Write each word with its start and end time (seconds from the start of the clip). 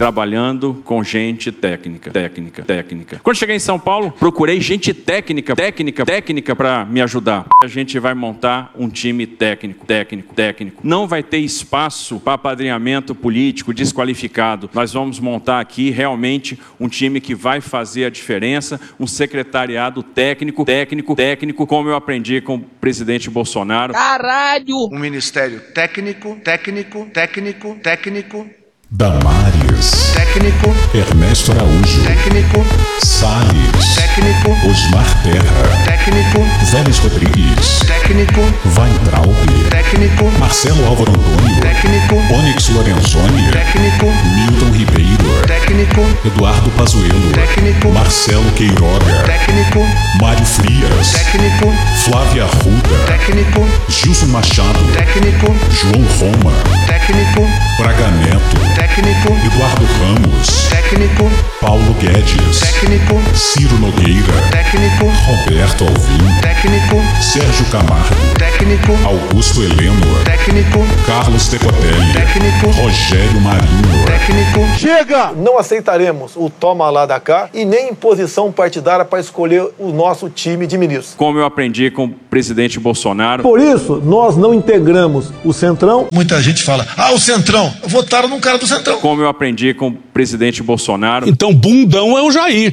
trabalhando 0.00 0.80
com 0.82 1.04
gente 1.04 1.52
técnica, 1.52 2.10
técnica, 2.10 2.62
técnica. 2.62 3.20
Quando 3.22 3.36
cheguei 3.36 3.56
em 3.56 3.58
São 3.58 3.78
Paulo, 3.78 4.10
procurei 4.10 4.58
gente 4.58 4.94
técnica, 4.94 5.54
técnica, 5.54 6.06
técnica 6.06 6.56
para 6.56 6.86
me 6.86 7.02
ajudar. 7.02 7.44
A 7.62 7.66
gente 7.66 7.98
vai 7.98 8.14
montar 8.14 8.72
um 8.74 8.88
time 8.88 9.26
técnico, 9.26 9.84
técnico, 9.84 10.34
técnico. 10.34 10.80
Não 10.82 11.06
vai 11.06 11.22
ter 11.22 11.40
espaço 11.40 12.18
para 12.18 12.32
apadrinhamento 12.32 13.14
político 13.14 13.74
desqualificado. 13.74 14.70
Nós 14.72 14.94
vamos 14.94 15.20
montar 15.20 15.60
aqui 15.60 15.90
realmente 15.90 16.58
um 16.80 16.88
time 16.88 17.20
que 17.20 17.34
vai 17.34 17.60
fazer 17.60 18.06
a 18.06 18.10
diferença, 18.10 18.80
um 18.98 19.06
secretariado 19.06 20.02
técnico, 20.02 20.64
técnico, 20.64 21.14
técnico, 21.14 21.66
como 21.66 21.90
eu 21.90 21.94
aprendi 21.94 22.40
com 22.40 22.54
o 22.54 22.60
presidente 22.60 23.28
Bolsonaro. 23.28 23.92
Caralho! 23.92 24.88
Um 24.90 24.98
ministério 24.98 25.60
técnico, 25.74 26.40
técnico, 26.42 27.06
técnico, 27.12 27.76
técnico, 27.82 28.46
Damares. 28.92 30.12
técnico, 30.14 30.74
Ernesto 30.92 31.52
Araújo. 31.52 32.02
técnico, 32.04 32.64
Salles. 33.00 33.94
técnico, 33.94 34.50
Osmar 34.68 35.22
Terra. 35.22 35.84
técnico, 35.84 36.40
Vélez 36.72 36.98
Rodrigues. 36.98 37.80
Técnico, 38.10 38.40
Weintraub. 38.76 39.36
técnico, 39.70 40.24
Marcelo 40.40 40.84
Álvaro 40.84 41.12
Antônio. 41.12 41.60
técnico, 41.60 42.16
Onyx 42.34 42.68
Lorenzoni. 42.70 43.50
técnico, 43.52 44.06
Milton 44.34 44.72
Ribeiro. 44.72 45.42
técnico, 45.46 46.00
Eduardo 46.26 46.70
Pazuello. 46.70 47.30
técnico, 47.32 47.90
Marcelo 47.92 48.50
Queiroga. 48.56 49.22
técnico, 49.22 49.86
Mário 50.20 50.44
Frias. 50.44 51.12
técnico, 51.12 51.72
Flávia 52.04 52.44
Arruda. 52.46 53.06
técnico, 53.06 53.68
Gilson 53.88 54.26
Machado. 54.26 54.80
técnico, 54.92 55.54
João 55.70 56.04
Roma. 56.18 56.52
técnico, 56.88 57.46
Braga 57.78 58.08
Neto. 58.10 58.74
técnico, 58.74 59.36
Eduardo 59.46 59.86
Ramos. 60.00 60.68
técnico, 60.68 61.30
Paulo 61.60 61.94
Guedes. 62.00 62.58
técnico, 62.58 63.20
Ciro 63.36 63.78
Nogueira. 63.78 64.32
técnico, 64.50 65.12
Roberto 65.28 65.84
Alvim. 65.84 66.40
técnico, 66.40 67.00
Sérgio 67.20 67.64
Camargo. 67.70 67.99
Técnico, 68.38 68.92
Augusto 69.04 69.62
Heleno. 69.62 70.00
técnico, 70.24 70.78
Carlos 71.06 71.48
Decotelli. 71.48 72.12
técnico, 72.12 72.70
Rogério 72.80 73.40
Marinho. 73.40 74.04
técnico, 74.06 74.78
Chega! 74.78 75.32
Não 75.32 75.58
aceitaremos 75.58 76.32
o 76.36 76.48
toma 76.50 76.88
lá 76.90 77.06
da 77.06 77.18
cá 77.20 77.48
e 77.52 77.64
nem 77.64 77.90
imposição 77.90 78.50
partidária 78.52 79.04
para 79.04 79.20
escolher 79.20 79.68
o 79.78 79.92
nosso 79.92 80.28
time 80.28 80.66
de 80.66 80.76
ministros. 80.78 81.14
Como 81.16 81.38
eu 81.38 81.44
aprendi 81.44 81.90
com 81.90 82.04
o 82.04 82.08
presidente 82.08 82.78
Bolsonaro. 82.78 83.42
Por 83.42 83.60
isso, 83.60 84.00
nós 84.04 84.36
não 84.36 84.54
integramos 84.54 85.32
o 85.44 85.52
Centrão. 85.52 86.08
Muita 86.12 86.40
gente 86.42 86.62
fala, 86.62 86.86
ah, 86.96 87.12
o 87.12 87.18
Centrão. 87.18 87.72
Votaram 87.86 88.28
num 88.28 88.40
cara 88.40 88.58
do 88.58 88.66
Centrão. 88.66 88.98
Como 89.00 89.22
eu 89.22 89.28
aprendi 89.28 89.74
com 89.74 89.88
o 89.88 89.92
presidente 89.92 90.62
Bolsonaro. 90.62 91.28
Então, 91.28 91.54
bundão 91.54 92.16
é 92.16 92.22
o 92.22 92.30
Jair. 92.30 92.72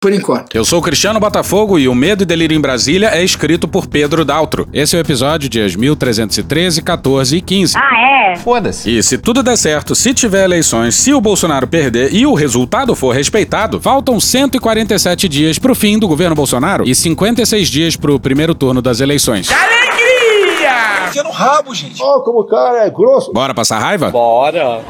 Por 0.00 0.12
enquanto. 0.12 0.54
Eu 0.54 0.64
sou 0.64 0.78
o 0.78 0.82
Cristiano 0.82 1.18
Botafogo 1.18 1.76
e 1.76 1.88
o 1.88 1.94
Medo 1.94 2.22
e 2.22 2.26
Delírio 2.26 2.56
em 2.56 2.60
Brasília 2.60 3.08
é 3.08 3.24
escrito 3.24 3.66
por 3.66 3.88
Pedro 3.88 4.24
Daltro. 4.24 4.68
Esse 4.72 4.94
é 4.94 4.98
o 5.00 5.02
episódio 5.02 5.48
dias 5.48 5.74
1313, 5.74 6.82
14 6.82 7.36
e 7.36 7.40
15. 7.40 7.76
Ah, 7.76 8.30
é? 8.30 8.36
Foda-se. 8.36 8.96
E 8.96 9.02
se 9.02 9.18
tudo 9.18 9.42
der 9.42 9.56
certo, 9.56 9.96
se 9.96 10.14
tiver 10.14 10.44
eleições, 10.44 10.94
se 10.94 11.12
o 11.12 11.20
Bolsonaro 11.20 11.66
perder 11.66 12.14
e 12.14 12.24
o 12.24 12.34
resultado 12.34 12.94
for 12.94 13.12
respeitado, 13.12 13.80
faltam 13.80 14.20
147 14.20 15.28
dias 15.28 15.58
pro 15.58 15.74
fim 15.74 15.98
do 15.98 16.06
governo 16.06 16.36
Bolsonaro 16.36 16.88
e 16.88 16.94
56 16.94 17.68
dias 17.68 17.96
pro 17.96 18.20
primeiro 18.20 18.54
turno 18.54 18.80
das 18.80 19.00
eleições. 19.00 19.50
Alegria! 19.50 21.08
Enfia 21.08 21.24
no 21.24 21.32
rabo, 21.32 21.74
gente. 21.74 22.00
Ó, 22.00 22.20
como 22.20 22.42
o 22.42 22.46
cara 22.46 22.86
é 22.86 22.90
grosso. 22.90 23.32
Bora 23.32 23.52
passar 23.52 23.80
raiva? 23.80 24.10
Bora! 24.12 24.80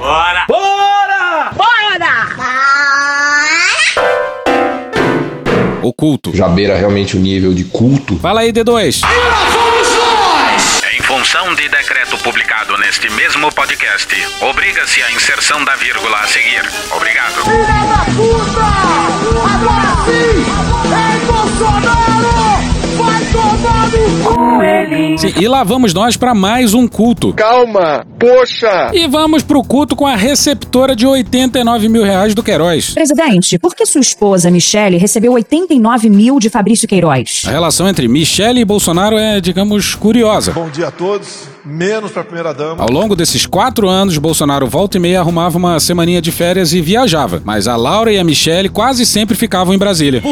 O 5.88 5.93
culto. 5.94 6.37
já 6.37 6.47
beira 6.47 6.76
realmente 6.76 7.16
o 7.16 7.19
nível 7.19 7.54
de 7.54 7.65
culto. 7.65 8.19
Fala 8.19 8.41
aí, 8.41 8.53
D2. 8.53 9.00
Em 10.93 11.03
função 11.03 11.54
de 11.54 11.66
decreto 11.66 12.19
publicado 12.19 12.76
neste 12.76 13.10
mesmo 13.12 13.50
podcast, 13.54 14.06
obriga-se 14.43 15.03
a 15.03 15.10
inserção 15.12 15.65
da 15.65 15.77
vírgula 15.77 16.19
a 16.19 16.27
seguir. 16.27 16.62
Obrigado. 16.94 17.41
Sim, 25.28 25.43
e 25.43 25.49
lá 25.49 25.62
vamos 25.62 25.93
nós 25.93 26.16
pra 26.16 26.34
mais 26.34 26.75
um 26.75 26.89
culto. 26.89 27.34
Calma! 27.34 28.06
Poxa! 28.19 28.91
E 28.94 29.06
vamos 29.06 29.43
pro 29.43 29.62
culto 29.62 29.94
com 29.94 30.06
a 30.06 30.16
receptora 30.16 30.97
de 30.97 31.06
89 31.06 31.89
mil 31.89 32.03
reais 32.03 32.34
do 32.34 32.43
Queiroz. 32.43 32.94
Presidente, 32.94 33.59
por 33.59 33.75
que 33.75 33.84
sua 33.84 34.00
esposa, 34.00 34.50
Michele, 34.50 34.97
recebeu 34.97 35.33
89 35.33 36.09
mil 36.09 36.39
de 36.39 36.49
Fabrício 36.49 36.89
Queiroz? 36.89 37.43
A 37.47 37.50
relação 37.50 37.89
entre 37.89 38.09
Michele 38.09 38.61
e 38.61 38.65
Bolsonaro 38.65 39.19
é, 39.19 39.41
digamos, 39.41 39.94
curiosa. 39.94 40.53
Bom 40.53 40.71
dia 40.71 40.89
a 40.89 40.91
todos, 40.91 41.49
menos 41.69 42.11
para 42.11 42.23
a 42.23 42.25
primeira 42.25 42.55
dama. 42.55 42.83
Ao 42.83 42.91
longo 42.91 43.15
desses 43.15 43.47
quatro 43.47 43.89
anos, 43.89 44.17
Bolsonaro 44.19 44.67
volta 44.67 44.97
e 44.97 45.01
meia 45.01 45.21
arrumava 45.21 45.59
uma 45.59 45.79
semaninha 45.79 46.21
de 46.21 46.33
férias 46.33 46.73
e 46.73 46.81
viajava. 46.81 47.43
Mas 47.45 47.69
a 47.69 47.77
Laura 47.77 48.12
e 48.12 48.19
a 48.19 48.25
Michele 48.25 48.69
quase 48.69 49.05
sempre 49.05 49.37
ficavam 49.37 49.75
em 49.75 49.78
Brasília. 49.78 50.23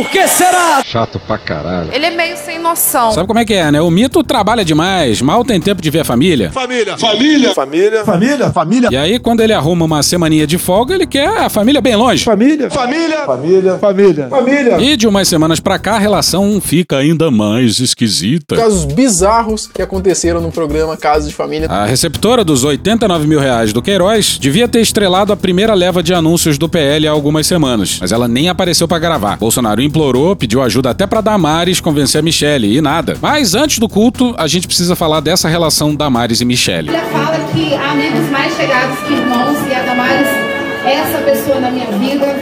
Chato 0.85 1.21
pra 1.21 1.39
caralho. 1.39 1.93
Ele 1.93 2.07
é 2.07 2.11
meio 2.11 2.37
sem 2.37 2.59
noção. 2.59 3.13
Sabe 3.13 3.27
como 3.27 3.39
é 3.39 3.45
que 3.45 3.55
é, 3.55 3.71
né? 3.71 3.81
O 3.81 3.91
mito 3.91 4.23
trabalha 4.23 4.65
demais, 4.65 5.21
mal 5.21 5.45
tem 5.45 5.61
tempo 5.61 5.83
de 5.83 5.91
ver 5.91 6.01
a 6.01 6.05
família. 6.05 6.51
Família! 6.51 6.97
Família! 6.97 7.55
Família! 7.55 8.05
Família! 8.05 8.53
Família! 8.53 8.89
E 8.91 8.97
aí, 8.97 9.19
quando 9.19 9.41
ele 9.41 9.53
arruma 9.53 9.85
uma 9.85 10.03
semaninha 10.03 10.47
de 10.47 10.59
folga, 10.59 10.95
ele 10.95 11.07
quer 11.07 11.29
a 11.29 11.49
família 11.49 11.81
bem 11.81 11.97
longe. 11.97 12.25
Família! 12.25 12.71
Família! 12.71 13.25
Família! 13.27 13.79
Família! 13.79 14.29
Família! 14.29 14.81
E 14.81 14.97
de 14.97 15.07
umas 15.07 15.29
semanas 15.29 15.61
pra 15.61 15.79
cá, 15.79 15.97
a 15.97 15.99
relação 15.99 16.61
fica 16.61 16.97
ainda 16.97 17.31
mais 17.31 17.81
esquisita. 17.81 18.57
Casos 18.57 18.85
bizarros 18.85 19.67
que 19.67 19.83
aconteceram 19.83 20.41
no 20.41 20.51
programa 20.51 20.97
Casos 20.97 21.26
de 21.29 21.35
Família. 21.35 21.69
A 21.69 21.85
receptora 21.85 22.45
dos 22.45 22.65
89 22.65 23.27
mil 23.27 23.41
reais 23.41 23.73
do 23.73 23.83
Queiroz 23.83 24.39
devia 24.39 24.67
ter 24.67 24.81
estrelado 24.81 25.33
a 25.33 25.37
primeira 25.37 25.75
leva 25.75 26.03
de 26.03 26.15
anúncios 26.15 26.59
do 26.59 26.69
PL 26.69 27.07
há 27.07 27.11
algumas 27.11 27.47
semanas, 27.47 27.99
mas 28.01 28.13
ela 28.13 28.29
nem 28.29 28.49
apareceu 28.49 28.89
pra 28.89 28.99
gravar. 28.99 29.37
Bolsonaro 29.37 29.83
implorou, 29.83 30.35
pediu 30.37 30.63
ajuda 30.63 30.91
até 30.91 31.07
pra 31.07 31.21
Damares 31.21 31.81
convencer 31.81 32.21
a 32.21 32.23
Michele, 32.23 32.77
e 32.77 32.81
nada. 32.81 33.17
Mas 33.21 33.55
antes 33.55 33.79
do 33.79 33.89
culto, 33.89 34.35
a 34.39 34.47
gente 34.47 34.67
precisa 34.67 34.97
falar 34.97 35.21
dessa 35.21 35.49
relação 35.49 35.95
Damares 35.95 36.41
e 36.41 36.45
Michele. 36.45 36.91
Ele 36.91 36.99
fala 37.13 37.39
que 37.53 37.75
há 37.75 37.91
amigos 37.93 38.31
mais 38.31 38.55
chegados 38.57 38.99
que 39.01 39.13
irmãos 39.13 39.59
e 39.69 39.75
a 39.75 39.83
Damares 39.83 40.29
é 40.85 40.93
essa 40.95 41.19
pessoa 41.19 41.61
na 41.61 41.71
minha 41.71 41.87
vida. 41.87 42.37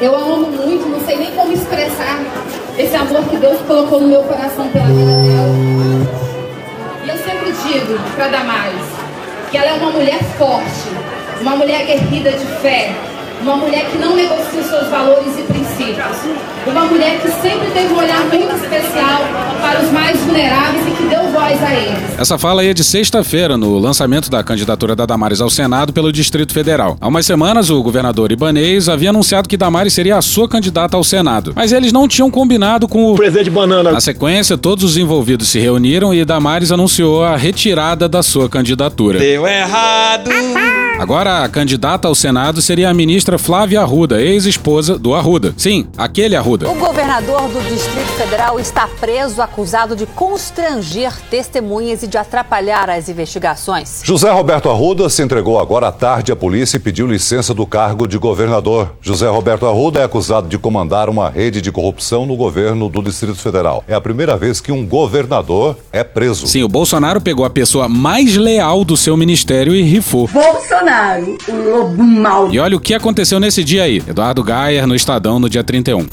Eu 0.00 0.14
a 0.16 0.18
amo 0.18 0.50
muito, 0.50 0.88
não 0.88 1.00
sei 1.06 1.16
nem 1.16 1.30
como 1.32 1.52
expressar 1.52 2.20
esse 2.76 2.96
amor 2.96 3.22
que 3.28 3.36
Deus 3.36 3.60
colocou 3.66 4.00
no 4.00 4.08
meu 4.08 4.22
coração 4.22 4.68
pela 4.68 4.86
vida 4.86 5.22
dela. 5.22 6.21
Para 8.16 8.26
Damares 8.26 9.02
que 9.52 9.56
ela 9.56 9.68
é 9.68 9.72
uma 9.74 9.92
mulher 9.92 10.18
forte, 10.36 10.88
uma 11.40 11.54
mulher 11.56 11.86
guerrida 11.86 12.32
de 12.32 12.44
fé, 12.60 12.90
uma 13.40 13.56
mulher 13.56 13.84
que 13.90 13.98
não 13.98 14.16
negocia 14.16 14.60
os 14.60 14.66
seus 14.66 14.88
valores 14.88 15.38
e 15.38 15.42
princípios, 15.42 15.71
uma 16.66 16.84
mulher 16.86 17.20
que 17.20 17.28
sempre 17.28 17.70
teve 17.72 17.92
um 17.92 17.98
olhar 17.98 18.24
muito 18.24 18.54
especial 18.54 19.22
para 19.60 19.82
os 19.82 19.90
mais 19.90 20.18
vulneráveis 20.20 20.86
e 20.86 20.90
que 20.90 21.02
deu 21.04 21.28
voz 21.30 21.62
a 21.62 21.74
eles. 21.74 21.98
Essa 22.18 22.38
fala 22.38 22.62
aí 22.62 22.68
é 22.68 22.74
de 22.74 22.84
sexta-feira, 22.84 23.56
no 23.56 23.78
lançamento 23.78 24.30
da 24.30 24.42
candidatura 24.42 24.94
da 24.94 25.04
Damares 25.04 25.40
ao 25.40 25.50
Senado 25.50 25.92
pelo 25.92 26.12
Distrito 26.12 26.52
Federal. 26.52 26.96
Há 27.00 27.08
umas 27.08 27.26
semanas, 27.26 27.70
o 27.70 27.82
governador 27.82 28.30
Ibanez 28.30 28.88
havia 28.88 29.10
anunciado 29.10 29.48
que 29.48 29.56
Damares 29.56 29.92
seria 29.92 30.16
a 30.16 30.22
sua 30.22 30.48
candidata 30.48 30.96
ao 30.96 31.04
Senado. 31.04 31.52
Mas 31.54 31.72
eles 31.72 31.92
não 31.92 32.06
tinham 32.06 32.30
combinado 32.30 32.86
com 32.86 33.12
o 33.12 33.16
Presidente 33.16 33.50
Banana. 33.50 33.92
Na 33.92 34.00
sequência, 34.00 34.56
todos 34.56 34.84
os 34.84 34.96
envolvidos 34.96 35.48
se 35.48 35.58
reuniram 35.58 36.14
e 36.14 36.24
Damares 36.24 36.70
anunciou 36.70 37.24
a 37.24 37.36
retirada 37.36 38.08
da 38.08 38.22
sua 38.22 38.48
candidatura. 38.48 39.18
Deu 39.18 39.46
errado! 39.46 40.30
Agora, 40.98 41.42
a 41.42 41.48
candidata 41.48 42.06
ao 42.06 42.14
Senado 42.14 42.62
seria 42.62 42.88
a 42.88 42.94
ministra 42.94 43.36
Flávia 43.36 43.80
Arruda, 43.80 44.22
ex-esposa 44.22 44.96
do 44.96 45.14
Arruda. 45.14 45.52
Sim, 45.72 45.86
aquele 45.96 46.36
Arruda. 46.36 46.68
O 46.68 46.74
governador 46.74 47.48
do 47.48 47.58
Distrito 47.62 48.12
Federal 48.12 48.60
está 48.60 48.86
preso 48.86 49.40
acusado 49.40 49.96
de 49.96 50.04
constranger 50.04 51.18
testemunhas 51.30 52.02
e 52.02 52.06
de 52.06 52.18
atrapalhar 52.18 52.90
as 52.90 53.08
investigações. 53.08 54.02
José 54.04 54.30
Roberto 54.30 54.68
Arruda 54.68 55.08
se 55.08 55.22
entregou 55.22 55.58
agora 55.58 55.88
à 55.88 55.92
tarde 55.92 56.30
à 56.30 56.36
polícia 56.36 56.76
e 56.76 56.80
pediu 56.80 57.06
licença 57.06 57.54
do 57.54 57.66
cargo 57.66 58.06
de 58.06 58.18
governador. 58.18 58.92
José 59.00 59.26
Roberto 59.30 59.64
Arruda 59.64 60.00
é 60.00 60.04
acusado 60.04 60.46
de 60.46 60.58
comandar 60.58 61.08
uma 61.08 61.30
rede 61.30 61.62
de 61.62 61.72
corrupção 61.72 62.26
no 62.26 62.36
governo 62.36 62.90
do 62.90 63.00
Distrito 63.00 63.38
Federal. 63.38 63.82
É 63.88 63.94
a 63.94 64.00
primeira 64.00 64.36
vez 64.36 64.60
que 64.60 64.70
um 64.70 64.84
governador 64.86 65.78
é 65.90 66.04
preso. 66.04 66.46
Sim, 66.46 66.64
o 66.64 66.68
Bolsonaro 66.68 67.18
pegou 67.18 67.46
a 67.46 67.50
pessoa 67.50 67.88
mais 67.88 68.36
leal 68.36 68.84
do 68.84 68.94
seu 68.94 69.16
ministério 69.16 69.74
e 69.74 69.80
rifou. 69.80 70.28
Bolsonaro, 70.28 71.38
o 71.48 71.70
lobo 71.70 72.02
mau. 72.02 72.52
E 72.52 72.58
olha 72.58 72.76
o 72.76 72.80
que 72.80 72.92
aconteceu 72.92 73.40
nesse 73.40 73.64
dia 73.64 73.84
aí. 73.84 74.02
Eduardo 74.06 74.44
Gayer 74.44 74.86
no 74.86 74.94
Estadão 74.94 75.38
no 75.38 75.48
dia 75.52 75.62
31. 75.62 76.08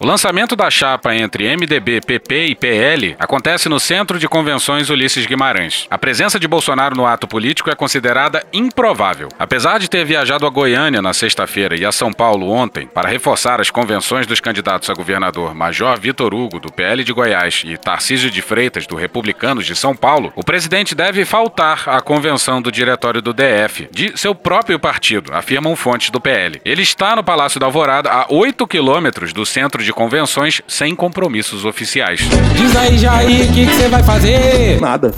O 0.00 0.06
lançamento 0.06 0.54
da 0.54 0.70
chapa 0.70 1.12
entre 1.12 1.56
MDB, 1.56 2.00
PP 2.00 2.46
e 2.46 2.54
PL 2.54 3.16
acontece 3.18 3.68
no 3.68 3.80
Centro 3.80 4.16
de 4.16 4.28
Convenções 4.28 4.90
Ulisses 4.90 5.26
Guimarães. 5.26 5.88
A 5.90 5.98
presença 5.98 6.38
de 6.38 6.46
Bolsonaro 6.46 6.94
no 6.94 7.04
ato 7.04 7.26
político 7.26 7.68
é 7.68 7.74
considerada 7.74 8.46
improvável. 8.52 9.28
Apesar 9.36 9.80
de 9.80 9.90
ter 9.90 10.04
viajado 10.04 10.46
a 10.46 10.50
Goiânia 10.50 11.02
na 11.02 11.12
sexta-feira 11.12 11.76
e 11.76 11.84
a 11.84 11.90
São 11.90 12.12
Paulo 12.12 12.48
ontem 12.48 12.86
para 12.86 13.08
reforçar 13.08 13.60
as 13.60 13.70
convenções 13.70 14.24
dos 14.24 14.38
candidatos 14.38 14.88
a 14.88 14.94
governador 14.94 15.52
Major 15.52 15.98
Vitor 15.98 16.32
Hugo, 16.32 16.60
do 16.60 16.72
PL 16.72 17.02
de 17.02 17.12
Goiás, 17.12 17.64
e 17.66 17.76
Tarcísio 17.76 18.30
de 18.30 18.40
Freitas, 18.40 18.86
do 18.86 18.94
Republicanos 18.94 19.66
de 19.66 19.74
São 19.74 19.96
Paulo, 19.96 20.32
o 20.36 20.44
presidente 20.44 20.94
deve 20.94 21.24
faltar 21.24 21.88
à 21.88 22.00
convenção 22.00 22.62
do 22.62 22.70
diretório 22.70 23.20
do 23.20 23.34
DF, 23.34 23.88
de 23.90 24.16
seu 24.16 24.32
próprio 24.32 24.78
partido, 24.78 25.34
afirmam 25.34 25.74
fontes 25.74 26.10
do 26.10 26.20
PL. 26.20 26.60
Ele 26.64 26.82
está 26.82 27.16
no 27.16 27.24
Palácio 27.24 27.58
da 27.58 27.66
Alvorada, 27.66 28.12
a 28.12 28.26
8 28.28 28.64
quilômetros 28.64 29.32
do 29.32 29.44
centro 29.44 29.82
de 29.82 29.87
convenções 29.92 30.60
sem 30.66 30.94
compromissos 30.94 31.64
oficiais. 31.64 32.20
Diz 32.56 32.76
aí, 32.76 32.98
Jair, 32.98 33.50
o 33.50 33.52
que 33.52 33.64
você 33.64 33.88
vai 33.88 34.02
fazer? 34.02 34.80
Nada. 34.80 35.14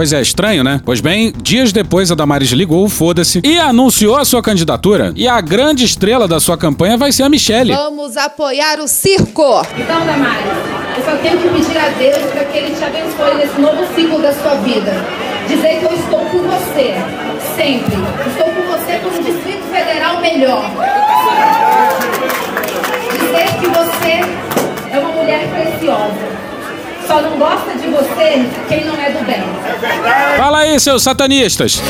Pois 0.00 0.12
é, 0.12 0.20
estranho, 0.22 0.64
né? 0.64 0.80
Pois 0.82 1.00
bem, 1.00 1.30
dias 1.42 1.72
depois 1.72 2.10
a 2.10 2.14
Damares 2.14 2.50
ligou, 2.52 2.88
foda-se, 2.88 3.42
e 3.44 3.58
anunciou 3.58 4.16
a 4.16 4.24
sua 4.24 4.42
candidatura. 4.42 5.12
E 5.14 5.28
a 5.28 5.40
grande 5.42 5.84
estrela 5.84 6.26
da 6.26 6.40
sua 6.40 6.56
campanha 6.56 6.96
vai 6.96 7.12
ser 7.12 7.24
a 7.24 7.28
Michelle. 7.28 7.74
Vamos 7.74 8.16
apoiar 8.16 8.80
o 8.80 8.88
circo! 8.88 9.60
Então, 9.76 10.06
Damares, 10.06 10.46
eu 10.96 11.04
só 11.04 11.16
tenho 11.18 11.38
que 11.38 11.48
pedir 11.48 11.76
a 11.76 11.88
Deus 11.90 12.32
para 12.32 12.44
que 12.46 12.58
Ele 12.58 12.74
te 12.74 12.82
abençoe 12.82 13.34
nesse 13.34 13.60
novo 13.60 13.94
ciclo 13.94 14.22
da 14.22 14.32
sua 14.32 14.54
vida. 14.62 14.92
Dizer 15.46 15.80
que 15.80 15.84
eu 15.84 15.92
estou 15.92 16.20
com 16.20 16.38
você, 16.38 16.94
sempre. 17.56 17.94
Estou 18.26 18.46
com 18.46 18.62
você 18.72 18.98
por 19.02 19.12
um 19.12 19.22
Distrito 19.22 19.64
Federal 19.70 20.20
melhor 20.22 21.09
dizer 23.30 23.46
que 23.60 23.68
você 23.68 24.20
é 24.92 24.98
uma 24.98 25.12
mulher 25.12 25.48
preciosa. 25.48 26.40
Só 27.06 27.22
não 27.22 27.38
gosta 27.38 27.74
de 27.76 27.88
você 27.88 28.48
quem 28.68 28.84
não 28.84 29.00
é 29.00 29.10
do 29.10 29.24
bem. 29.24 29.42
Fala 30.36 30.58
aí, 30.60 30.78
seus 30.80 31.02
satanistas! 31.02 31.80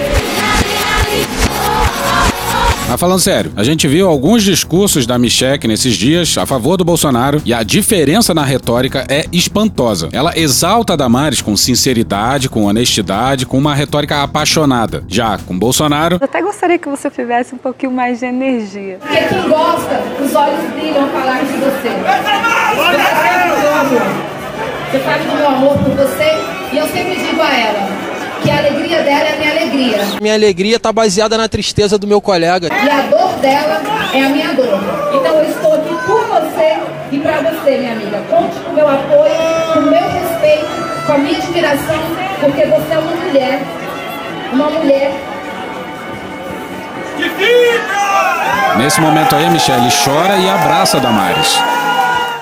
Mas 2.90 2.98
falando 2.98 3.20
sério, 3.20 3.52
a 3.56 3.62
gente 3.62 3.86
viu 3.86 4.08
alguns 4.08 4.42
discursos 4.42 5.06
da 5.06 5.16
Michelle 5.16 5.60
nesses 5.68 5.94
dias 5.94 6.36
a 6.36 6.44
favor 6.44 6.76
do 6.76 6.84
Bolsonaro 6.84 7.40
e 7.44 7.54
a 7.54 7.62
diferença 7.62 8.34
na 8.34 8.42
retórica 8.42 9.06
é 9.08 9.26
espantosa. 9.30 10.08
Ela 10.12 10.32
exalta 10.36 10.94
a 10.94 10.96
Damares 10.96 11.40
com 11.40 11.56
sinceridade, 11.56 12.48
com 12.48 12.64
honestidade, 12.64 13.46
com 13.46 13.56
uma 13.56 13.76
retórica 13.76 14.24
apaixonada. 14.24 15.04
Já 15.06 15.38
com 15.38 15.56
Bolsonaro. 15.56 16.18
Eu 16.20 16.24
até 16.24 16.42
gostaria 16.42 16.80
que 16.80 16.88
você 16.88 17.08
tivesse 17.08 17.54
um 17.54 17.58
pouquinho 17.58 17.92
mais 17.92 18.18
de 18.18 18.26
energia. 18.26 18.98
Porque 18.98 19.18
quem 19.18 19.48
gosta, 19.48 20.02
os 20.20 20.34
olhos 20.34 20.72
brilham 20.72 21.04
a 21.04 21.08
falar 21.10 21.44
de 21.44 21.52
você. 21.52 21.90
Você 22.74 22.98
sabe 23.14 23.54
do 23.54 23.60
meu 23.60 23.74
amor. 23.76 24.02
Você 24.90 25.04
sabe 25.04 25.24
do 25.26 25.36
meu 25.36 25.48
amor 25.48 25.78
por 25.78 25.94
você 25.94 26.42
e 26.72 26.76
eu 26.76 26.88
sempre 26.88 27.14
digo 27.24 27.40
a 27.40 27.56
ela 27.56 28.09
que 28.50 28.56
a 28.56 28.58
alegria 28.58 29.02
dela 29.02 29.28
é 29.28 29.32
a 29.32 29.36
minha 29.36 29.50
alegria. 29.50 29.98
Minha 30.20 30.34
alegria 30.34 30.76
está 30.76 30.92
baseada 30.92 31.38
na 31.38 31.48
tristeza 31.48 31.96
do 31.96 32.06
meu 32.06 32.20
colega. 32.20 32.68
E 32.68 32.90
a 32.90 33.02
dor 33.02 33.32
dela 33.40 33.80
é 34.12 34.24
a 34.24 34.28
minha 34.28 34.52
dor. 34.54 34.80
Então 35.14 35.36
eu 35.36 35.48
estou 35.48 35.74
aqui 35.74 35.94
por 36.06 36.26
você 36.26 36.78
e 37.12 37.18
para 37.18 37.40
você, 37.42 37.78
minha 37.78 37.92
amiga. 37.92 38.18
Conte 38.28 38.56
com 38.64 38.70
o 38.70 38.74
meu 38.74 38.88
apoio, 38.88 39.32
com 39.72 39.78
o 39.78 39.82
meu 39.82 40.00
respeito, 40.00 40.66
com 41.06 41.12
a 41.12 41.18
minha 41.18 41.38
admiração, 41.38 42.00
porque 42.40 42.66
você 42.66 42.94
é 42.94 42.98
uma 42.98 43.16
mulher, 43.16 43.62
uma 44.52 44.70
mulher 44.70 45.12
que 47.16 47.28
fica! 47.28 48.76
Nesse 48.76 49.00
momento 49.00 49.36
aí, 49.36 49.46
a 49.46 49.50
Michelle 49.50 49.88
chora 50.04 50.36
e 50.36 50.48
abraça 50.48 50.96
a 50.96 51.00
Damares. 51.00 51.60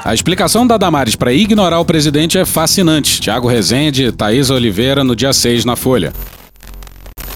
A 0.08 0.14
explicação 0.14 0.66
da 0.66 0.78
Damares 0.78 1.16
para 1.16 1.34
ignorar 1.34 1.78
o 1.81 1.84
presidente 1.84 2.38
é 2.38 2.46
fascinante. 2.46 3.20
Tiago 3.20 3.46
Rezende, 3.46 4.10
Thaís 4.10 4.49
Oliveira, 4.49 5.05
no 5.05 5.14
dia 5.14 5.34
6 5.34 5.66
na 5.66 5.76
Folha. 5.76 6.14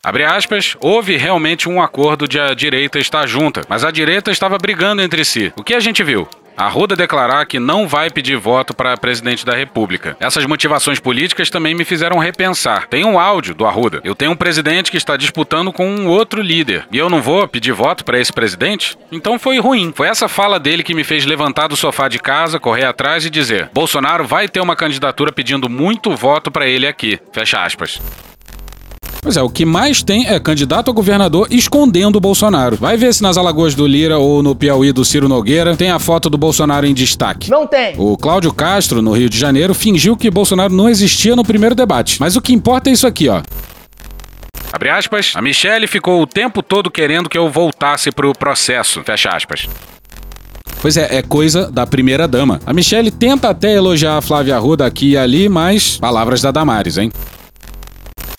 Abre 0.03 0.25
aspas, 0.25 0.75
houve 0.81 1.19
realmente 1.19 1.69
um 1.69 1.83
acordo 1.83 2.27
de 2.27 2.41
a 2.41 2.55
direita 2.55 2.99
estar 2.99 3.29
junta, 3.29 3.61
mas 3.69 3.85
a 3.85 3.91
direita 3.91 4.31
estava 4.31 4.57
brigando 4.57 5.03
entre 5.03 5.23
si. 5.23 5.53
O 5.55 5.63
que 5.63 5.75
a 5.75 5.81
gente 5.81 6.03
viu? 6.03 6.27
Arruda 6.57 6.97
declarar 6.97 7.47
que 7.47 7.59
não 7.59 7.89
vai 7.89 8.11
pedir 8.11 8.37
voto 8.37 8.75
para 8.75 8.97
presidente 8.97 9.45
da 9.45 9.55
República. 9.55 10.17
Essas 10.21 10.47
motivações 10.47 11.01
políticas 11.01 11.51
também 11.51 11.75
me 11.75 11.85
fizeram 11.85 12.19
repensar. 12.19 12.87
Tem 12.89 13.05
um 13.05 13.19
áudio 13.19 13.55
do 13.55 13.67
Arruda. 13.67 14.01
Eu 14.05 14.15
tenho 14.15 14.33
um 14.33 14.37
presidente 14.37 14.91
que 14.91 14.97
está 14.97 15.17
disputando 15.17 15.73
com 15.73 15.89
um 15.89 16.09
outro 16.09 16.43
líder. 16.43 16.87
E 16.91 16.99
eu 16.99 17.09
não 17.09 17.23
vou 17.23 17.47
pedir 17.49 17.73
voto 17.73 18.05
para 18.05 18.19
esse 18.19 18.33
presidente? 18.33 18.97
Então 19.11 19.39
foi 19.39 19.59
ruim. 19.59 19.93
Foi 19.95 20.09
essa 20.09 20.29
fala 20.29 20.59
dele 20.59 20.83
que 20.83 20.95
me 20.95 21.05
fez 21.05 21.25
levantar 21.25 21.69
do 21.69 21.77
sofá 21.77 22.09
de 22.09 22.19
casa, 22.19 22.61
correr 22.61 22.85
atrás 22.85 23.25
e 23.25 23.31
dizer: 23.31 23.71
Bolsonaro 23.73 24.27
vai 24.27 24.49
ter 24.49 24.61
uma 24.61 24.77
candidatura 24.77 25.33
pedindo 25.33 25.69
muito 25.69 26.15
voto 26.15 26.51
para 26.51 26.67
ele 26.67 26.87
aqui. 26.87 27.19
Fecha 27.33 27.63
aspas. 27.63 28.01
Pois 29.25 29.37
é, 29.37 29.43
o 29.43 29.49
que 29.49 29.65
mais 29.65 30.03
tem 30.03 30.27
é 30.27 30.41
candidato 30.41 30.91
a 30.91 30.93
governador 30.93 31.47
escondendo 31.49 32.17
o 32.17 32.21
Bolsonaro. 32.21 32.75
Vai 32.75 32.97
ver 32.97 33.15
se 33.15 33.23
nas 33.23 33.37
Alagoas 33.37 33.73
do 33.73 33.87
Lira 33.87 34.19
ou 34.19 34.43
no 34.43 34.53
Piauí 34.53 34.91
do 34.91 35.05
Ciro 35.05 35.29
Nogueira 35.29 35.77
tem 35.77 35.93
a 35.93 36.01
foto 36.01 36.29
do 36.29 36.37
Bolsonaro 36.37 36.85
em 36.85 36.93
destaque. 36.93 37.49
Não 37.49 37.65
tem. 37.65 37.95
O 37.97 38.17
Cláudio 38.17 38.53
Castro, 38.53 39.01
no 39.01 39.13
Rio 39.13 39.31
de 39.31 39.39
Janeiro, 39.39 39.75
fingiu 39.75 40.17
que 40.17 40.29
Bolsonaro 40.29 40.75
não 40.75 40.89
existia 40.89 41.37
no 41.37 41.45
primeiro 41.45 41.73
debate. 41.73 42.17
Mas 42.19 42.35
o 42.35 42.43
que 42.43 42.53
importa 42.53 42.91
é 42.91 42.95
isso 42.95 43.07
aqui, 43.07 43.29
ó. 43.29 43.43
Abre 44.73 44.91
aspas. 44.91 45.35
A 45.37 45.41
Michelle 45.41 45.87
ficou 45.87 46.21
o 46.21 46.27
tempo 46.27 46.61
todo 46.61 46.91
querendo 46.91 47.29
que 47.29 47.39
eu 47.39 47.49
voltasse 47.49 48.11
pro 48.11 48.33
processo. 48.33 49.05
Fecha 49.05 49.29
aspas. 49.29 49.69
Pois 50.81 50.97
é, 50.97 51.19
é 51.19 51.23
coisa 51.23 51.71
da 51.71 51.87
primeira 51.87 52.27
dama. 52.27 52.61
A 52.67 52.73
Michelle 52.73 53.13
tenta 53.13 53.51
até 53.51 53.73
elogiar 53.73 54.17
a 54.17 54.21
Flávia 54.21 54.57
Arruda 54.57 54.85
aqui 54.85 55.11
e 55.11 55.17
ali, 55.17 55.49
mas 55.49 55.97
palavras 55.99 56.43
da 56.43 56.51
Damares, 56.51 56.99
hein? 56.99 57.13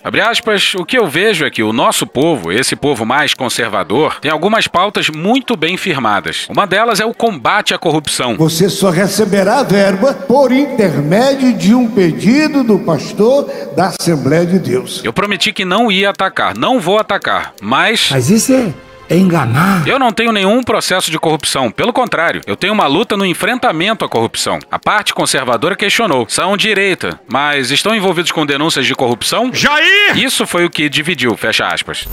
Abre 0.03 0.19
aspas, 0.19 0.75
o 0.75 0.83
que 0.83 0.97
eu 0.97 1.07
vejo 1.07 1.45
é 1.45 1.49
que 1.49 1.63
o 1.63 1.71
nosso 1.71 2.05
povo, 2.05 2.51
esse 2.51 2.75
povo 2.75 3.05
mais 3.05 3.33
conservador, 3.33 4.19
tem 4.19 4.29
algumas 4.29 4.67
pautas 4.67 5.07
muito 5.09 5.55
bem 5.55 5.77
firmadas. 5.77 6.45
Uma 6.49 6.67
delas 6.67 6.99
é 6.99 7.05
o 7.05 7.13
combate 7.13 7.73
à 7.73 7.77
corrupção. 7.77 8.35
Você 8.35 8.69
só 8.69 8.89
receberá 8.89 9.63
verba 9.63 10.13
por 10.13 10.51
intermédio 10.51 11.53
de 11.53 11.73
um 11.73 11.89
pedido 11.89 12.65
do 12.65 12.79
pastor 12.79 13.49
da 13.77 13.93
Assembleia 13.97 14.45
de 14.45 14.59
Deus. 14.59 14.99
Eu 15.05 15.13
prometi 15.13 15.53
que 15.53 15.63
não 15.63 15.89
ia 15.89 16.09
atacar, 16.09 16.53
não 16.57 16.81
vou 16.81 16.99
atacar, 16.99 17.53
mas. 17.61 18.09
Mas 18.11 18.29
isso 18.29 18.51
é 18.51 18.73
é 19.13 19.17
enganar. 19.17 19.87
Eu 19.87 19.99
não 19.99 20.11
tenho 20.11 20.31
nenhum 20.31 20.63
processo 20.63 21.11
de 21.11 21.19
corrupção. 21.19 21.69
Pelo 21.69 21.93
contrário, 21.93 22.41
eu 22.47 22.55
tenho 22.55 22.73
uma 22.73 22.87
luta 22.87 23.15
no 23.15 23.25
enfrentamento 23.25 24.03
à 24.03 24.09
corrupção. 24.09 24.59
A 24.71 24.79
parte 24.79 25.13
conservadora 25.13 25.75
questionou. 25.75 26.25
São 26.27 26.57
direita, 26.57 27.19
mas 27.27 27.69
estão 27.69 27.95
envolvidos 27.95 28.31
com 28.31 28.45
denúncias 28.45 28.85
de 28.85 28.95
corrupção? 28.95 29.53
Jair! 29.53 30.17
Isso 30.17 30.47
foi 30.47 30.65
o 30.65 30.69
que 30.69 30.89
dividiu, 30.89 31.37
fecha 31.37 31.67
aspas. 31.67 32.07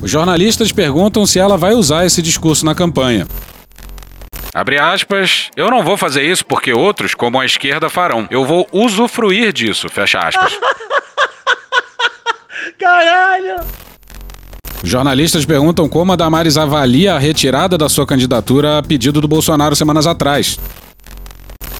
Os 0.00 0.10
jornalistas 0.10 0.72
perguntam 0.72 1.26
se 1.26 1.38
ela 1.38 1.56
vai 1.56 1.74
usar 1.74 2.06
esse 2.06 2.22
discurso 2.22 2.64
na 2.64 2.74
campanha. 2.74 3.26
Abre 4.54 4.78
aspas, 4.78 5.50
eu 5.56 5.70
não 5.70 5.82
vou 5.82 5.96
fazer 5.96 6.22
isso 6.22 6.44
porque 6.44 6.72
outros, 6.72 7.14
como 7.14 7.40
a 7.40 7.46
esquerda, 7.46 7.88
farão. 7.88 8.28
Eu 8.30 8.44
vou 8.44 8.68
usufruir 8.70 9.52
disso, 9.52 9.88
fecha 9.88 10.18
aspas. 10.18 10.52
Caralho! 12.78 13.91
Jornalistas 14.84 15.46
perguntam 15.46 15.88
como 15.88 16.12
a 16.12 16.16
Damares 16.16 16.56
avalia 16.56 17.14
a 17.14 17.18
retirada 17.18 17.78
da 17.78 17.88
sua 17.88 18.04
candidatura 18.04 18.78
a 18.78 18.82
pedido 18.82 19.20
do 19.20 19.28
Bolsonaro 19.28 19.76
semanas 19.76 20.06
atrás. 20.06 20.58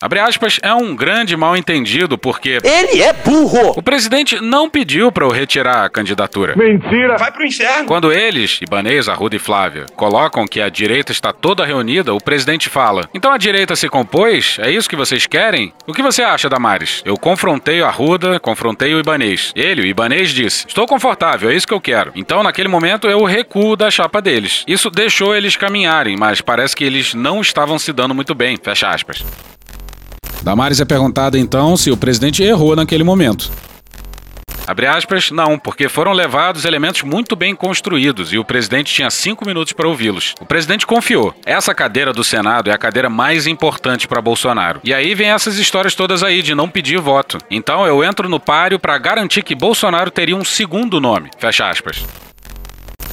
Abre 0.03 0.19
aspas, 0.19 0.59
é 0.65 0.75
um 0.75 0.97
grande 0.97 1.37
mal 1.37 1.57
entendido 1.57 2.19
porque. 2.19 2.59
Ele 2.65 3.01
é 3.01 3.13
burro! 3.13 3.75
O 3.77 3.83
presidente 3.83 4.41
não 4.41 4.69
pediu 4.69 5.13
para 5.13 5.25
eu 5.25 5.31
retirar 5.31 5.85
a 5.85 5.89
candidatura. 5.89 6.57
Mentira! 6.57 7.17
Vai 7.17 7.31
pro 7.31 7.47
inferno! 7.47 7.87
Quando 7.87 8.13
eles, 8.13 8.59
Ibanez, 8.61 9.09
Arruda 9.09 9.37
e 9.37 9.39
Flávia, 9.39 9.87
colocam 9.95 10.45
que 10.45 10.61
a 10.61 10.69
direita 10.69 11.13
está 11.13 11.33
toda 11.33 11.65
reunida, 11.65 12.13
o 12.13 12.21
presidente 12.21 12.69
fala: 12.69 13.09
Então 13.15 13.31
a 13.31 13.39
direita 13.39 13.77
se 13.77 13.89
compôs? 13.89 14.57
É 14.61 14.73
isso 14.73 14.91
que 14.91 14.97
vocês 14.97 15.25
querem? 15.25 15.73
O 15.87 15.93
que 15.93 16.03
você 16.03 16.23
acha, 16.23 16.49
Damares? 16.49 17.01
Eu 17.05 17.17
confrontei 17.17 17.81
o 17.81 17.87
Arruda, 17.87 18.41
confrontei 18.41 18.93
o 18.95 18.99
Ibanez. 18.99 19.53
Ele, 19.55 19.83
o 19.83 19.87
Ibanez, 19.87 20.31
disse: 20.31 20.67
Estou 20.67 20.85
confortável, 20.85 21.49
é 21.49 21.55
isso 21.55 21.69
que 21.69 21.75
eu 21.75 21.81
quero. 21.81 22.11
Então, 22.17 22.43
naquele 22.43 22.69
momento, 22.69 23.07
eu 23.07 23.23
recuo 23.23 23.77
da 23.77 23.89
chapa 23.89 24.21
deles. 24.21 24.65
Isso 24.67 24.91
deixou 24.91 25.33
eles 25.33 25.55
caminharem, 25.55 26.17
mas 26.17 26.41
parece 26.41 26.75
que 26.75 26.83
eles 26.83 27.15
não 27.15 27.41
estavam 27.41 27.79
se 27.79 27.93
dando 27.93 28.17
muito 28.17 28.35
bem. 28.35 28.57
Fecha 28.61 28.89
aspas. 28.89 29.25
Damares 30.43 30.81
é 30.81 30.85
perguntada 30.85 31.39
então 31.39 31.77
se 31.77 31.91
o 31.91 31.97
presidente 31.97 32.43
errou 32.43 32.75
naquele 32.75 33.05
momento. 33.05 33.51
Abre 34.67 34.87
aspas, 34.87 35.31
não, 35.31 35.59
porque 35.59 35.89
foram 35.89 36.13
levados 36.13 36.65
elementos 36.65 37.03
muito 37.03 37.35
bem 37.35 37.55
construídos 37.55 38.33
e 38.33 38.39
o 38.39 38.45
presidente 38.45 38.95
tinha 38.95 39.11
cinco 39.11 39.45
minutos 39.45 39.73
para 39.73 39.89
ouvi-los. 39.89 40.35
O 40.41 40.47
presidente 40.47 40.87
confiou. 40.87 41.35
Essa 41.45 41.75
cadeira 41.75 42.13
do 42.13 42.23
Senado 42.23 42.71
é 42.71 42.73
a 42.73 42.79
cadeira 42.79 43.11
mais 43.11 43.47
importante 43.47 44.07
para 44.07 44.23
Bolsonaro. 44.23 44.81
E 44.85 44.95
aí 44.95 45.15
vem 45.15 45.31
essas 45.31 45.59
histórias 45.59 45.95
todas 45.95 46.23
aí 46.23 46.43
de 46.43 46.55
não 46.55 46.69
pedir 46.69 47.01
voto. 47.01 47.39
Então 47.51 47.85
eu 47.87 48.05
entro 48.05 48.29
no 48.29 48.39
páreo 48.39 48.79
para 48.79 48.97
garantir 48.99 49.43
que 49.43 49.55
Bolsonaro 49.55 50.11
teria 50.11 50.37
um 50.37 50.45
segundo 50.45 51.01
nome. 51.01 51.31
Fecha 51.39 51.69
aspas. 51.69 52.05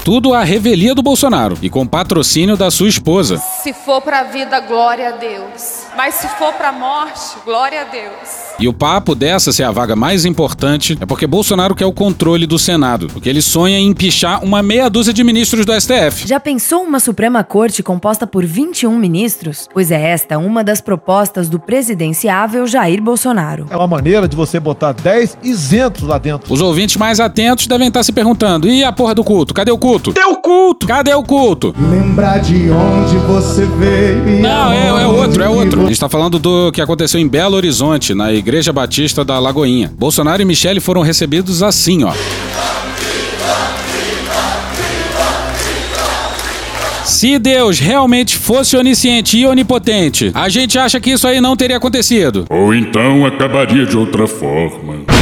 Tudo 0.03 0.33
à 0.33 0.43
revelia 0.43 0.95
do 0.95 1.03
Bolsonaro 1.03 1.57
e 1.61 1.69
com 1.69 1.85
patrocínio 1.85 2.55
da 2.55 2.71
sua 2.71 2.87
esposa. 2.87 3.37
Se 3.37 3.73
for 3.73 4.01
para 4.01 4.21
a 4.21 4.23
vida, 4.23 4.59
glória 4.61 5.09
a 5.09 5.11
Deus. 5.11 5.83
Mas 5.95 6.15
se 6.15 6.27
for 6.29 6.53
para 6.53 6.69
a 6.69 6.71
morte, 6.71 7.37
glória 7.43 7.81
a 7.81 7.83
Deus. 7.83 8.49
E 8.57 8.67
o 8.67 8.73
papo 8.73 9.13
dessa 9.13 9.51
ser 9.51 9.63
a 9.63 9.71
vaga 9.71 9.95
mais 9.95 10.25
importante 10.25 10.97
é 10.99 11.05
porque 11.05 11.27
Bolsonaro 11.27 11.75
quer 11.75 11.85
o 11.85 11.91
controle 11.91 12.47
do 12.47 12.57
Senado, 12.57 13.07
porque 13.07 13.27
ele 13.27 13.41
sonha 13.41 13.77
em 13.77 13.87
empichar 13.87 14.43
uma 14.43 14.63
meia 14.63 14.89
dúzia 14.89 15.13
de 15.13 15.23
ministros 15.23 15.65
do 15.65 15.79
STF. 15.79 16.27
Já 16.27 16.39
pensou 16.39 16.81
uma 16.83 16.99
Suprema 16.99 17.43
Corte 17.43 17.83
composta 17.83 18.25
por 18.25 18.45
21 18.45 18.97
ministros? 18.97 19.67
Pois 19.71 19.91
é 19.91 20.01
esta 20.01 20.37
uma 20.37 20.63
das 20.63 20.79
propostas 20.81 21.49
do 21.49 21.59
presidenciável 21.59 22.65
Jair 22.65 23.01
Bolsonaro. 23.01 23.67
É 23.69 23.75
uma 23.75 23.87
maneira 23.87 24.27
de 24.27 24.35
você 24.35 24.59
botar 24.59 24.93
10 24.93 25.37
isentos 25.43 26.03
lá 26.03 26.17
dentro. 26.17 26.51
Os 26.51 26.61
ouvintes 26.61 26.95
mais 26.95 27.19
atentos 27.19 27.67
devem 27.67 27.89
estar 27.89 28.03
se 28.03 28.11
perguntando: 28.11 28.67
e 28.67 28.83
a 28.83 28.91
porra 28.91 29.13
do 29.13 29.23
culto? 29.23 29.53
Cadê 29.53 29.71
o 29.71 29.77
culto? 29.77 29.88
Cadê 29.89 30.23
o 30.25 30.35
culto? 30.35 30.87
Cadê 30.87 31.13
o 31.15 31.23
culto? 31.23 31.73
Lembrar 31.89 32.37
de 32.39 32.69
onde 32.69 33.17
você 33.17 33.65
veio. 33.65 34.39
Não, 34.39 34.71
é, 34.71 34.87
é 34.87 35.07
outro, 35.07 35.43
é 35.43 35.49
outro. 35.49 35.85
A 35.85 35.87
gente 35.87 35.99
tá 35.99 36.07
falando 36.07 36.37
do 36.37 36.71
que 36.71 36.79
aconteceu 36.79 37.19
em 37.19 37.27
Belo 37.27 37.55
Horizonte, 37.55 38.13
na 38.13 38.31
Igreja 38.31 38.71
Batista 38.71 39.25
da 39.25 39.39
Lagoinha. 39.39 39.91
Bolsonaro 39.97 40.41
e 40.41 40.45
Michele 40.45 40.79
foram 40.79 41.01
recebidos 41.01 41.63
assim, 41.63 42.03
ó. 42.03 42.13
Se 47.03 47.39
Deus 47.39 47.79
realmente 47.79 48.37
fosse 48.37 48.77
onisciente 48.77 49.39
e 49.39 49.45
onipotente, 49.45 50.31
a 50.35 50.47
gente 50.47 50.77
acha 50.77 50.99
que 50.99 51.09
isso 51.09 51.27
aí 51.27 51.41
não 51.41 51.55
teria 51.55 51.77
acontecido. 51.77 52.45
Ou 52.49 52.73
então 52.75 53.25
acabaria 53.25 53.85
de 53.87 53.97
outra 53.97 54.27
forma. 54.27 55.18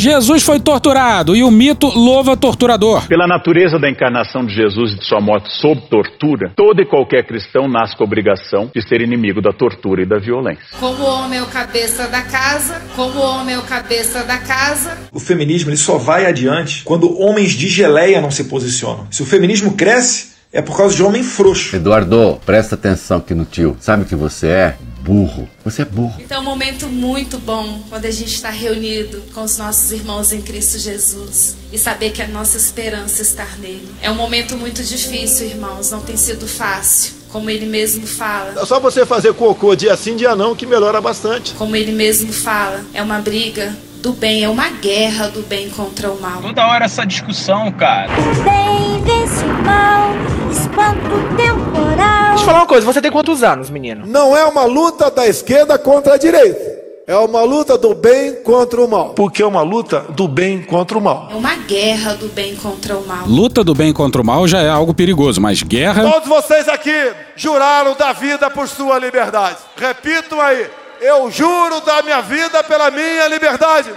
Jesus 0.00 0.44
foi 0.44 0.60
torturado 0.60 1.34
e 1.34 1.42
o 1.42 1.50
mito 1.50 1.88
louva 1.88 2.36
torturador. 2.36 3.08
Pela 3.08 3.26
natureza 3.26 3.80
da 3.80 3.90
encarnação 3.90 4.46
de 4.46 4.54
Jesus 4.54 4.92
e 4.92 4.98
de 5.00 5.04
sua 5.04 5.20
morte 5.20 5.52
sob 5.60 5.80
tortura, 5.90 6.52
todo 6.54 6.80
e 6.80 6.86
qualquer 6.86 7.26
cristão 7.26 7.66
nasce 7.66 7.96
com 7.96 8.04
a 8.04 8.06
obrigação 8.06 8.70
de 8.72 8.80
ser 8.80 9.00
inimigo 9.00 9.42
da 9.42 9.50
tortura 9.50 10.00
e 10.00 10.06
da 10.06 10.16
violência. 10.16 10.62
Como 10.78 11.02
o 11.02 11.04
homem 11.04 11.40
é 11.40 11.42
o 11.42 11.46
cabeça 11.46 12.06
da 12.06 12.22
casa, 12.22 12.80
como 12.94 13.18
o 13.18 13.22
homem 13.22 13.56
é 13.56 13.58
o 13.58 13.62
cabeça 13.62 14.22
da 14.22 14.38
casa. 14.38 14.96
O 15.12 15.18
feminismo 15.18 15.70
ele 15.70 15.76
só 15.76 15.98
vai 15.98 16.26
adiante 16.26 16.84
quando 16.84 17.20
homens 17.20 17.50
de 17.50 17.66
geleia 17.68 18.20
não 18.20 18.30
se 18.30 18.44
posicionam. 18.44 19.08
Se 19.10 19.24
o 19.24 19.26
feminismo 19.26 19.72
cresce, 19.72 20.38
é 20.52 20.62
por 20.62 20.76
causa 20.76 20.94
de 20.94 21.02
homem 21.02 21.22
frouxo. 21.22 21.76
Eduardo, 21.76 22.40
presta 22.46 22.74
atenção 22.74 23.18
aqui 23.18 23.34
no 23.34 23.44
tio. 23.44 23.76
Sabe 23.80 24.04
o 24.04 24.06
que 24.06 24.14
você 24.14 24.46
é? 24.46 24.76
Burro. 25.00 25.48
Você 25.64 25.82
é 25.82 25.84
burro. 25.84 26.14
Então 26.18 26.38
é 26.38 26.40
um 26.40 26.44
momento 26.44 26.86
muito 26.88 27.38
bom 27.38 27.82
quando 27.88 28.04
a 28.04 28.10
gente 28.10 28.34
está 28.34 28.50
reunido 28.50 29.22
com 29.34 29.42
os 29.42 29.56
nossos 29.56 29.90
irmãos 29.92 30.32
em 30.32 30.42
Cristo 30.42 30.78
Jesus 30.78 31.56
e 31.72 31.78
saber 31.78 32.10
que 32.10 32.22
a 32.22 32.28
nossa 32.28 32.56
esperança 32.56 33.22
está 33.22 33.46
nele. 33.58 33.88
É 34.02 34.10
um 34.10 34.14
momento 34.14 34.56
muito 34.56 34.82
difícil, 34.82 35.46
irmãos, 35.46 35.90
não 35.90 36.00
tem 36.00 36.16
sido 36.16 36.46
fácil. 36.46 37.18
Como 37.28 37.50
ele 37.50 37.66
mesmo 37.66 38.06
fala. 38.06 38.54
É 38.58 38.64
só 38.64 38.80
você 38.80 39.04
fazer 39.04 39.34
cocô 39.34 39.76
dia 39.76 39.94
sim, 39.96 40.16
dia 40.16 40.34
não, 40.34 40.56
que 40.56 40.64
melhora 40.64 40.98
bastante. 40.98 41.52
Como 41.54 41.76
ele 41.76 41.92
mesmo 41.92 42.32
fala, 42.32 42.82
é 42.94 43.02
uma 43.02 43.18
briga 43.18 43.76
do 44.00 44.12
bem, 44.12 44.44
é 44.44 44.48
uma 44.48 44.70
guerra 44.70 45.28
do 45.28 45.42
bem 45.42 45.68
contra 45.68 46.10
o 46.10 46.20
mal. 46.20 46.40
Toda 46.40 46.66
hora 46.66 46.86
essa 46.86 47.04
discussão, 47.04 47.70
cara. 47.72 48.10
O 48.12 48.42
bem 48.42 49.02
vence 49.02 49.44
o 49.44 49.62
mal, 49.62 50.12
espanto 50.50 51.36
temporal. 51.36 52.17
Deixa 52.38 52.50
eu 52.50 52.54
falar 52.54 52.60
uma 52.60 52.68
coisa, 52.68 52.86
você 52.86 53.02
tem 53.02 53.10
quantos 53.10 53.42
anos, 53.42 53.68
menino? 53.68 54.06
Não 54.06 54.36
é 54.36 54.44
uma 54.44 54.64
luta 54.64 55.10
da 55.10 55.26
esquerda 55.26 55.76
contra 55.76 56.14
a 56.14 56.16
direita. 56.16 56.78
É 57.04 57.16
uma 57.16 57.42
luta 57.42 57.76
do 57.76 57.96
bem 57.96 58.36
contra 58.44 58.80
o 58.80 58.86
mal. 58.86 59.08
Porque 59.14 59.42
é 59.42 59.46
uma 59.46 59.62
luta 59.62 60.00
do 60.10 60.28
bem 60.28 60.62
contra 60.62 60.96
o 60.96 61.00
mal. 61.00 61.28
É 61.32 61.34
uma 61.34 61.56
guerra 61.56 62.14
do 62.14 62.28
bem 62.28 62.54
contra 62.54 62.96
o 62.96 63.04
mal. 63.04 63.26
Luta 63.26 63.64
do 63.64 63.74
bem 63.74 63.92
contra 63.92 64.22
o 64.22 64.24
mal 64.24 64.46
já 64.46 64.62
é 64.62 64.68
algo 64.68 64.94
perigoso, 64.94 65.40
mas 65.40 65.64
guerra. 65.64 66.08
Todos 66.08 66.28
vocês 66.28 66.68
aqui 66.68 67.10
juraram 67.34 67.96
da 67.96 68.12
vida 68.12 68.48
por 68.48 68.68
sua 68.68 69.00
liberdade. 69.00 69.56
Repitam 69.76 70.40
aí. 70.40 70.70
Eu 71.00 71.28
juro 71.32 71.80
da 71.80 72.02
minha 72.02 72.20
vida 72.20 72.62
pela 72.62 72.88
minha 72.88 73.26
liberdade. 73.26 73.90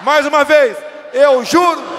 Mais 0.00 0.24
uma 0.24 0.42
vez, 0.42 0.74
eu 1.12 1.44
juro. 1.44 1.93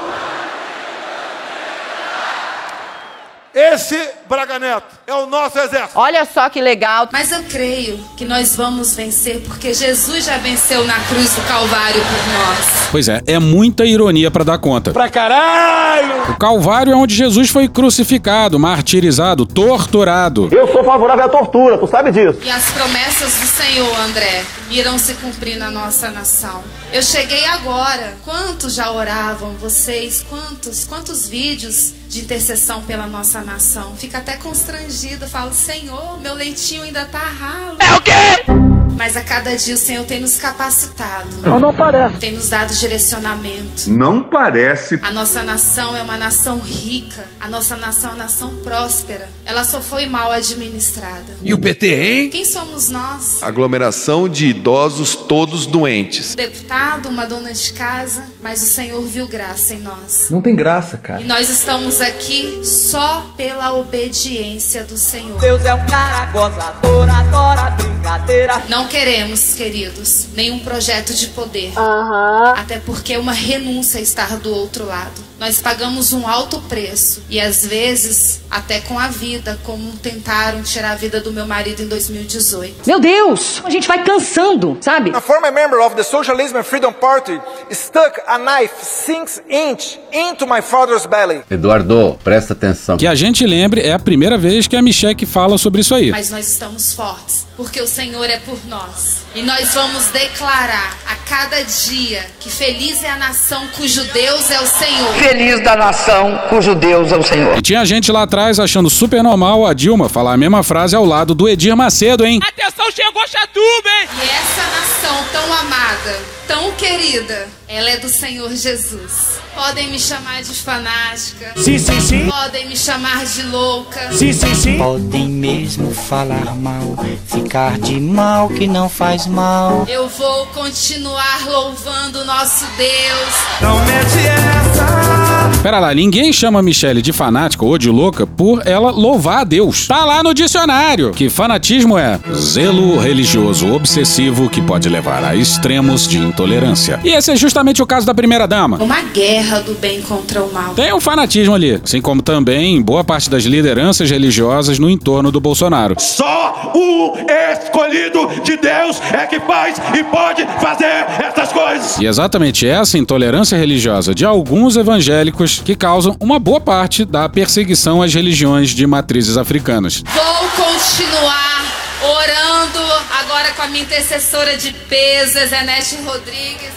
Esse 3.55 4.11
Braga 4.27 4.57
Neto 4.59 4.85
é 5.05 5.13
o 5.13 5.27
nosso 5.27 5.57
exército. 5.59 5.91
Olha 5.95 6.25
só 6.25 6.49
que 6.49 6.59
legal. 6.61 7.07
Mas 7.11 7.31
eu 7.31 7.43
creio 7.43 7.97
que 8.17 8.25
nós 8.25 8.55
vamos 8.55 8.95
vencer 8.95 9.41
porque 9.41 9.73
Jesus 9.73 10.25
já 10.25 10.37
venceu 10.37 10.85
na 10.85 10.99
cruz 11.01 11.35
do 11.35 11.41
Calvário 11.47 12.01
por 12.01 12.33
nós. 12.33 12.89
Pois 12.91 13.07
é, 13.07 13.21
é 13.27 13.39
muita 13.39 13.85
ironia 13.85 14.31
para 14.31 14.43
dar 14.43 14.57
conta. 14.57 14.91
Pra 14.91 15.09
caralho! 15.09 16.31
O 16.31 16.37
Calvário 16.37 16.93
é 16.93 16.95
onde 16.95 17.13
Jesus 17.13 17.49
foi 17.49 17.67
crucificado, 17.67 18.59
martirizado, 18.59 19.45
torturado. 19.45 20.49
Eu 20.51 20.71
sou 20.71 20.83
favorável 20.83 21.25
à 21.25 21.29
tortura, 21.29 21.77
tu 21.77 21.87
sabe 21.87 22.11
disso. 22.11 22.39
E 22.43 22.49
as 22.49 22.71
promessas 22.71 23.33
do 23.33 23.45
Senhor, 23.45 23.99
André, 23.99 24.43
irão 24.71 24.97
se 24.97 25.13
cumprir 25.15 25.57
na 25.57 25.69
nossa 25.69 26.09
nação. 26.09 26.63
Eu 26.91 27.03
cheguei 27.03 27.45
agora. 27.45 28.15
Quantos 28.23 28.73
já 28.73 28.91
oravam? 28.91 29.53
Vocês? 29.59 30.25
Quantos? 30.27 30.85
Quantos 30.85 31.27
vídeos 31.27 31.93
de 32.07 32.21
intercessão 32.21 32.81
pela 32.83 33.05
nossa 33.07 33.41
nação? 33.41 33.95
Fica 33.97 34.14
até 34.15 34.37
constrangido. 34.37 35.27
Falo, 35.27 35.53
Senhor, 35.53 36.19
meu 36.19 36.33
leitinho 36.33 36.83
ainda 36.83 37.05
tá 37.05 37.19
ralo. 37.19 37.77
É 37.79 37.95
o 37.95 38.01
quê? 38.01 38.64
Mas 38.95 39.17
a 39.17 39.21
cada 39.21 39.55
dia 39.55 39.75
o 39.75 39.77
Senhor 39.77 40.05
tem 40.05 40.21
nos 40.21 40.37
capacitado. 40.37 41.29
Não, 41.41 41.59
não 41.59 41.73
parece. 41.73 42.17
Tem 42.17 42.31
nos 42.31 42.49
dado 42.49 42.73
direcionamento. 42.73 43.89
Não 43.89 44.23
parece. 44.23 44.99
A 45.01 45.11
nossa 45.11 45.43
nação 45.43 45.95
é 45.95 46.01
uma 46.01 46.17
nação 46.17 46.59
rica. 46.59 47.25
A 47.39 47.49
nossa 47.49 47.75
nação 47.75 48.11
é 48.11 48.13
uma 48.13 48.23
nação 48.23 48.55
próspera. 48.63 49.27
Ela 49.45 49.63
só 49.63 49.81
foi 49.81 50.05
mal 50.05 50.31
administrada. 50.31 51.35
E 51.43 51.53
o 51.53 51.59
PT, 51.59 51.87
hein? 51.87 52.29
Quem 52.29 52.45
somos 52.45 52.89
nós? 52.89 53.43
Aglomeração 53.43 54.29
de 54.29 54.47
idosos 54.47 55.15
todos 55.15 55.65
doentes. 55.65 56.35
Deputado, 56.35 57.09
uma 57.09 57.25
dona 57.25 57.53
de 57.53 57.73
casa, 57.73 58.23
mas 58.41 58.63
o 58.63 58.65
Senhor 58.65 59.01
viu 59.01 59.27
graça 59.27 59.73
em 59.73 59.81
nós. 59.81 60.27
Não 60.29 60.41
tem 60.41 60.55
graça, 60.55 60.97
cara. 60.97 61.21
E 61.21 61.25
nós 61.25 61.49
estamos 61.49 62.01
aqui 62.01 62.61
só 62.63 63.33
pela 63.35 63.73
obediência 63.73 64.83
do 64.83 64.97
Senhor. 64.97 65.39
Deus 65.39 65.63
é 65.65 65.73
um 65.73 65.85
cara 65.85 66.25
gozador, 66.27 67.09
adora 67.09 67.71
brincadeira. 67.71 68.63
Não 68.69 68.84
queremos, 68.87 69.53
queridos, 69.53 70.27
nenhum 70.33 70.59
projeto 70.59 71.13
de 71.13 71.27
poder. 71.27 71.71
Aham. 71.77 72.53
Até 72.55 72.79
porque 72.79 73.17
uma 73.17 73.33
renúncia 73.33 73.99
estar 73.99 74.37
do 74.37 74.53
outro 74.53 74.85
lado. 74.85 75.23
Nós 75.39 75.61
pagamos 75.61 76.13
um 76.13 76.27
alto 76.27 76.59
preço 76.61 77.23
e 77.29 77.39
às 77.39 77.65
vezes 77.65 78.41
até 78.49 78.79
com 78.81 78.97
a 78.97 79.07
vida, 79.07 79.59
como 79.63 79.91
tentaram 79.97 80.63
tirar 80.63 80.91
a 80.91 80.95
vida 80.95 81.19
do 81.19 81.31
meu 81.31 81.45
marido 81.45 81.81
em 81.81 81.87
2018. 81.87 82.87
Meu 82.87 82.99
Deus, 82.99 83.61
a 83.63 83.69
gente 83.69 83.87
vai 83.87 84.03
cansando, 84.03 84.77
sabe? 84.81 85.11
A 85.13 85.19
former 85.19 85.51
member 85.51 85.79
of 85.79 85.95
the 85.95 86.03
Socialism 86.03 86.57
and 86.57 86.63
Freedom 86.63 86.93
Party 86.93 87.39
stuck 87.71 88.21
a 88.27 88.37
knife 88.37 88.73
six 88.81 89.41
inch 89.49 89.99
into 90.13 90.45
my 90.47 90.61
father's 90.61 91.05
belly. 91.05 91.41
Eduardo, 91.51 92.17
presta 92.23 92.53
atenção. 92.53 92.97
Que 92.97 93.07
a 93.07 93.15
gente 93.15 93.45
lembre, 93.45 93.81
é 93.81 93.93
a 93.93 93.99
primeira 93.99 94.37
vez 94.37 94.67
que 94.67 94.75
a 94.75 94.81
Michelle 94.81 95.25
fala 95.25 95.57
sobre 95.57 95.81
isso 95.81 95.93
aí. 95.93 96.11
Mas 96.11 96.29
nós 96.29 96.47
estamos 96.47 96.93
fortes, 96.93 97.45
porque 97.57 97.81
o 97.81 97.87
Senhor 97.87 98.25
é 98.29 98.39
por 98.39 98.57
nós. 98.67 99.17
E 99.35 99.41
nós 99.41 99.73
vamos 99.73 100.05
declarar 100.07 100.97
a 101.05 101.15
cada 101.29 101.61
dia 101.63 102.25
que 102.39 102.49
feliz 102.49 103.03
é 103.03 103.09
a 103.09 103.17
nação 103.17 103.67
cujo 103.75 104.03
Deus 104.05 104.49
é 104.49 104.59
o 104.61 104.67
Senhor. 104.67 105.24
Infeliz 105.25 105.59
da 105.61 105.75
nação 105.75 106.39
cujo 106.49 106.75
Deus 106.75 107.11
é 107.11 107.17
o 107.17 107.23
Senhor. 107.23 107.57
E 107.57 107.61
tinha 107.61 107.83
gente 107.83 108.11
lá 108.11 108.23
atrás 108.23 108.59
achando 108.59 108.89
super 108.89 109.23
normal 109.23 109.65
a 109.65 109.73
Dilma 109.73 110.07
falar 110.07 110.33
a 110.33 110.37
mesma 110.37 110.61
frase 110.61 110.95
ao 110.95 111.03
lado 111.03 111.33
do 111.33 111.49
Edir 111.49 111.75
Macedo, 111.75 112.25
hein? 112.25 112.39
Atenção, 112.47 112.85
chegou 112.91 113.27
Chatuba, 113.27 113.89
hein? 114.01 114.09
E 114.21 114.29
essa 114.29 114.61
nação 114.61 115.25
tão 115.31 115.53
amada, 115.53 116.19
tão 116.47 116.71
querida, 116.73 117.47
ela 117.67 117.89
é 117.89 117.97
do 117.97 118.09
Senhor 118.09 118.53
Jesus. 118.55 119.39
Podem 119.53 119.89
me 119.89 119.99
chamar 119.99 120.41
de 120.43 120.53
fanática. 120.53 121.53
Sim, 121.55 121.77
sim, 121.77 121.99
sim. 122.01 122.29
Podem 122.29 122.67
me 122.67 122.75
chamar 122.75 123.25
de 123.25 123.43
louca. 123.43 124.11
Sim, 124.11 124.33
sim, 124.33 124.53
sim. 124.55 124.77
Podem 124.77 125.27
mesmo 125.27 125.93
falar 125.93 126.55
mal, 126.55 126.95
ficar 127.27 127.77
de 127.79 127.99
mal 127.99 128.49
que 128.49 128.67
não 128.67 128.89
faz 128.89 129.25
mal. 129.25 129.85
Eu 129.87 130.09
vou 130.09 130.45
continuar 130.47 131.45
louvando 131.47 132.21
o 132.21 132.25
nosso 132.25 132.65
Deus. 132.77 133.35
Não 133.61 133.79
mete 133.85 134.27
essa. 134.27 135.24
Pera 135.61 135.79
lá, 135.79 135.93
ninguém 135.93 136.31
chama 136.31 136.59
a 136.59 136.63
Michelle 136.63 137.01
de 137.01 137.11
fanática 137.11 137.65
ou 137.65 137.77
de 137.77 137.89
louca 137.89 138.25
por 138.25 138.65
ela 138.67 138.91
louvar 138.91 139.39
a 139.39 139.43
Deus. 139.43 139.87
Tá 139.87 140.05
lá 140.05 140.21
no 140.23 140.33
dicionário 140.33 141.11
que 141.11 141.29
fanatismo 141.29 141.97
é 141.97 142.19
zelo 142.33 142.99
religioso 142.99 143.73
obsessivo 143.73 144.49
que 144.49 144.61
pode 144.61 144.89
levar 144.89 145.23
a 145.23 145.35
extremos 145.35 146.07
de 146.07 146.17
intolerância. 146.17 146.99
E 147.03 147.09
esse 147.09 147.31
é 147.31 147.35
justamente 147.35 147.81
o 147.81 147.85
caso 147.85 148.05
da 148.05 148.13
primeira 148.13 148.47
dama. 148.47 148.77
Uma 148.77 149.01
guerra 149.01 149.59
do 149.59 149.73
bem 149.75 150.01
contra 150.01 150.43
o 150.43 150.51
mal. 150.53 150.73
Tem 150.73 150.93
um 150.93 150.99
fanatismo 150.99 151.53
ali, 151.53 151.79
assim 151.83 152.01
como 152.01 152.21
também 152.21 152.81
boa 152.81 153.03
parte 153.03 153.29
das 153.29 153.43
lideranças 153.43 154.09
religiosas 154.09 154.79
no 154.79 154.89
entorno 154.89 155.31
do 155.31 155.39
Bolsonaro. 155.39 155.95
Só 155.99 156.71
o 156.73 157.13
escolhido 157.51 158.29
de 158.43 158.57
Deus 158.57 159.01
é 159.11 159.25
que 159.25 159.39
faz 159.41 159.77
e 159.97 160.03
pode 160.03 160.45
fazer 160.59 161.05
essas 161.19 161.51
coisas. 161.51 161.97
E 161.99 162.05
exatamente 162.05 162.67
essa 162.67 162.97
intolerância 162.97 163.57
religiosa 163.57 164.13
de 164.13 164.25
alguns 164.25 164.77
evangélicos 164.77 165.34
que 165.63 165.75
causam 165.75 166.15
uma 166.19 166.39
boa 166.39 166.59
parte 166.59 167.03
da 167.03 167.27
perseguição 167.27 168.01
às 168.01 168.13
religiões 168.13 168.69
de 168.69 168.87
matrizes 168.87 169.37
africanas. 169.37 170.03
Vou 170.05 170.65
continuar 170.65 171.63
orando 172.01 172.79
agora 173.19 173.51
com 173.51 173.61
a 173.63 173.67
minha 173.67 173.83
intercessora 173.83 174.57
de 174.57 174.71
peso, 174.71 175.39
Zenete 175.47 175.97
Rodrigues. 176.03 176.71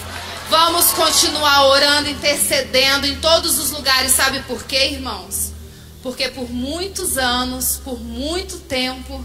Vamos 0.49 0.91
continuar 0.91 1.67
orando, 1.67 2.09
intercedendo 2.09 3.05
em 3.05 3.15
todos 3.15 3.59
os 3.59 3.71
lugares. 3.71 4.11
Sabe 4.11 4.41
por 4.47 4.63
quê, 4.63 4.89
irmãos? 4.91 5.51
Porque 6.01 6.27
por 6.29 6.49
muitos 6.49 7.17
anos, 7.17 7.79
por 7.83 7.99
muito 7.99 8.57
tempo, 8.57 9.23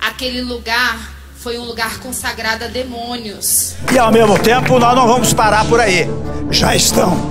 aquele 0.00 0.42
lugar 0.42 1.14
foi 1.36 1.58
um 1.58 1.64
lugar 1.64 1.98
consagrado 1.98 2.64
a 2.64 2.68
demônios. 2.68 3.74
E 3.92 3.98
ao 3.98 4.10
mesmo 4.10 4.38
tempo, 4.38 4.78
nós 4.78 4.96
não 4.96 5.06
vamos 5.06 5.32
parar 5.32 5.64
por 5.66 5.78
aí. 5.78 6.08
Já 6.50 6.74
estão 6.74 7.30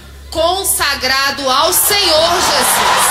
consagrado 0.31 1.47
ao 1.49 1.73
Senhor 1.73 2.31
Jesus. 2.31 3.03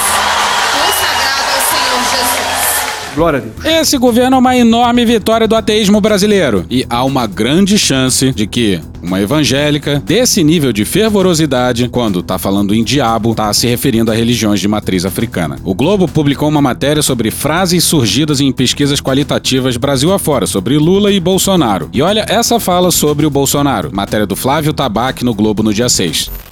Consagrado 0.72 1.50
ao 1.54 1.60
Senhor 1.60 2.00
Jesus. 2.10 3.14
Glória 3.14 3.38
a 3.38 3.42
Deus. 3.42 3.64
Esse 3.64 3.98
governo 3.98 4.36
é 4.36 4.38
uma 4.38 4.56
enorme 4.56 5.04
vitória 5.04 5.46
do 5.46 5.54
ateísmo 5.54 6.00
brasileiro. 6.00 6.64
E 6.70 6.86
há 6.88 7.04
uma 7.04 7.26
grande 7.26 7.76
chance 7.76 8.32
de 8.32 8.46
que 8.46 8.80
uma 9.02 9.20
evangélica 9.20 10.00
desse 10.00 10.42
nível 10.42 10.72
de 10.72 10.84
fervorosidade, 10.84 11.88
quando 11.88 12.22
tá 12.22 12.38
falando 12.38 12.74
em 12.74 12.82
diabo, 12.82 13.34
tá 13.34 13.52
se 13.52 13.66
referindo 13.66 14.10
a 14.10 14.14
religiões 14.14 14.60
de 14.60 14.68
matriz 14.68 15.04
africana. 15.04 15.56
O 15.62 15.74
Globo 15.74 16.08
publicou 16.08 16.48
uma 16.48 16.62
matéria 16.62 17.02
sobre 17.02 17.30
frases 17.30 17.84
surgidas 17.84 18.40
em 18.40 18.50
pesquisas 18.50 19.00
qualitativas 19.00 19.76
Brasil 19.76 20.12
afora 20.12 20.46
sobre 20.46 20.78
Lula 20.78 21.12
e 21.12 21.20
Bolsonaro. 21.20 21.90
E 21.92 22.00
olha 22.00 22.24
essa 22.28 22.58
fala 22.58 22.90
sobre 22.90 23.26
o 23.26 23.30
Bolsonaro. 23.30 23.90
Matéria 23.92 24.26
do 24.26 24.36
Flávio 24.36 24.72
Tabac 24.72 25.22
no 25.22 25.34
Globo 25.34 25.62
no 25.62 25.74
dia 25.74 25.88
6. 25.88 26.49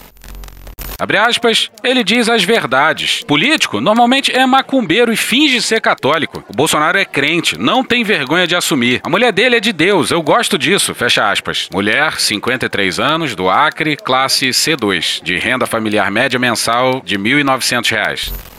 Abre 1.01 1.17
aspas, 1.17 1.71
ele 1.85 2.03
diz 2.03 2.29
as 2.29 2.43
verdades. 2.43 3.23
Político 3.23 3.81
normalmente 3.81 4.37
é 4.37 4.45
macumbeiro 4.45 5.13
e 5.13 5.17
finge 5.17 5.63
ser 5.63 5.81
católico. 5.81 6.43
O 6.49 6.53
Bolsonaro 6.53 6.99
é 6.99 7.05
crente, 7.05 7.57
não 7.57 7.85
tem 7.85 8.03
vergonha 8.03 8.49
de 8.49 8.57
assumir. 8.57 9.01
A 9.05 9.09
mulher 9.09 9.33
dele 9.33 9.57
é 9.57 9.61
de 9.61 9.73
Deus, 9.73 10.11
eu 10.11 10.21
gosto 10.21 10.59
disso, 10.59 10.93
fecha 10.97 11.31
aspas. 11.31 11.69
Mulher, 11.73 12.19
53 12.19 12.99
anos, 12.99 13.37
do 13.37 13.49
Acre, 13.49 13.97
classe 13.97 14.49
C2, 14.49 15.23
de 15.23 15.39
renda 15.39 15.67
familiar 15.67 16.11
média 16.11 16.37
mensal 16.37 17.01
de 17.05 17.17
1.900 17.17 17.91
reais. 17.93 18.58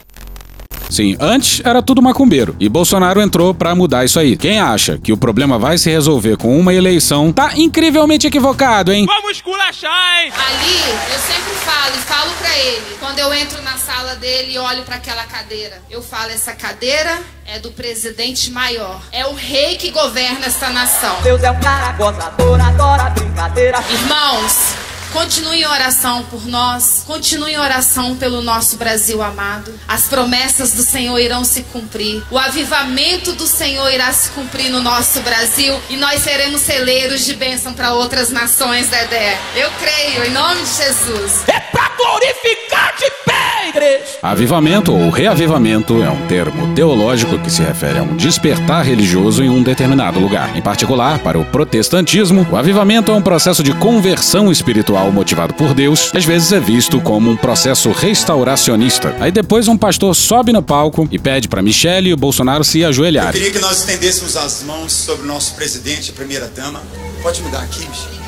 Sim, 0.89 1.15
antes 1.19 1.61
era 1.63 1.81
tudo 1.81 2.01
macumbeiro. 2.01 2.55
E 2.59 2.67
Bolsonaro 2.67 3.21
entrou 3.21 3.53
pra 3.53 3.75
mudar 3.75 4.03
isso 4.03 4.19
aí. 4.19 4.35
Quem 4.35 4.59
acha 4.59 4.97
que 4.97 5.13
o 5.13 5.17
problema 5.17 5.59
vai 5.59 5.77
se 5.77 5.89
resolver 5.89 6.35
com 6.37 6.57
uma 6.59 6.73
eleição 6.73 7.31
tá 7.31 7.51
incrivelmente 7.55 8.25
equivocado, 8.25 8.91
hein? 8.91 9.05
Vamos 9.05 9.31
esculachar, 9.37 10.23
hein? 10.23 10.31
Ali, 10.35 11.13
eu 11.13 11.19
sempre 11.19 11.53
falo 11.63 11.95
e 11.95 11.99
falo 11.99 12.31
pra 12.39 12.57
ele, 12.57 12.81
quando 12.99 13.19
eu 13.19 13.33
entro 13.33 13.61
na 13.61 13.77
sala 13.77 14.15
dele 14.15 14.53
e 14.53 14.57
olho 14.57 14.83
pra 14.83 14.95
aquela 14.95 15.23
cadeira, 15.23 15.81
eu 15.89 16.01
falo: 16.01 16.31
essa 16.31 16.53
cadeira 16.53 17.19
é 17.45 17.59
do 17.59 17.71
presidente 17.71 18.51
maior. 18.51 19.01
É 19.11 19.25
o 19.27 19.33
rei 19.33 19.77
que 19.77 19.91
governa 19.91 20.45
esta 20.45 20.69
nação. 20.69 21.15
Deus 21.21 21.43
é 21.43 21.51
um 21.51 21.59
cara 21.59 21.91
gozador, 21.93 22.59
adora 22.59 23.09
brincadeira. 23.11 23.83
Irmãos, 23.91 24.75
Continue 25.11 25.61
em 25.61 25.65
oração 25.65 26.23
por 26.23 26.45
nós, 26.45 27.03
continue 27.05 27.53
em 27.53 27.57
oração 27.57 28.15
pelo 28.15 28.41
nosso 28.43 28.77
Brasil 28.77 29.21
amado. 29.23 29.73
As 29.87 30.07
promessas 30.07 30.73
do 30.73 30.83
Senhor 30.83 31.17
irão 31.17 31.43
se 31.43 31.63
cumprir. 31.63 32.23
O 32.29 32.37
avivamento 32.37 33.33
do 33.33 33.47
Senhor 33.47 33.91
irá 33.91 34.11
se 34.13 34.29
cumprir 34.29 34.69
no 34.69 34.81
nosso 34.81 35.19
Brasil 35.21 35.79
e 35.89 35.97
nós 35.97 36.21
seremos 36.21 36.61
celeiros 36.61 37.25
de 37.25 37.33
bênção 37.33 37.73
para 37.73 37.93
outras 37.93 38.29
nações, 38.29 38.87
Dedé. 38.89 39.37
Eu 39.55 39.69
creio, 39.79 40.25
em 40.25 40.31
nome 40.31 40.61
de 40.61 40.69
Jesus. 40.69 41.43
É 41.47 41.59
pra 41.59 41.89
glorificar 41.97 42.95
de 42.97 43.11
pé, 43.25 43.69
igreja! 43.69 44.19
Avivamento 44.21 44.93
ou 44.93 45.09
reavivamento 45.09 46.03
é 46.03 46.09
um 46.09 46.27
termo 46.27 46.73
teológico 46.75 47.39
que 47.39 47.49
se 47.49 47.63
refere 47.63 47.99
a 47.99 48.03
um 48.03 48.15
despertar 48.15 48.85
religioso 48.85 49.43
em 49.43 49.49
um 49.49 49.63
determinado 49.63 50.19
lugar. 50.19 50.55
Em 50.55 50.61
particular, 50.61 51.19
para 51.19 51.39
o 51.39 51.45
protestantismo, 51.45 52.47
o 52.51 52.55
avivamento 52.55 53.11
é 53.11 53.15
um 53.15 53.21
processo 53.21 53.63
de 53.63 53.73
conversão 53.73 54.51
espiritual 54.51 54.98
motivado 55.11 55.53
por 55.53 55.73
Deus, 55.73 56.11
às 56.13 56.25
vezes 56.25 56.51
é 56.51 56.59
visto 56.59 56.99
como 57.01 57.29
um 57.31 57.37
processo 57.37 57.91
restauracionista. 57.91 59.15
Aí 59.19 59.31
depois 59.31 59.67
um 59.67 59.77
pastor 59.77 60.15
sobe 60.15 60.51
no 60.51 60.61
palco 60.61 61.07
e 61.11 61.17
pede 61.17 61.47
para 61.47 61.61
Michele 61.61 62.09
e 62.09 62.13
o 62.13 62.17
Bolsonaro 62.17 62.63
se 62.63 62.79
Eu 62.79 62.89
ajoelharem. 62.89 63.31
queria 63.33 63.51
que 63.51 63.59
nós 63.59 63.79
estendêssemos 63.79 64.35
as 64.35 64.63
mãos 64.63 64.91
sobre 64.93 65.23
o 65.23 65.27
nosso 65.27 65.55
presidente 65.55 66.09
e 66.09 66.11
primeira 66.11 66.47
dama. 66.55 66.81
Pode 67.23 67.41
me 67.41 67.49
dar 67.49 67.61
aqui, 67.63 67.79
Michele? 67.87 68.19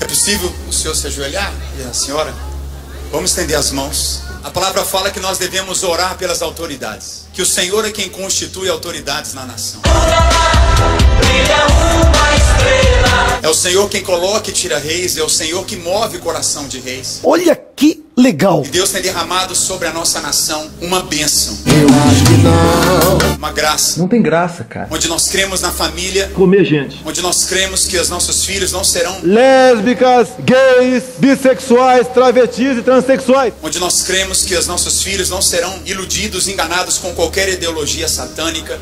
É 0.00 0.04
possível 0.04 0.52
o 0.68 0.72
senhor 0.72 0.94
se 0.94 1.06
ajoelhar 1.06 1.52
e 1.80 1.88
a 1.88 1.92
senhora? 1.92 2.32
Vamos 3.10 3.30
estender 3.30 3.56
as 3.56 3.70
mãos. 3.72 4.22
A 4.44 4.50
palavra 4.50 4.84
fala 4.84 5.10
que 5.10 5.20
nós 5.20 5.38
devemos 5.38 5.84
orar 5.84 6.16
pelas 6.16 6.42
autoridades. 6.42 7.26
Que 7.32 7.40
o 7.40 7.46
Senhor 7.46 7.86
é 7.86 7.92
quem 7.92 8.08
constitui 8.08 8.68
autoridades 8.68 9.34
na 9.34 9.46
nação. 9.46 9.80
É 13.40 13.48
o 13.48 13.54
Senhor 13.54 13.88
quem 13.88 14.02
coloca 14.02 14.50
e 14.50 14.52
tira 14.52 14.78
reis, 14.78 15.16
é 15.16 15.22
o 15.22 15.28
Senhor 15.28 15.64
que 15.64 15.76
move 15.76 16.16
o 16.16 16.20
coração 16.20 16.66
de 16.66 16.80
reis. 16.80 17.20
Olha 17.22 17.54
legal. 18.16 18.62
E 18.64 18.68
Deus 18.68 18.90
tem 18.90 19.02
derramado 19.02 19.54
sobre 19.54 19.88
a 19.88 19.92
nossa 19.92 20.20
nação 20.20 20.68
uma 20.80 21.02
bênção, 21.02 21.56
Eu 21.66 21.86
acho 22.10 22.24
que 22.24 22.32
não. 22.42 23.36
uma 23.36 23.50
graça. 23.52 23.98
Não 23.98 24.06
tem 24.08 24.20
graça, 24.22 24.64
cara. 24.64 24.86
Onde 24.90 25.08
nós 25.08 25.28
cremos 25.28 25.60
na 25.60 25.70
família, 25.70 26.30
Comer 26.34 26.64
gente. 26.64 27.00
onde 27.04 27.20
nós 27.22 27.44
cremos 27.44 27.86
que 27.86 27.96
os 27.98 28.08
nossos 28.08 28.44
filhos 28.44 28.70
não 28.72 28.84
serão, 28.84 29.16
Lésbicas, 29.22 30.28
gays, 30.40 31.04
bissexuais, 31.18 32.06
travestis 32.08 32.78
e 32.78 32.82
transexuais. 32.82 33.52
onde 33.62 33.78
nós 33.78 34.02
cremos 34.02 34.42
que 34.44 34.54
os 34.54 34.66
nossos 34.66 35.02
filhos 35.02 35.30
não 35.30 35.40
serão 35.42 35.74
iludidos, 35.86 36.48
enganados 36.48 36.98
com 36.98 37.12
qualquer 37.14 37.48
ideologia 37.48 38.06
satânica. 38.08 38.78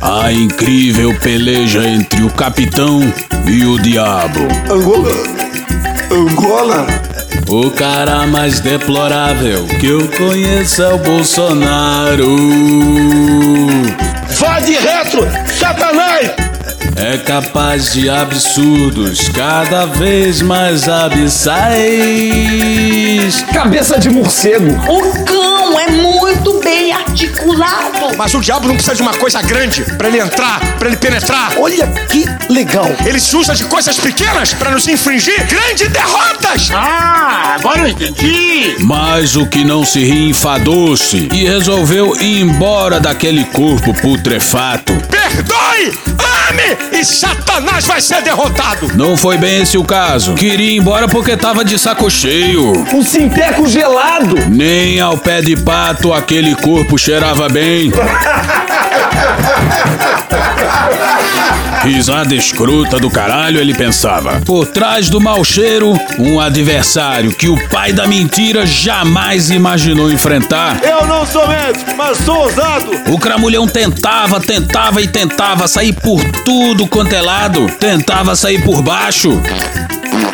A 0.00 0.30
incrível 0.30 1.18
peleja 1.20 1.82
entre 1.88 2.22
o 2.22 2.30
capitão 2.30 3.00
e 3.50 3.64
o 3.64 3.78
diabo. 3.80 4.40
Angola? 4.70 5.45
Angola? 6.10 6.86
O 7.48 7.70
cara 7.70 8.26
mais 8.26 8.60
deplorável 8.60 9.66
que 9.80 9.86
eu 9.86 10.08
conheço 10.08 10.82
é 10.82 10.94
o 10.94 10.98
Bolsonaro. 10.98 12.36
Vá 14.38 14.60
de 14.60 14.72
retro, 14.72 15.26
Satanás! 15.58 16.55
É 16.96 17.18
capaz 17.18 17.92
de 17.92 18.08
absurdos 18.08 19.28
cada 19.28 19.86
vez 19.86 20.40
mais 20.40 20.88
abissais. 20.88 21.76
Cabeça 23.52 23.98
de 23.98 24.08
morcego. 24.08 24.70
O 24.88 25.24
cão 25.24 25.56
imaculado. 27.46 28.16
Mas 28.16 28.34
o 28.34 28.40
diabo 28.40 28.66
não 28.66 28.74
precisa 28.74 28.94
de 28.94 29.02
uma 29.02 29.14
coisa 29.14 29.40
grande 29.42 29.82
pra 29.96 30.08
ele 30.08 30.18
entrar, 30.18 30.60
pra 30.78 30.88
ele 30.88 30.96
penetrar. 30.96 31.52
Olha 31.58 31.86
que 32.08 32.24
legal. 32.48 32.86
Ele 33.04 33.20
se 33.20 33.36
usa 33.36 33.54
de 33.54 33.64
coisas 33.64 33.98
pequenas 33.98 34.52
pra 34.52 34.70
nos 34.70 34.86
infringir 34.88 35.46
grandes 35.46 35.88
derrotas. 35.88 36.70
Ah, 36.72 37.56
agora 37.58 37.80
eu 37.80 37.88
entendi. 37.88 38.76
Mas 38.80 39.36
o 39.36 39.46
que 39.46 39.64
não 39.64 39.84
se 39.84 40.00
ri 40.00 40.30
enfadou-se 40.30 41.28
e 41.32 41.44
resolveu 41.44 42.16
ir 42.20 42.40
embora 42.40 43.00
daquele 43.00 43.44
corpo 43.44 43.94
putrefato. 43.94 44.92
Perdoe, 45.08 45.98
ame 46.56 46.76
e 46.92 47.04
Satanás 47.04 47.86
vai 47.86 48.00
ser 48.00 48.22
derrotado. 48.22 48.90
Não 48.94 49.16
foi 49.16 49.36
bem 49.36 49.62
esse 49.62 49.76
o 49.76 49.84
caso. 49.84 50.34
Queria 50.34 50.72
ir 50.72 50.78
embora 50.78 51.08
porque 51.08 51.36
tava 51.36 51.64
de 51.64 51.78
saco 51.78 52.10
cheio. 52.10 52.72
Um 52.92 53.02
sinteco 53.02 53.66
gelado. 53.66 54.36
Nem 54.48 55.00
ao 55.00 55.18
pé 55.18 55.40
de 55.40 55.56
pato 55.56 56.12
aquele 56.12 56.54
corpo 56.56 56.98
cheirava 56.98 57.48
bem. 57.48 57.92
Risada 61.86 62.34
escrota 62.34 62.98
do 62.98 63.08
caralho, 63.08 63.60
ele 63.60 63.72
pensava. 63.72 64.40
Por 64.44 64.66
trás 64.66 65.08
do 65.08 65.20
mau 65.20 65.44
cheiro, 65.44 65.96
um 66.18 66.40
adversário 66.40 67.32
que 67.32 67.48
o 67.48 67.56
pai 67.68 67.92
da 67.92 68.08
mentira 68.08 68.66
jamais 68.66 69.50
imaginou 69.50 70.10
enfrentar. 70.10 70.80
Eu 70.82 71.06
não 71.06 71.24
sou 71.24 71.46
médico, 71.46 71.88
mas 71.96 72.18
sou 72.18 72.38
ousado. 72.38 72.90
O 73.08 73.16
cramulhão 73.20 73.68
tentava, 73.68 74.40
tentava 74.40 75.00
e 75.00 75.06
tentava 75.06 75.68
sair 75.68 75.92
por 75.92 76.20
tudo 76.44 76.88
quanto 76.88 77.12
é 77.12 77.22
lado. 77.22 77.66
Tentava 77.78 78.34
sair 78.34 78.64
por 78.64 78.82
baixo. 78.82 79.40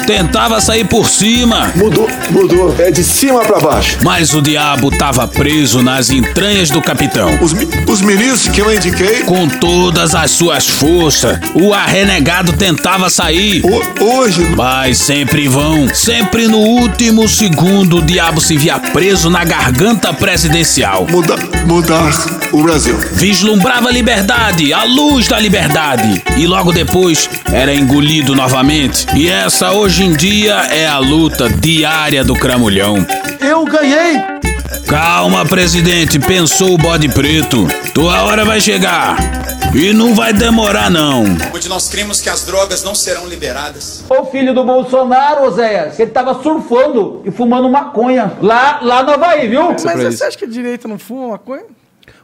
Tentava 0.07 0.61
sair 0.61 0.85
por 0.85 1.09
cima. 1.09 1.73
Mudou, 1.77 2.09
mudou. 2.31 2.75
É 2.79 2.91
de 2.91 3.05
cima 3.05 3.41
pra 3.41 3.61
baixo. 3.61 3.99
Mas 4.03 4.35
o 4.35 4.43
diabo 4.43 4.91
tava 4.91 5.29
preso 5.29 5.81
nas 5.81 6.11
entranhas 6.11 6.71
do 6.71 6.83
capitão. 6.83 7.39
Os, 7.41 7.53
os 7.89 8.01
ministros 8.01 8.49
que 8.49 8.61
eu 8.61 8.75
indiquei. 8.75 9.23
Com 9.23 9.49
todas 9.49 10.15
as 10.15 10.33
suas 10.33 10.69
forças, 10.69 11.39
o 11.55 11.73
arrenegado 11.73 12.53
tentava 12.55 13.09
sair. 13.09 13.63
O, 13.65 14.05
hoje. 14.05 14.43
Mas 14.57 14.99
sempre 14.99 15.47
vão. 15.47 15.89
Sempre 15.95 16.49
no 16.49 16.59
último 16.59 17.29
segundo, 17.29 17.99
o 17.99 18.03
diabo 18.03 18.41
se 18.41 18.57
via 18.57 18.79
preso 18.79 19.31
na 19.31 19.45
garganta 19.45 20.13
presidencial. 20.13 21.07
Muda, 21.09 21.37
mudar 21.65 22.11
o 22.51 22.63
Brasil. 22.63 22.99
Vislumbrava 23.13 23.89
a 23.89 23.93
liberdade, 23.93 24.73
a 24.73 24.85
luz 24.85 25.29
da 25.29 25.39
liberdade. 25.39 26.23
E 26.37 26.47
logo 26.47 26.73
depois 26.73 27.31
era 27.53 27.73
engolido 27.73 28.35
novamente. 28.35 29.07
E 29.15 29.29
essa 29.29 29.71
hoje 29.73 29.92
em 30.01 30.13
dia 30.13 30.55
é 30.71 30.87
a 30.87 30.99
luta 30.99 31.49
diária 31.49 32.25
do 32.25 32.35
cramulhão. 32.35 33.05
Eu 33.41 33.65
ganhei. 33.65 34.17
Calma, 34.89 35.45
presidente, 35.45 36.19
pensou 36.19 36.75
o 36.75 36.79
bode 36.79 37.09
preto. 37.09 37.67
Tua 37.93 38.23
hora 38.23 38.45
vai 38.45 38.61
chegar. 38.61 39.17
E 39.75 39.93
não 39.93 40.15
vai 40.15 40.33
demorar, 40.33 40.91
não. 40.91 41.25
Onde 41.55 41.69
nós 41.69 41.89
cremos 41.89 42.21
que 42.21 42.29
as 42.29 42.45
drogas 42.45 42.83
não 42.85 42.95
serão 42.95 43.27
liberadas. 43.27 44.05
O 44.09 44.25
filho 44.27 44.55
do 44.55 44.65
Bolsonaro, 44.65 45.45
Oséias, 45.45 45.99
ele 45.99 46.11
tava 46.11 46.43
surfando 46.43 47.23
e 47.25 47.31
fumando 47.31 47.69
maconha 47.69 48.33
lá, 48.41 48.81
lá 48.83 49.03
no 49.03 49.13
Havaí, 49.13 49.49
viu? 49.49 49.75
Mas 49.85 50.03
você 50.03 50.25
acha 50.25 50.39
que 50.39 50.45
a 50.45 50.49
direita 50.49 50.87
não 50.87 50.99
fuma 50.99 51.29
maconha? 51.29 51.65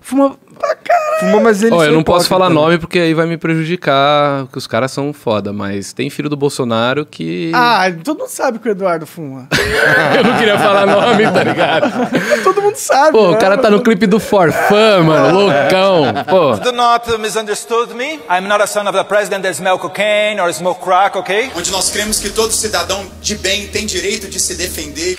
Fuma 0.00 0.36
pra 0.58 0.74
caralho. 0.74 1.20
Fuma, 1.20 1.40
mas 1.40 1.62
eles 1.62 1.72
Ó, 1.72 1.84
eu 1.84 1.92
não 1.92 2.02
posso 2.02 2.28
falar 2.28 2.48
né? 2.48 2.54
nome 2.54 2.78
porque 2.78 2.98
aí 2.98 3.14
vai 3.14 3.26
me 3.26 3.36
prejudicar, 3.36 4.46
que 4.46 4.58
os 4.58 4.66
caras 4.66 4.90
são 4.90 5.12
foda, 5.12 5.52
mas 5.52 5.92
tem 5.92 6.08
filho 6.08 6.28
do 6.28 6.36
Bolsonaro 6.36 7.04
que. 7.04 7.50
Ah, 7.54 7.84
todo 8.04 8.18
mundo 8.18 8.28
sabe 8.28 8.58
que 8.58 8.68
o 8.68 8.72
Eduardo 8.72 9.06
fuma. 9.06 9.48
eu 10.16 10.24
não 10.24 10.38
queria 10.38 10.58
falar 10.58 10.86
nome, 10.86 11.24
tá 11.30 11.44
ligado? 11.44 11.90
todo 12.42 12.62
mundo 12.62 12.76
sabe. 12.76 13.12
Pô, 13.12 13.30
né? 13.30 13.36
o 13.36 13.38
cara 13.38 13.58
tá 13.58 13.70
no 13.70 13.82
clipe 13.82 14.06
do 14.06 14.18
Forfã, 14.18 15.02
mano, 15.02 15.40
loucão. 15.40 16.04
Pô. 16.28 16.56
Do 16.56 16.72
not 16.72 17.18
misunderstood 17.18 17.94
me. 17.94 18.20
I'm 18.30 18.48
not 18.48 18.62
a 18.62 18.66
son 18.66 18.86
of 18.86 18.96
the 18.96 19.04
president 19.04 19.42
that 19.42 19.54
smell 19.54 19.78
cocaine 19.78 20.40
or 20.40 20.52
smoke 20.52 20.80
crack, 20.82 21.16
okay? 21.16 21.50
Onde 21.56 21.70
nós 21.70 21.90
cremos 21.90 22.18
que 22.18 22.30
todo 22.30 22.52
cidadão 22.52 23.04
de 23.20 23.34
bem 23.36 23.66
tem 23.68 23.86
direito 23.86 24.28
de 24.28 24.40
se 24.40 24.54
defender. 24.54 25.18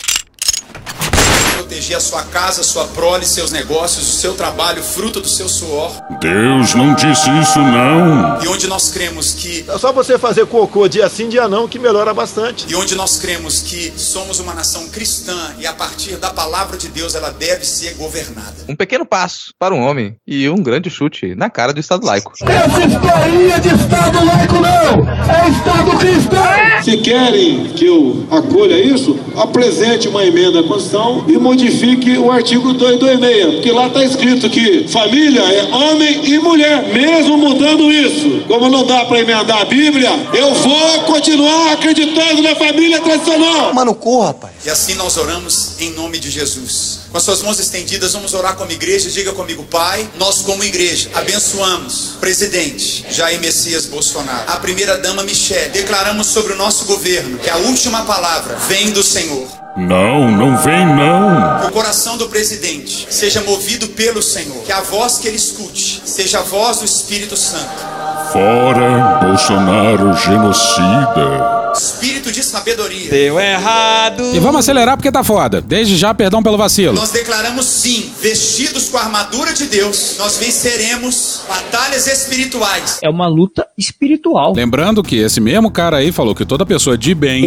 Proteger 1.60 1.98
a 1.98 2.00
sua 2.00 2.24
casa, 2.24 2.64
sua 2.64 2.88
prole, 2.88 3.26
seus 3.26 3.52
negócios, 3.52 4.08
o 4.08 4.18
seu 4.18 4.34
trabalho, 4.34 4.82
fruto 4.82 5.20
do 5.20 5.28
seu 5.28 5.50
suor. 5.50 5.92
Deus 6.22 6.74
não 6.74 6.96
disse 6.96 7.30
isso, 7.42 7.60
não. 7.60 8.42
E 8.42 8.48
onde 8.48 8.66
nós 8.68 8.90
cremos 8.90 9.34
que. 9.34 9.66
É 9.68 9.78
só 9.78 9.92
você 9.92 10.18
fazer 10.18 10.46
cocô 10.46 10.88
dia 10.88 11.10
sim, 11.10 11.28
dia 11.28 11.50
não, 11.50 11.68
que 11.68 11.78
melhora 11.78 12.14
bastante. 12.14 12.66
E 12.70 12.76
onde 12.76 12.96
nós 12.96 13.18
cremos 13.18 13.62
que 13.62 13.92
somos 13.98 14.40
uma 14.40 14.54
nação 14.54 14.88
cristã 14.88 15.54
e 15.60 15.68
a 15.68 15.74
partir 15.74 16.16
da 16.16 16.30
palavra 16.30 16.78
de 16.78 16.88
Deus 16.88 17.14
ela 17.14 17.30
deve 17.30 17.66
ser 17.66 17.94
governada. 17.96 18.64
Um 18.70 18.76
pequeno 18.76 19.06
passo 19.06 19.54
para 19.60 19.76
um 19.76 19.82
homem 19.82 20.16
e 20.26 20.48
um 20.50 20.64
grande 20.64 20.90
chute 20.90 21.36
na 21.36 21.50
cara 21.50 21.74
do 21.74 21.80
Estado 21.82 22.06
laico. 22.06 22.32
Essa 22.42 22.86
historinha 22.86 23.60
de 23.60 23.68
Estado 23.68 24.26
laico 24.26 24.56
não. 24.56 25.10
É 25.30 25.50
Estado 25.50 25.98
cristão. 25.98 26.84
Se 26.84 26.98
querem 26.98 27.66
que 27.74 27.86
eu 27.86 28.26
acolha 28.32 28.82
isso, 28.82 29.20
apresente 29.36 30.08
uma 30.08 30.24
emenda 30.24 30.62
à 30.62 30.64
Constituição 30.64 31.26
e 31.28 31.38
modifique 31.50 32.16
o 32.20 32.32
artigo 32.32 32.74
226, 32.74 33.56
porque 33.56 33.72
lá 33.72 33.88
está 33.88 34.04
escrito 34.04 34.50
que 34.52 34.88
família 34.88 35.42
é 35.42 35.64
homem 35.74 36.26
e 36.26 36.38
mulher. 36.38 36.94
Mesmo 36.94 37.38
mudando 37.38 37.92
isso, 37.92 38.44
como 38.48 38.70
não 38.70 38.86
dá 38.86 39.06
para 39.06 39.20
emendar 39.20 39.62
a 39.62 39.66
Bíblia, 39.66 40.12
eu 40.32 40.54
vou 40.54 41.04
continuar 41.04 41.74
acreditando 41.74 42.44
na 42.44 42.56
família 42.56 43.02
tradicional. 43.02 43.74
Mano, 43.74 43.96
corra, 43.96 44.28
rapaz. 44.28 44.54
E 44.64 44.70
assim 44.70 44.94
nós 44.94 45.18
oramos 45.18 45.80
em 45.80 45.92
nome 45.92 46.20
de 46.20 46.30
Jesus. 46.30 47.00
Com 47.12 47.18
as 47.18 47.24
suas 47.24 47.42
mãos 47.42 47.60
estendidas, 47.60 48.14
vamos 48.14 48.36
orar 48.36 48.56
como 48.56 48.72
igreja. 48.72 49.10
Diga 49.10 49.32
comigo, 49.32 49.64
Pai, 49.64 50.08
nós 50.20 50.42
como 50.42 50.64
igreja 50.64 51.10
abençoamos 51.16 52.16
o 52.16 52.18
presidente 52.20 53.06
Jair 53.10 53.40
Messias 53.40 53.88
Bolsonaro, 53.88 54.44
a 54.52 54.58
primeira 54.58 55.00
dama 55.00 55.24
Michelle. 55.24 55.70
Declaramos 55.70 56.28
sobre 56.28 56.54
o 56.54 56.56
nosso 56.56 56.86
governo 56.86 57.40
que 57.40 57.50
a 57.50 57.58
última 57.58 58.04
palavra 58.04 58.56
vem 58.68 58.92
do 58.92 59.02
Senhor. 59.02 59.48
Não, 59.80 60.30
não 60.30 60.58
vem, 60.58 60.86
não. 60.86 61.62
Que 61.62 61.68
o 61.68 61.72
coração 61.72 62.18
do 62.18 62.28
presidente 62.28 63.08
seja 63.10 63.42
movido 63.42 63.88
pelo 63.88 64.22
Senhor. 64.22 64.62
Que 64.64 64.74
a 64.74 64.82
voz 64.82 65.18
que 65.18 65.28
ele 65.28 65.38
escute 65.38 66.02
seja 66.04 66.40
a 66.40 66.42
voz 66.42 66.80
do 66.80 66.86
Espírito 66.86 67.38
Santo. 67.38 67.88
Fora 68.34 69.20
Bolsonaro 69.24 70.14
genocida. 70.18 71.72
Espírito 71.74 72.19
de 72.32 72.44
sabedoria. 72.44 73.10
Deu 73.10 73.40
errado. 73.40 74.24
E 74.36 74.40
vamos 74.40 74.60
acelerar 74.60 74.98
porque 74.98 75.12
tá 75.12 75.24
foda. 75.24 75.62
Desde 75.62 75.98
já, 75.98 76.14
perdão 76.14 76.42
pelo 76.44 76.58
vacilo. 76.58 76.94
Nós 76.94 77.12
declaramos 77.12 77.66
sim, 77.66 78.12
vestidos 78.22 78.90
com 78.90 78.98
a 78.98 79.02
armadura 79.02 79.54
de 79.54 79.66
Deus, 79.66 80.16
nós 80.18 80.38
venceremos 80.38 81.42
batalhas 81.48 82.08
espirituais. 82.08 83.00
É 83.04 83.10
uma 83.10 83.28
luta 83.28 83.66
espiritual. 83.78 84.54
Lembrando 84.56 85.04
que 85.04 85.18
esse 85.18 85.40
mesmo 85.40 85.72
cara 85.72 85.98
aí 85.98 86.12
falou 86.12 86.36
que 86.36 86.46
toda 86.46 86.66
pessoa 86.66 86.98
de 86.98 87.14
bem 87.16 87.46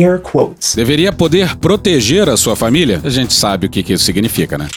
deveria 0.74 1.12
poder 1.12 1.56
proteger 1.56 2.28
a 2.28 2.36
sua 2.36 2.56
família. 2.56 3.00
A 3.04 3.10
gente 3.10 3.32
sabe 3.32 3.66
o 3.66 3.70
que, 3.70 3.82
que 3.82 3.92
isso 3.92 4.04
significa, 4.04 4.58
né? 4.58 4.68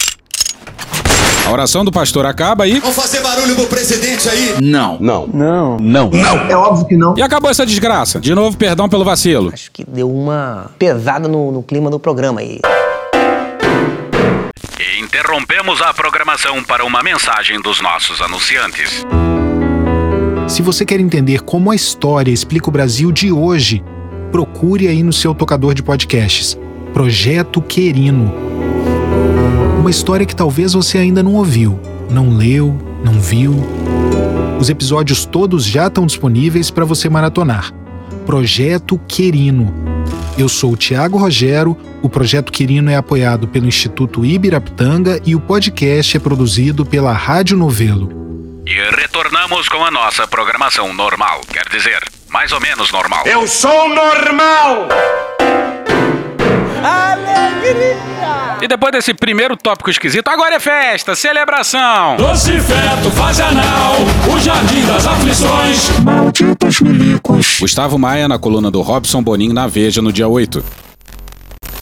A 1.46 1.52
oração 1.52 1.86
do 1.86 1.92
pastor 1.92 2.26
acaba 2.26 2.68
e. 2.68 2.80
Vamos 2.80 2.96
fazer 2.96 3.22
barulho 3.22 3.56
pro 3.56 3.68
presidente 3.68 4.28
aí? 4.28 4.56
Não. 4.62 4.98
Não. 5.00 5.28
Não. 5.28 5.78
Não. 5.80 6.10
Não. 6.10 6.38
É 6.50 6.56
óbvio 6.56 6.88
que 6.88 6.98
não. 6.98 7.14
E 7.16 7.22
acabou 7.22 7.52
essa 7.52 7.66
desgraça. 7.66 8.20
De 8.20 8.34
novo, 8.34 8.58
perdão 8.58 8.90
pelo 8.90 9.06
vacilo. 9.06 9.52
Acho 9.54 9.70
que 9.72 9.86
deu 9.88 10.12
uma 10.12 10.72
pesada 10.80 11.28
no, 11.28 11.52
no 11.52 11.62
clima 11.62 11.92
do 11.92 12.00
programa 12.00 12.42
aí. 12.42 12.60
Interrompemos 15.00 15.82
a 15.82 15.94
programação 15.94 16.64
para 16.64 16.84
uma 16.84 17.04
mensagem 17.04 17.62
dos 17.62 17.80
nossos 17.80 18.22
anunciantes. 18.22 19.06
Se 20.48 20.62
você 20.62 20.84
quer 20.84 21.00
entender 21.00 21.42
como 21.42 21.72
a 21.72 21.76
história 21.76 22.32
explica 22.32 22.70
o 22.70 22.72
Brasil 22.72 23.12
de 23.12 23.32
hoje, 23.32 23.84
procure 24.32 24.88
aí 24.88 25.04
no 25.04 25.14
seu 25.14 25.34
tocador 25.36 25.74
de 25.74 25.84
podcasts. 25.84 26.58
Projeto 26.94 27.62
Querino. 27.62 28.55
Uma 29.86 29.92
história 29.92 30.26
que 30.26 30.36
talvez 30.36 30.74
você 30.74 30.98
ainda 30.98 31.22
não 31.22 31.36
ouviu, 31.36 31.80
não 32.10 32.36
leu, 32.36 32.76
não 33.04 33.22
viu. 33.22 33.54
Os 34.60 34.68
episódios 34.68 35.26
todos 35.26 35.64
já 35.64 35.86
estão 35.86 36.08
disponíveis 36.08 36.72
para 36.72 36.84
você 36.84 37.08
maratonar. 37.08 37.72
Projeto 38.26 39.00
Querino. 39.08 39.72
Eu 40.40 40.50
sou 40.50 40.74
o 40.74 40.76
Tiago 40.76 41.20
Rogero, 41.20 41.78
o 42.02 42.10
Projeto 42.10 42.52
Quirino 42.52 42.90
é 42.90 42.96
apoiado 42.96 43.48
pelo 43.48 43.68
Instituto 43.68 44.26
Ibirapitanga 44.26 45.22
e 45.24 45.36
o 45.36 45.40
podcast 45.40 46.18
é 46.18 46.20
produzido 46.20 46.84
pela 46.84 47.14
Rádio 47.14 47.56
Novelo. 47.56 48.10
E 48.66 48.74
retornamos 49.00 49.70
com 49.70 49.86
a 49.86 49.92
nossa 49.92 50.28
programação 50.28 50.96
normal. 50.96 51.42
Quer 51.48 51.70
dizer, 51.70 52.04
mais 52.28 52.52
ou 52.52 52.60
menos 52.60 52.92
normal. 52.92 53.24
Eu 53.28 53.48
sou 53.48 53.88
normal! 53.88 54.88
Alegria! 56.84 58.45
E 58.66 58.68
depois 58.68 58.92
desse 58.92 59.14
primeiro 59.14 59.56
tópico 59.56 59.92
esquisito, 59.92 60.28
agora 60.28 60.56
é 60.56 60.60
festa, 60.60 61.16
celebração. 61.16 62.18
Doce 62.18 62.60
feto, 62.60 63.12
fase 63.12 63.44
anal, 63.44 63.94
o 64.28 64.40
jardim 64.40 64.84
das 64.88 65.06
aflições. 65.06 66.00
Malditos 66.00 66.82
milicos. 66.82 67.60
Gustavo 67.60 68.00
Maia 68.00 68.28
na 68.28 68.40
coluna 68.40 68.72
do 68.72 68.82
Robson 68.82 69.22
Bonin 69.22 69.54
na 69.54 69.68
Veja 69.68 70.02
no 70.02 70.12
dia 70.12 70.28
8. 70.28 70.64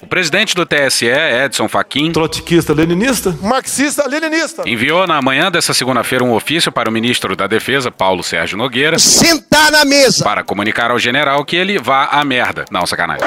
presidente 0.09 0.53
do 0.53 0.65
TSE, 0.65 1.07
Edson 1.07 1.69
Fachin, 1.69 2.11
trotskista 2.11 2.73
leninista, 2.73 3.33
marxista 3.41 4.05
leninista, 4.05 4.63
enviou 4.67 5.07
na 5.07 5.21
manhã 5.21 5.49
dessa 5.49 5.73
segunda-feira 5.73 6.25
um 6.25 6.33
ofício 6.33 6.69
para 6.69 6.89
o 6.89 6.91
ministro 6.91 7.33
da 7.33 7.47
Defesa, 7.47 7.91
Paulo 7.91 8.21
Sérgio 8.21 8.57
Nogueira, 8.57 8.99
sentar 8.99 9.71
na 9.71 9.85
mesa 9.85 10.21
para 10.21 10.43
comunicar 10.43 10.91
ao 10.91 10.99
general 10.99 11.45
que 11.45 11.55
ele 11.55 11.79
vá 11.79 12.09
à 12.11 12.25
merda. 12.25 12.65
Não, 12.69 12.85
sacanagem. 12.85 13.25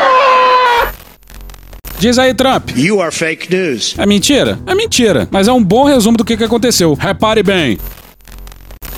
Diz 1.98 2.18
aí, 2.18 2.34
Trump. 2.34 2.70
You 2.76 3.00
are 3.00 3.10
fake 3.10 3.54
news. 3.54 3.94
É 3.98 4.04
mentira? 4.04 4.58
É 4.66 4.74
mentira, 4.74 5.26
mas 5.30 5.48
é 5.48 5.52
um 5.52 5.62
bom 5.64 5.84
resumo 5.84 6.16
do 6.18 6.24
que, 6.24 6.36
que 6.36 6.44
aconteceu. 6.44 6.92
Repare 6.92 7.42
bem. 7.42 7.78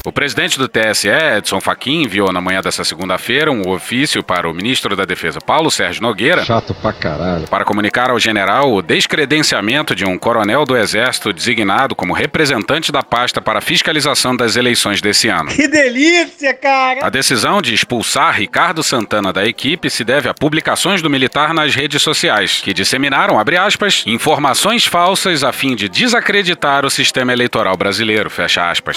O 0.05 0.13
presidente 0.13 0.59
do 0.59 0.69
TSE, 0.69 1.09
Edson 1.09 1.61
Fachin, 1.61 2.03
enviou 2.05 2.33
na 2.33 2.41
manhã 2.41 2.63
dessa 2.63 2.83
segunda-feira 2.83 3.51
um 3.51 3.69
ofício 3.69 4.23
para 4.23 4.49
o 4.49 4.55
ministro 4.55 4.97
da 4.97 5.05
Defesa, 5.05 5.39
Paulo 5.41 5.71
Sérgio 5.71 6.03
Nogueira, 6.03 6.45
Chato 6.45 6.73
pra 6.75 6.93
caralho. 6.95 7.47
para 7.49 7.65
comunicar 7.65 8.09
ao 8.11 8.19
general 8.19 8.73
o 8.73 8.81
descredenciamento 8.81 9.95
de 9.95 10.07
um 10.07 10.17
coronel 10.19 10.65
do 10.65 10.77
Exército 10.77 11.33
designado 11.33 11.95
como 11.95 12.15
representante 12.15 12.91
da 12.91 13.03
pasta 13.03 13.41
para 13.43 13.61
fiscalização 13.61 14.35
das 14.35 14.57
eleições 14.57 15.03
desse 15.03 15.29
ano. 15.29 15.51
Que 15.51 15.69
delícia, 15.69 16.55
cara! 16.55 17.05
A 17.05 17.11
decisão 17.11 17.61
de 17.61 17.75
expulsar 17.75 18.35
Ricardo 18.35 18.83
Santana 18.83 19.31
da 19.33 19.45
equipe 19.47 19.91
se 19.91 20.05
deve 20.05 20.29
a 20.29 20.33
publicações 20.35 21.03
do 21.03 21.11
militar 21.11 21.53
nas 21.53 21.75
redes 21.75 22.01
sociais, 22.01 22.61
que 22.63 22.73
disseminaram, 22.73 23.39
abre 23.39 23.59
aspas, 23.59 24.05
informações 24.07 24.87
falsas 24.87 25.45
a 25.45 25.53
fim 25.53 25.77
de 25.77 25.87
desacreditar 25.89 26.87
o 26.87 26.91
sistema 26.91 27.33
eleitoral 27.33 27.77
brasileiro, 27.77 28.31
fecha 28.31 28.71
aspas. 28.71 28.97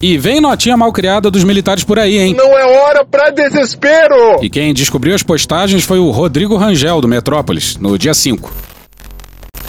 E 0.00 0.18
vem 0.18 0.40
notinha 0.40 0.76
mal 0.76 0.92
criada 0.92 1.30
dos 1.30 1.42
militares 1.42 1.82
por 1.82 1.98
aí, 1.98 2.18
hein? 2.18 2.34
Não 2.34 2.56
é 2.56 2.64
hora 2.66 3.04
pra 3.04 3.30
desespero! 3.30 4.42
E 4.42 4.50
quem 4.50 4.74
descobriu 4.74 5.14
as 5.14 5.22
postagens 5.22 5.84
foi 5.84 5.98
o 5.98 6.10
Rodrigo 6.10 6.56
Rangel, 6.56 7.00
do 7.00 7.08
Metrópolis, 7.08 7.76
no 7.76 7.98
dia 7.98 8.12
5. 8.12 8.52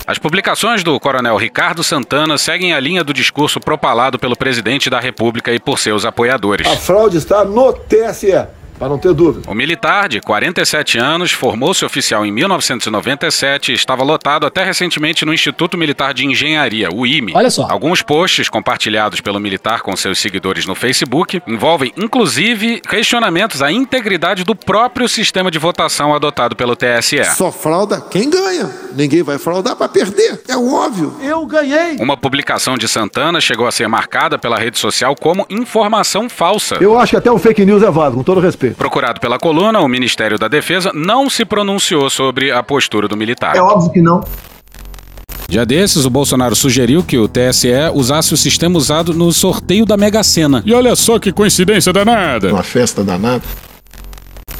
As 0.06 0.18
publicações 0.18 0.84
do 0.84 0.98
coronel 1.00 1.36
Ricardo 1.38 1.84
Santana 1.84 2.38
seguem 2.38 2.74
a 2.74 2.80
linha 2.80 3.04
do 3.04 3.14
discurso 3.14 3.60
propalado 3.60 4.18
pelo 4.18 4.38
presidente 4.38 4.90
da 4.90 5.00
República 5.00 5.54
e 5.54 5.60
por 5.60 5.80
seus 5.80 6.06
apoiadores. 6.06 6.68
A 6.68 6.78
fraude 6.78 7.18
está 7.18 7.44
no 7.44 7.74
TSE. 7.74 8.48
Para 8.78 8.90
não 8.90 8.98
ter 8.98 9.14
dúvida. 9.14 9.50
O 9.50 9.56
militar, 9.56 10.08
de 10.08 10.22
47 10.22 10.98
anos, 10.98 11.32
formou-se 11.32 11.84
oficial 11.84 12.26
em 12.26 12.32
1997 12.32 13.72
e 13.72 13.76
estava 13.76 14.04
lotado 14.04 14.46
até 14.46 14.64
recentemente 14.64 15.26
no 15.26 15.34
Instituto 15.34 15.78
Militar 15.78 16.14
de 16.14 16.26
Engenharia, 16.26 16.90
o 16.94 17.06
IME. 17.06 17.34
Olha 17.36 17.50
só. 17.50 17.68
Alguns 17.70 18.02
posts 18.02 18.50
compartilhados 18.50 19.22
pelo 19.22 19.40
militar 19.40 19.82
com 19.82 19.96
seus 19.96 20.20
seguidores 20.20 20.66
no 20.66 20.76
Facebook 20.76 21.42
envolvem, 21.48 21.92
inclusive, 21.98 22.80
questionamentos 22.82 23.62
à 23.62 23.72
integridade 23.72 24.44
do 24.44 24.56
próprio 24.56 25.08
sistema 25.08 25.50
de 25.50 25.58
votação 25.58 26.14
adotado 26.14 26.56
pelo 26.56 26.76
TSE. 26.76 27.24
Só 27.36 27.52
frauda 27.52 28.02
quem 28.02 28.30
ganha. 28.30 28.70
Ninguém 28.96 29.24
vai 29.24 29.38
fraudar 29.38 29.76
para 29.76 29.90
perder. 29.90 30.42
É 30.48 30.58
óbvio. 30.58 31.16
Eu 31.22 31.46
ganhei. 31.46 31.98
Uma 32.00 32.18
publicação 32.18 32.78
de 32.78 32.88
Santana 32.88 33.40
chegou 33.42 33.68
a 33.68 33.72
ser 33.72 33.88
marcada 33.88 34.38
pela 34.38 34.58
rede 34.58 34.78
social 34.78 35.16
como 35.16 35.46
informação 35.50 36.30
falsa. 36.30 36.78
Eu 36.82 36.98
acho 36.98 37.12
que 37.12 37.18
até 37.18 37.32
o 37.32 37.38
fake 37.38 37.66
news 37.66 37.84
é 37.84 37.90
válido, 37.90 38.18
com 38.18 38.24
todo 38.24 38.40
respeito. 38.40 38.67
Procurado 38.72 39.20
pela 39.20 39.38
coluna, 39.38 39.80
o 39.80 39.88
Ministério 39.88 40.38
da 40.38 40.48
Defesa 40.48 40.92
não 40.94 41.30
se 41.30 41.46
pronunciou 41.46 42.10
sobre 42.10 42.52
a 42.52 42.62
postura 42.64 43.08
do 43.08 43.18
militar. 43.18 43.56
É 43.56 43.62
óbvio 43.62 43.92
que 43.92 44.02
não. 44.02 44.24
Dia 45.50 45.66
desses, 45.66 46.04
o 46.04 46.10
Bolsonaro 46.10 46.56
sugeriu 46.56 47.02
que 47.02 47.18
o 47.18 47.28
TSE 47.28 47.70
usasse 47.94 48.34
o 48.34 48.38
sistema 48.38 48.78
usado 48.78 49.14
no 49.14 49.32
sorteio 49.32 49.86
da 49.86 49.96
Mega 49.96 50.22
Sena. 50.22 50.62
E 50.66 50.74
olha 50.74 50.94
só 50.96 51.18
que 51.18 51.32
coincidência 51.32 51.94
danada. 51.94 52.52
Uma 52.52 52.64
festa 52.64 53.02
danada. 53.02 53.44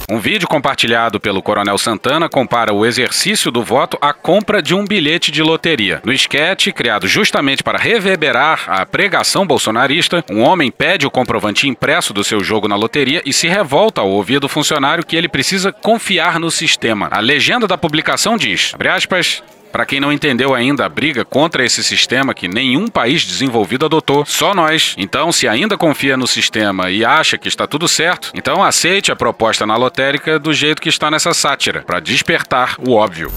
Um 0.10 0.20
vídeo 0.20 0.48
compartilhado 0.48 1.20
pelo 1.20 1.42
Coronel 1.42 1.78
Santana 1.78 2.30
compara 2.30 2.74
o 2.74 2.86
exercício 2.86 3.52
do 3.52 3.62
voto 3.62 3.98
à 4.00 4.14
compra 4.14 4.62
de 4.62 4.74
um 4.74 4.86
bilhete 4.86 5.34
de 5.34 5.44
loteria. 5.44 6.02
No 6.06 6.14
esquete, 6.14 6.72
criado 6.72 7.10
justamente 7.10 7.62
para 7.62 7.78
reverberar 7.78 8.64
a 8.68 8.86
pregação 8.86 9.46
bolsonarista, 9.46 10.24
um 10.32 10.44
homem 10.44 10.72
pede 10.72 11.06
o 11.06 11.12
comprovante 11.12 11.68
impresso 11.68 12.14
do 12.14 12.24
seu 12.24 12.42
jogo 12.42 12.70
na 12.70 12.78
loteria 12.78 13.22
e 13.26 13.34
se 13.34 13.50
revolta 13.50 14.00
ao 14.00 14.10
ouvir 14.10 14.40
do 14.40 14.48
funcionário 14.48 15.06
que 15.06 15.14
ele 15.14 15.28
precisa 15.28 15.74
confiar 15.74 16.40
no 16.40 16.50
sistema. 16.50 17.10
A 17.12 17.20
legenda 17.20 17.68
da 17.68 17.78
publicação 17.78 18.38
diz, 18.38 18.74
aspas, 18.90 19.44
para 19.72 19.86
quem 19.86 20.00
não 20.00 20.12
entendeu 20.12 20.54
ainda 20.54 20.86
a 20.86 20.90
briga 20.90 21.24
contra 21.24 21.66
esse 21.66 21.84
sistema 21.84 22.34
que 22.34 22.48
nenhum 22.48 22.88
país 22.88 23.24
desenvolvido 23.24 23.86
adotou, 23.86 24.26
só 24.26 24.54
nós. 24.54 24.96
Então, 24.98 25.32
se 25.32 25.48
ainda 25.48 25.78
confia 25.78 26.18
no 26.18 26.28
sistema 26.28 26.90
e 26.90 27.04
acha 27.04 27.38
que 27.38 27.48
está 27.48 27.68
tudo 27.68 27.88
certo, 27.88 28.32
então 28.34 28.64
aceite 28.64 29.12
a 29.12 29.16
proposta 29.16 29.66
na 29.66 29.76
lotérica 29.76 30.40
do 30.40 30.54
jeito 30.54 30.82
que 30.82 30.90
está 30.90 31.12
nessa 31.12 31.34
sátira, 31.34 31.82
para 31.82 32.00
despertar 32.00 32.76
o 32.80 32.94
óbvio. 32.94 33.32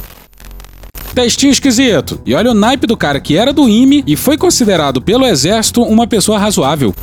Textinho 1.14 1.50
esquisito. 1.50 2.20
E 2.24 2.34
olha 2.34 2.52
o 2.52 2.54
naipe 2.54 2.86
do 2.86 2.96
cara 2.96 3.20
que 3.20 3.36
era 3.36 3.52
do 3.52 3.68
IME 3.68 4.04
e 4.06 4.16
foi 4.16 4.38
considerado 4.38 5.02
pelo 5.02 5.26
Exército 5.26 5.82
uma 5.82 6.06
pessoa 6.06 6.38
razoável. 6.38 6.94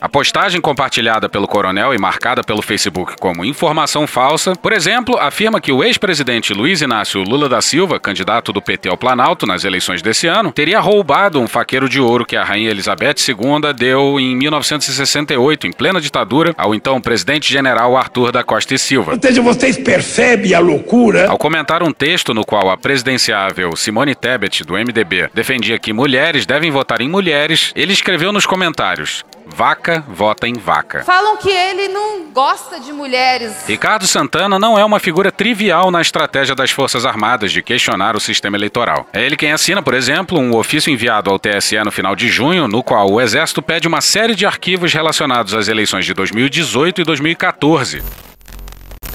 A 0.00 0.08
postagem 0.08 0.60
compartilhada 0.60 1.28
pelo 1.28 1.48
coronel 1.48 1.92
e 1.92 1.98
marcada 1.98 2.44
pelo 2.44 2.62
Facebook 2.62 3.16
como 3.18 3.44
informação 3.44 4.06
falsa, 4.06 4.54
por 4.54 4.72
exemplo, 4.72 5.18
afirma 5.18 5.60
que 5.60 5.72
o 5.72 5.82
ex-presidente 5.82 6.54
Luiz 6.54 6.80
Inácio 6.80 7.20
Lula 7.24 7.48
da 7.48 7.60
Silva, 7.60 7.98
candidato 7.98 8.52
do 8.52 8.62
PT 8.62 8.88
ao 8.88 8.96
Planalto 8.96 9.44
nas 9.44 9.64
eleições 9.64 10.00
desse 10.00 10.28
ano, 10.28 10.52
teria 10.52 10.78
roubado 10.78 11.40
um 11.40 11.48
faqueiro 11.48 11.88
de 11.88 12.00
ouro 12.00 12.24
que 12.24 12.36
a 12.36 12.44
rainha 12.44 12.70
Elizabeth 12.70 13.16
II 13.28 13.72
deu 13.76 14.20
em 14.20 14.36
1968, 14.36 15.66
em 15.66 15.72
plena 15.72 16.00
ditadura, 16.00 16.54
ao 16.56 16.76
então 16.76 17.00
presidente 17.00 17.52
general 17.52 17.96
Arthur 17.96 18.30
da 18.30 18.44
Costa 18.44 18.74
e 18.74 18.78
Silva. 18.78 19.14
Ou 19.14 19.18
seja, 19.20 19.42
vocês 19.42 19.76
percebem 19.76 20.54
a 20.54 20.60
loucura? 20.60 21.28
Ao 21.28 21.36
comentar 21.36 21.82
um 21.82 21.90
texto 21.90 22.32
no 22.32 22.44
qual 22.44 22.70
a 22.70 22.76
presidenciável 22.76 23.74
Simone 23.74 24.14
Tebet, 24.14 24.62
do 24.62 24.74
MDB, 24.74 25.28
defendia 25.34 25.76
que 25.76 25.92
mulheres 25.92 26.46
devem 26.46 26.70
votar 26.70 27.00
em 27.00 27.08
mulheres, 27.08 27.72
ele 27.74 27.92
escreveu 27.92 28.32
nos 28.32 28.46
comentários: 28.46 29.24
Vaca 29.54 30.04
vota 30.08 30.46
em 30.46 30.54
vaca. 30.54 31.02
Falam 31.04 31.36
que 31.36 31.50
ele 31.50 31.88
não 31.88 32.30
gosta 32.32 32.78
de 32.78 32.92
mulheres. 32.92 33.64
Ricardo 33.66 34.06
Santana 34.06 34.58
não 34.58 34.78
é 34.78 34.84
uma 34.84 35.00
figura 35.00 35.32
trivial 35.32 35.90
na 35.90 36.00
estratégia 36.00 36.54
das 36.54 36.70
Forças 36.70 37.04
Armadas 37.04 37.50
de 37.50 37.62
questionar 37.62 38.16
o 38.16 38.20
sistema 38.20 38.56
eleitoral. 38.56 39.06
É 39.12 39.24
ele 39.24 39.36
quem 39.36 39.52
assina, 39.52 39.82
por 39.82 39.94
exemplo, 39.94 40.38
um 40.38 40.54
ofício 40.56 40.92
enviado 40.92 41.30
ao 41.30 41.38
TSE 41.38 41.78
no 41.84 41.90
final 41.90 42.14
de 42.14 42.28
junho, 42.28 42.68
no 42.68 42.82
qual 42.82 43.10
o 43.10 43.20
Exército 43.20 43.62
pede 43.62 43.88
uma 43.88 44.00
série 44.00 44.34
de 44.34 44.46
arquivos 44.46 44.92
relacionados 44.92 45.54
às 45.54 45.68
eleições 45.68 46.04
de 46.04 46.14
2018 46.14 47.00
e 47.00 47.04
2014. 47.04 48.02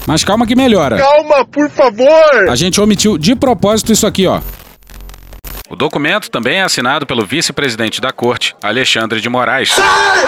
Mas 0.06 0.22
calma 0.22 0.46
que 0.46 0.54
melhora. 0.54 0.98
Calma, 0.98 1.46
por 1.46 1.70
favor! 1.70 2.48
A 2.50 2.56
gente 2.56 2.80
omitiu 2.80 3.16
de 3.16 3.34
propósito 3.34 3.92
isso 3.92 4.06
aqui, 4.06 4.26
ó. 4.26 4.40
O 5.70 5.76
documento 5.76 6.30
também 6.30 6.58
é 6.58 6.62
assinado 6.62 7.06
pelo 7.06 7.24
vice-presidente 7.24 7.98
da 7.98 8.12
corte, 8.12 8.54
Alexandre 8.62 9.18
de 9.18 9.30
Moraes, 9.30 9.70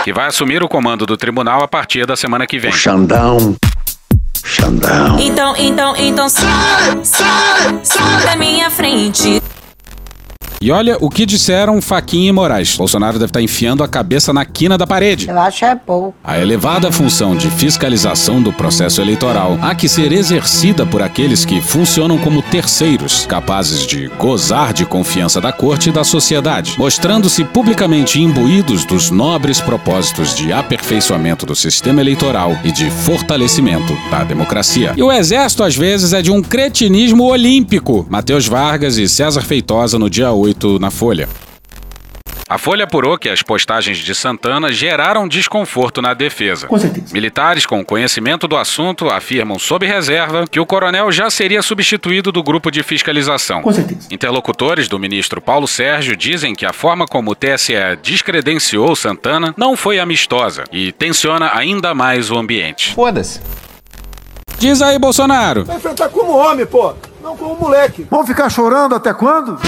que 0.03 0.11
vai 0.11 0.27
assumir 0.29 0.62
o 0.62 0.68
comando 0.68 1.05
do 1.05 1.14
tribunal 1.14 1.62
a 1.62 1.68
partir 1.68 2.07
da 2.07 2.16
semana 2.16 2.46
que 2.46 2.59
vem. 2.59 2.72
Xandão. 2.72 3.55
Xandão. 4.42 5.20
Então, 5.20 5.55
então, 5.59 5.94
então, 5.99 6.29
sai, 6.31 7.05
sai, 7.05 7.81
sai 7.83 8.25
da 8.25 8.37
minha 8.37 8.70
frente. 8.70 9.42
E 10.61 10.71
olha 10.71 10.97
o 11.01 11.11
que 11.11 11.27
disseram 11.27 11.83
Faquinha 11.83 12.31
e 12.31 12.33
Moraes. 12.33 12.77
Bolsonaro 12.77 13.19
deve 13.19 13.29
estar 13.29 13.42
enfiando 13.42 13.85
a 13.85 13.88
cabeça 13.88 14.33
na 14.33 14.45
quina 14.45 14.79
da 14.79 14.87
parede. 14.87 15.29
Eu 15.29 15.38
acho 15.38 15.64
é 15.64 15.75
pouco. 15.75 16.14
A 16.25 16.38
elevada 16.38 16.90
função 16.90 17.37
de 17.37 17.51
fiscalização 17.51 18.40
do 18.40 18.53
processo 18.53 19.03
eleitoral 19.03 19.59
há 19.61 19.75
que 19.75 19.88
ser 19.88 20.12
exercida 20.12 20.87
por 20.87 21.03
aqueles 21.03 21.45
que 21.45 21.61
funcionam 21.61 22.16
como 22.19 22.40
terceiros, 22.40 23.27
capazes 23.27 23.87
de 23.87 24.09
gozar 24.19 24.73
de 24.73 24.87
confiança 24.87 25.40
da 25.40 25.53
corte 25.53 25.90
e 25.90 25.92
da 25.92 26.05
sociedade, 26.05 26.75
mostrando-se 26.79 27.45
publicamente 27.45 28.21
imbuídos 28.21 28.85
dos 28.87 29.11
nobres 29.11 29.61
propósitos 29.61 30.35
de 30.35 30.53
aperfeiçoamento 30.53 31.45
do 31.45 31.55
sistema 31.55 32.01
eleitoral 32.01 32.57
e 32.64 32.73
de 32.73 32.90
fortalecimento 32.90 33.97
da 34.11 34.25
democracia. 34.25 34.95
E 34.97 35.03
o 35.03 35.12
exército, 35.12 35.62
às 35.62 35.77
vezes, 35.77 36.14
é 36.14 36.23
de 36.23 36.31
um 36.31 36.42
cretinismo 36.42 37.25
olímpico. 37.25 38.07
Matheus 38.09 38.47
Vargas 38.47 38.97
e 38.97 39.07
César 39.07 39.42
Feitosa 39.42 39.99
no 39.99 40.09
dia 40.09 40.33
8 40.33 40.46
na 40.79 40.91
Folha. 40.91 41.29
A 42.49 42.59
Folha 42.59 42.85
apurou 42.85 43.19
que 43.19 43.29
as 43.29 43.43
postagens 43.43 43.99
de 43.99 44.15
Santana 44.15 44.73
geraram 44.73 45.27
desconforto 45.27 46.01
na 46.01 46.15
defesa. 46.15 46.69
Com 46.69 46.79
certeza. 46.79 47.13
Militares 47.13 47.67
com 47.67 47.85
conhecimento 47.85 48.47
do 48.47 48.57
assunto 48.57 49.09
afirmam 49.09 49.59
sob 49.59 49.85
reserva 49.85 50.45
que 50.49 50.61
o 50.61 50.65
coronel 50.65 51.11
já 51.11 51.29
seria 51.29 51.61
substituído 51.61 52.31
do 52.31 52.45
grupo 52.45 52.71
de 52.71 52.85
fiscalização. 52.85 53.63
Com 53.63 53.73
certeza. 53.73 54.07
Interlocutores 54.13 54.87
do 54.87 54.97
ministro 54.97 55.41
Paulo 55.41 55.67
Sérgio 55.67 56.17
dizem 56.17 56.55
que 56.55 56.65
a 56.65 56.73
forma 56.73 57.05
como 57.05 57.33
o 57.33 57.35
TSE 57.35 57.75
descredenciou 58.01 58.95
Santana 58.95 59.53
não 59.57 59.77
foi 59.77 59.99
amistosa 59.99 60.63
e 60.71 60.93
tensiona 60.93 61.51
ainda 61.53 61.95
mais 61.95 62.31
o 62.31 62.39
ambiente. 62.39 62.95
Foda-se. 62.95 63.41
Diz 64.57 64.81
aí, 64.81 64.99
Bolsonaro. 65.01 65.65
Vai 65.65 65.77
enfrentar 65.77 66.09
como 66.11 66.31
homem, 66.33 66.65
pô. 66.65 66.95
Não 67.27 67.37
como 67.37 67.57
moleque. 67.57 68.07
Vamos 68.09 68.29
ficar 68.29 68.49
chorando 68.49 68.95
até 68.95 69.12
quando? 69.12 69.59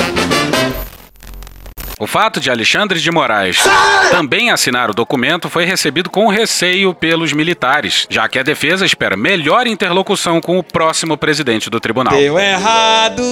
O 1.99 2.07
fato 2.07 2.38
de 2.38 2.49
Alexandre 2.49 3.01
de 3.01 3.11
Moraes 3.11 3.59
também 4.12 4.53
assinar 4.53 4.88
o 4.88 4.94
documento 4.94 5.49
foi 5.49 5.64
recebido 5.64 6.09
com 6.09 6.29
receio 6.29 6.94
pelos 6.94 7.33
militares, 7.33 8.07
já 8.09 8.29
que 8.29 8.38
a 8.38 8.44
defesa 8.44 8.87
espera 8.87 9.16
melhor 9.16 9.66
interlocução 9.66 10.40
com 10.40 10.57
o 10.57 10.62
próximo 10.62 11.16
presidente 11.16 11.68
do 11.68 11.81
tribunal. 11.81 12.14
Deu 12.14 12.38
errado. 12.38 13.25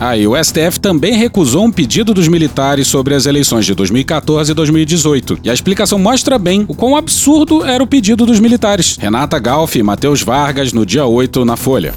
Aí 0.00 0.26
o 0.26 0.42
STF 0.42 0.80
também 0.80 1.12
recusou 1.12 1.66
um 1.66 1.70
pedido 1.70 2.14
dos 2.14 2.26
militares 2.26 2.88
sobre 2.88 3.14
as 3.14 3.26
eleições 3.26 3.66
de 3.66 3.74
2014 3.74 4.50
e 4.50 4.54
2018. 4.54 5.40
E 5.44 5.50
a 5.50 5.52
explicação 5.52 5.98
mostra 5.98 6.38
bem 6.38 6.64
o 6.66 6.74
quão 6.74 6.96
absurdo 6.96 7.66
era 7.66 7.84
o 7.84 7.86
pedido 7.86 8.24
dos 8.24 8.40
militares. 8.40 8.96
Renata 8.96 9.38
Galf 9.38 9.76
e 9.76 9.82
Matheus 9.82 10.22
Vargas 10.22 10.72
no 10.72 10.86
dia 10.86 11.04
8 11.04 11.44
na 11.44 11.54
Folha. 11.54 11.92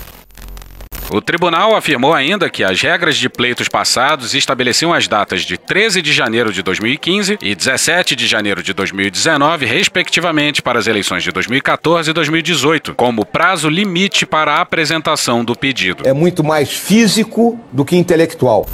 O 1.13 1.19
tribunal 1.19 1.75
afirmou 1.75 2.13
ainda 2.13 2.49
que 2.49 2.63
as 2.63 2.81
regras 2.81 3.17
de 3.17 3.27
pleitos 3.27 3.67
passados 3.67 4.33
estabeleciam 4.33 4.93
as 4.93 5.09
datas 5.09 5.41
de 5.41 5.57
13 5.57 6.01
de 6.01 6.13
janeiro 6.13 6.53
de 6.53 6.63
2015 6.63 7.37
e 7.41 7.53
17 7.53 8.15
de 8.15 8.25
janeiro 8.25 8.63
de 8.63 8.73
2019, 8.73 9.65
respectivamente, 9.65 10.61
para 10.61 10.79
as 10.79 10.87
eleições 10.87 11.21
de 11.21 11.31
2014 11.31 12.11
e 12.11 12.13
2018, 12.13 12.95
como 12.95 13.25
prazo 13.25 13.67
limite 13.67 14.25
para 14.25 14.53
a 14.53 14.61
apresentação 14.61 15.43
do 15.43 15.53
pedido. 15.53 16.07
É 16.07 16.13
muito 16.13 16.45
mais 16.45 16.71
físico 16.71 17.59
do 17.73 17.83
que 17.83 17.97
intelectual. 17.97 18.65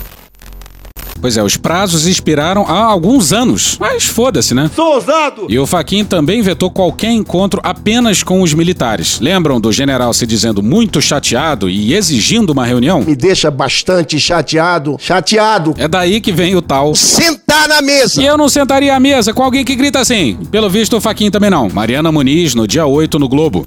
Pois 1.19 1.38
é, 1.38 1.43
os 1.43 1.58
prazos 1.58 2.06
expiraram 2.06 2.65
há 2.67 2.84
alguns 2.84 3.34
anos. 3.34 3.77
Mas 3.80 4.06
foda-se, 4.06 4.53
né? 4.53 4.69
Sou 4.75 4.95
ousado! 4.95 5.47
E 5.49 5.58
o 5.58 5.65
Faquin 5.65 6.06
também 6.06 6.41
vetou 6.41 6.69
qualquer 6.69 7.12
encontro 7.12 7.60
apenas 7.63 8.23
com 8.23 8.41
os 8.41 8.53
militares. 8.53 9.19
Lembram 9.19 9.60
do 9.60 9.71
general 9.71 10.13
se 10.13 10.25
dizendo 10.25 10.62
muito 10.62 11.01
chateado 11.01 11.69
e 11.69 11.93
exigindo 11.93 12.51
uma 12.51 12.65
reunião? 12.65 13.01
Me 13.01 13.15
deixa 13.15 13.49
bastante 13.49 14.19
chateado. 14.19 14.97
Chateado. 14.99 15.73
É 15.77 15.88
daí 15.88 16.21
que 16.21 16.32
vem 16.32 16.56
o 16.56 16.62
tal. 16.62 16.95
Sentar 16.95 17.67
na 17.67 17.82
mesa! 17.82 18.21
E 18.21 18.25
eu 18.25 18.38
não 18.38 18.49
sentaria 18.49 18.95
à 18.95 18.99
mesa 18.99 19.34
com 19.34 19.43
alguém 19.43 19.65
que 19.65 19.75
grita 19.75 19.99
assim. 19.99 20.38
Pelo 20.51 20.69
visto, 20.69 20.97
o 20.97 21.01
Faquin 21.01 21.32
também 21.32 21.49
não. 21.49 21.69
Mariana 21.69 22.12
Muniz, 22.12 22.53
no 22.53 22.67
dia 22.67 22.86
8 22.86 23.19
no 23.19 23.27
Globo. 23.27 23.65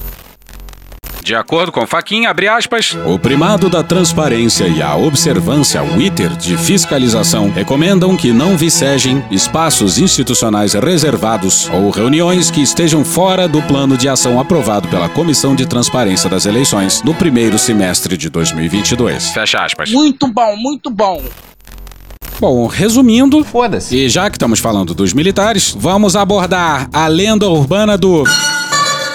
De 1.22 1.34
acordo 1.34 1.70
com 1.70 1.86
Faquin, 1.86 2.26
abre 2.26 2.48
aspas, 2.48 2.96
o 3.06 3.18
primado 3.18 3.68
da 3.68 3.82
transparência 3.82 4.66
e 4.66 4.82
a 4.82 4.96
observância 4.96 5.80
ao 5.80 6.00
ITER 6.00 6.36
de 6.36 6.56
fiscalização 6.56 7.50
recomendam 7.50 8.16
que 8.16 8.32
não 8.32 8.56
vicejem 8.56 9.22
espaços 9.30 9.98
institucionais 9.98 10.72
reservados 10.74 11.68
ou 11.70 11.90
reuniões 11.90 12.50
que 12.50 12.62
estejam 12.62 13.04
fora 13.04 13.46
do 13.46 13.62
plano 13.62 13.96
de 13.96 14.08
ação 14.08 14.40
aprovado 14.40 14.88
pela 14.88 15.08
Comissão 15.08 15.54
de 15.54 15.66
Transparência 15.66 16.28
das 16.28 16.46
Eleições 16.46 17.02
no 17.02 17.14
primeiro 17.14 17.58
semestre 17.58 18.16
de 18.16 18.30
2022. 18.30 19.30
Fecha 19.30 19.58
aspas. 19.64 19.90
Muito 19.90 20.26
bom, 20.26 20.56
muito 20.56 20.90
bom. 20.90 21.22
Bom, 22.40 22.66
resumindo, 22.66 23.44
foda-se. 23.44 23.94
E 23.94 24.08
já 24.08 24.30
que 24.30 24.36
estamos 24.36 24.58
falando 24.58 24.94
dos 24.94 25.12
militares, 25.12 25.76
vamos 25.78 26.16
abordar 26.16 26.88
a 26.90 27.06
lenda 27.06 27.46
urbana 27.46 27.98
do 27.98 28.24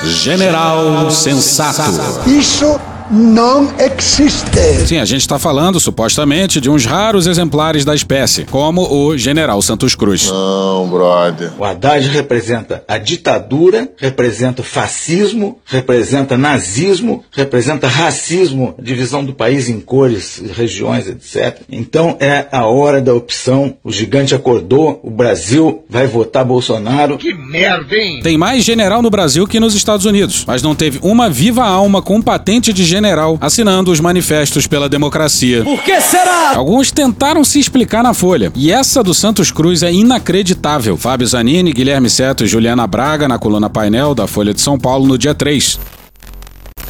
General 0.05 1.09
Sensato. 1.11 1.91
Isso 2.27 2.79
não 3.09 3.71
existe. 3.79 4.85
Sim, 4.85 4.97
a 4.97 5.05
gente 5.05 5.21
está 5.21 5.37
falando 5.37 5.79
supostamente 5.79 6.59
de 6.59 6.69
uns 6.69 6.85
raros 6.85 7.27
exemplares 7.27 7.85
da 7.85 7.93
espécie, 7.93 8.45
como 8.45 8.81
o 8.81 9.17
General 9.17 9.61
Santos 9.61 9.95
Cruz. 9.95 10.29
Não, 10.29 10.87
brother. 10.87 11.51
O 11.57 11.63
Haddad 11.63 12.07
representa 12.07 12.83
a 12.87 12.97
ditadura, 12.97 13.89
representa 13.97 14.61
o 14.61 14.65
fascismo, 14.65 15.59
representa 15.65 16.37
nazismo, 16.37 17.23
representa 17.31 17.87
racismo, 17.87 18.75
divisão 18.81 19.23
do 19.23 19.33
país 19.33 19.69
em 19.69 19.79
cores, 19.79 20.41
regiões, 20.55 21.07
etc. 21.07 21.61
Então 21.69 22.17
é 22.19 22.47
a 22.51 22.65
hora 22.65 23.01
da 23.01 23.13
opção. 23.13 23.77
O 23.83 23.91
gigante 23.91 24.33
acordou, 24.33 24.99
o 25.03 25.11
Brasil 25.11 25.83
vai 25.89 26.07
votar 26.07 26.45
Bolsonaro. 26.45 27.17
Que 27.17 27.33
merda, 27.33 27.95
hein? 27.95 28.19
Tem 28.23 28.37
mais 28.37 28.63
general 28.63 29.01
no 29.01 29.09
Brasil 29.09 29.47
que 29.47 29.59
nos 29.59 29.75
Estados 29.75 30.05
Unidos, 30.05 30.43
mas 30.47 30.61
não 30.61 30.75
teve 30.75 30.99
uma 31.01 31.29
viva 31.29 31.63
alma 31.63 32.01
com 32.01 32.21
patente 32.21 32.73
de 32.73 32.94
general 32.95 33.37
assinando 33.41 33.91
os 33.91 33.99
manifestos 33.99 34.65
pela 34.67 34.87
democracia. 34.87 35.63
Por 35.63 35.83
que 35.83 35.99
será? 35.99 36.55
Alguns 36.55 36.91
tentaram 36.91 37.43
se 37.43 37.59
explicar 37.59 38.01
na 38.01 38.13
Folha, 38.13 38.51
e 38.55 38.71
essa 38.71 39.03
do 39.03 39.13
Santos 39.13 39.51
Cruz 39.51 39.83
é 39.83 39.91
inacreditável. 39.91 40.97
Fábio 40.97 41.27
Zanini, 41.27 41.73
Guilherme 41.73 42.09
Seto 42.09 42.43
e 42.43 42.47
Juliana 42.47 42.87
Braga 42.87 43.27
na 43.27 43.37
coluna 43.37 43.69
painel 43.69 44.15
da 44.15 44.27
Folha 44.27 44.53
de 44.53 44.61
São 44.61 44.79
Paulo 44.79 45.05
no 45.05 45.17
dia 45.17 45.33
3. 45.33 45.79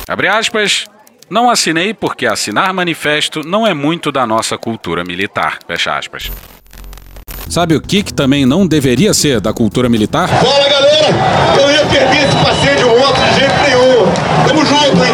Abre 0.07 0.27
aspas. 0.27 0.85
Não 1.27 1.49
assinei 1.49 1.91
porque 1.91 2.27
assinar 2.27 2.71
manifesto 2.71 3.41
não 3.43 3.65
é 3.65 3.73
muito 3.73 4.11
da 4.11 4.27
nossa 4.27 4.59
cultura 4.59 5.03
militar. 5.03 5.57
Fecha 5.67 5.97
aspas. 5.97 6.29
Sabe 7.49 7.75
o 7.75 7.81
que, 7.81 8.03
que 8.03 8.13
também 8.13 8.45
não 8.45 8.65
deveria 8.67 9.13
ser 9.13 9.39
da 9.39 9.53
cultura 9.53 9.87
militar? 9.87 10.27
Fala 10.27 10.69
galera, 10.69 11.07
eu 11.59 11.71
ia 11.71 11.85
perder 11.85 12.27
esse 12.27 12.35
passeio 12.37 12.77
de 12.77 12.83
moto 12.83 13.15
de 13.15 13.39
jeito 13.39 13.55
nenhum. 13.63 14.47
Tamo 14.47 14.65
junto, 14.65 15.03
hein? 15.03 15.13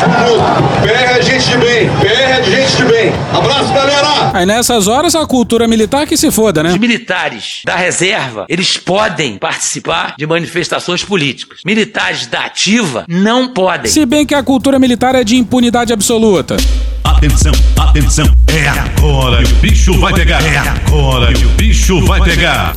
Tamo 0.00 0.14
junto. 0.18 0.82
PR 0.82 1.18
é 1.18 1.22
gente 1.22 1.48
de 1.48 1.56
bem, 1.58 1.90
PR 2.00 2.38
é 2.38 2.40
de 2.40 2.50
gente 2.50 2.76
de 2.76 2.84
bem. 2.84 3.12
Abraço, 3.34 3.72
galera! 3.72 4.30
Aí 4.32 4.46
nessas 4.46 4.86
horas 4.86 5.14
a 5.14 5.26
cultura 5.26 5.66
militar 5.66 6.06
que 6.06 6.16
se 6.16 6.30
foda, 6.30 6.62
né? 6.62 6.70
Os 6.72 6.78
militares 6.78 7.62
da 7.64 7.74
reserva, 7.74 8.46
eles 8.48 8.76
podem 8.76 9.38
participar 9.38 10.14
de 10.16 10.26
manifestações 10.26 11.04
políticas. 11.04 11.60
Militares 11.64 12.26
da 12.26 12.44
ativa 12.44 13.04
não 13.08 13.48
podem. 13.52 13.90
Se 13.90 14.06
bem 14.06 14.24
que 14.24 14.34
a 14.34 14.42
cultura 14.42 14.78
militar 14.78 15.14
é 15.14 15.24
de 15.24 15.36
impunidade 15.36 15.92
absoluta. 15.92 16.56
Atenção, 17.02 17.52
atenção, 17.76 18.26
é 18.48 18.68
agora 18.68 19.42
que 19.42 19.52
o 19.52 19.56
bicho 19.56 19.98
vai 19.98 20.14
pegar. 20.14 20.42
É 20.42 20.58
agora 20.58 21.32
que 21.32 21.44
o 21.44 21.50
bicho 21.50 22.04
vai 22.06 22.22
pegar. 22.22 22.76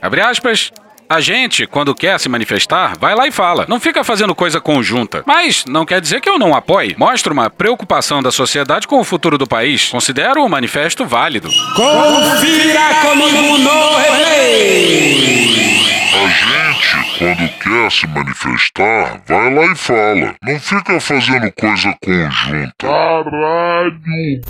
Abre 0.00 0.20
aspas. 0.20 0.70
A 1.12 1.20
gente, 1.20 1.66
quando 1.66 1.94
quer 1.94 2.18
se 2.18 2.26
manifestar, 2.26 2.96
vai 2.98 3.14
lá 3.14 3.28
e 3.28 3.30
fala. 3.30 3.66
Não 3.68 3.78
fica 3.78 4.02
fazendo 4.02 4.34
coisa 4.34 4.62
conjunta. 4.62 5.22
Mas 5.26 5.62
não 5.66 5.84
quer 5.84 6.00
dizer 6.00 6.22
que 6.22 6.28
eu 6.30 6.38
não 6.38 6.54
apoie. 6.54 6.96
Mostra 6.96 7.30
uma 7.30 7.50
preocupação 7.50 8.22
da 8.22 8.32
sociedade 8.32 8.88
com 8.88 8.98
o 8.98 9.04
futuro 9.04 9.36
do 9.36 9.46
país. 9.46 9.90
Considero 9.90 10.42
o 10.42 10.48
manifesto 10.48 11.04
válido. 11.04 11.50
Confira 11.76 12.94
comigo 13.02 13.58
no 13.58 13.96
replay. 13.98 15.82
A 16.14 16.28
gente, 16.28 17.18
quando 17.18 17.46
quer 17.60 17.92
se 17.92 18.06
manifestar, 18.06 19.20
vai 19.28 19.54
lá 19.54 19.66
e 19.70 19.76
fala. 19.76 20.34
Não 20.42 20.58
fica 20.58 20.98
fazendo 20.98 21.52
coisa 21.52 21.94
conjunta. 22.00 22.72
Caralho! 22.78 24.40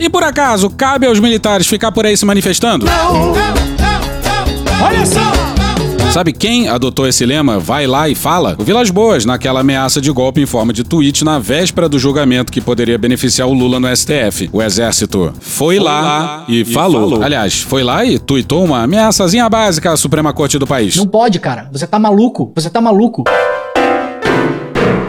E 0.00 0.10
por 0.10 0.24
acaso, 0.24 0.68
cabe 0.68 1.06
aos 1.06 1.20
militares 1.20 1.68
ficar 1.68 1.92
por 1.92 2.04
aí 2.04 2.16
se 2.16 2.26
manifestando? 2.26 2.84
Não, 2.86 3.12
não, 3.12 3.32
não, 3.34 3.34
não. 3.34 3.68
Olha 4.80 5.04
só! 5.04 5.27
Sabe 6.12 6.32
quem 6.32 6.68
adotou 6.68 7.06
esse 7.06 7.24
lema? 7.26 7.58
Vai 7.58 7.86
lá 7.86 8.08
e 8.08 8.14
fala? 8.14 8.56
O 8.58 8.64
Vilas 8.64 8.90
Boas, 8.90 9.26
naquela 9.26 9.60
ameaça 9.60 10.00
de 10.00 10.10
golpe 10.10 10.40
em 10.40 10.46
forma 10.46 10.72
de 10.72 10.82
tweet 10.82 11.22
na 11.22 11.38
véspera 11.38 11.88
do 11.88 11.98
julgamento 11.98 12.50
que 12.50 12.60
poderia 12.62 12.96
beneficiar 12.96 13.46
o 13.46 13.52
Lula 13.52 13.78
no 13.78 13.94
STF. 13.94 14.48
O 14.52 14.62
exército 14.62 15.32
foi, 15.38 15.76
foi 15.76 15.78
lá, 15.78 16.00
lá, 16.00 16.44
e, 16.48 16.62
e 16.62 16.64
falou. 16.64 17.10
falou. 17.10 17.22
Aliás, 17.22 17.60
foi 17.60 17.82
lá 17.82 18.04
e 18.04 18.18
tweetou 18.18 18.64
uma 18.64 18.82
ameaçazinha 18.82 19.48
básica 19.48 19.92
à 19.92 19.96
Suprema 19.96 20.32
Corte 20.32 20.58
do 20.58 20.66
país. 20.66 20.96
Não 20.96 21.06
pode, 21.06 21.38
cara. 21.38 21.68
Você 21.70 21.86
tá 21.86 21.98
maluco. 21.98 22.52
Você 22.56 22.70
tá 22.70 22.80
maluco 22.80 23.24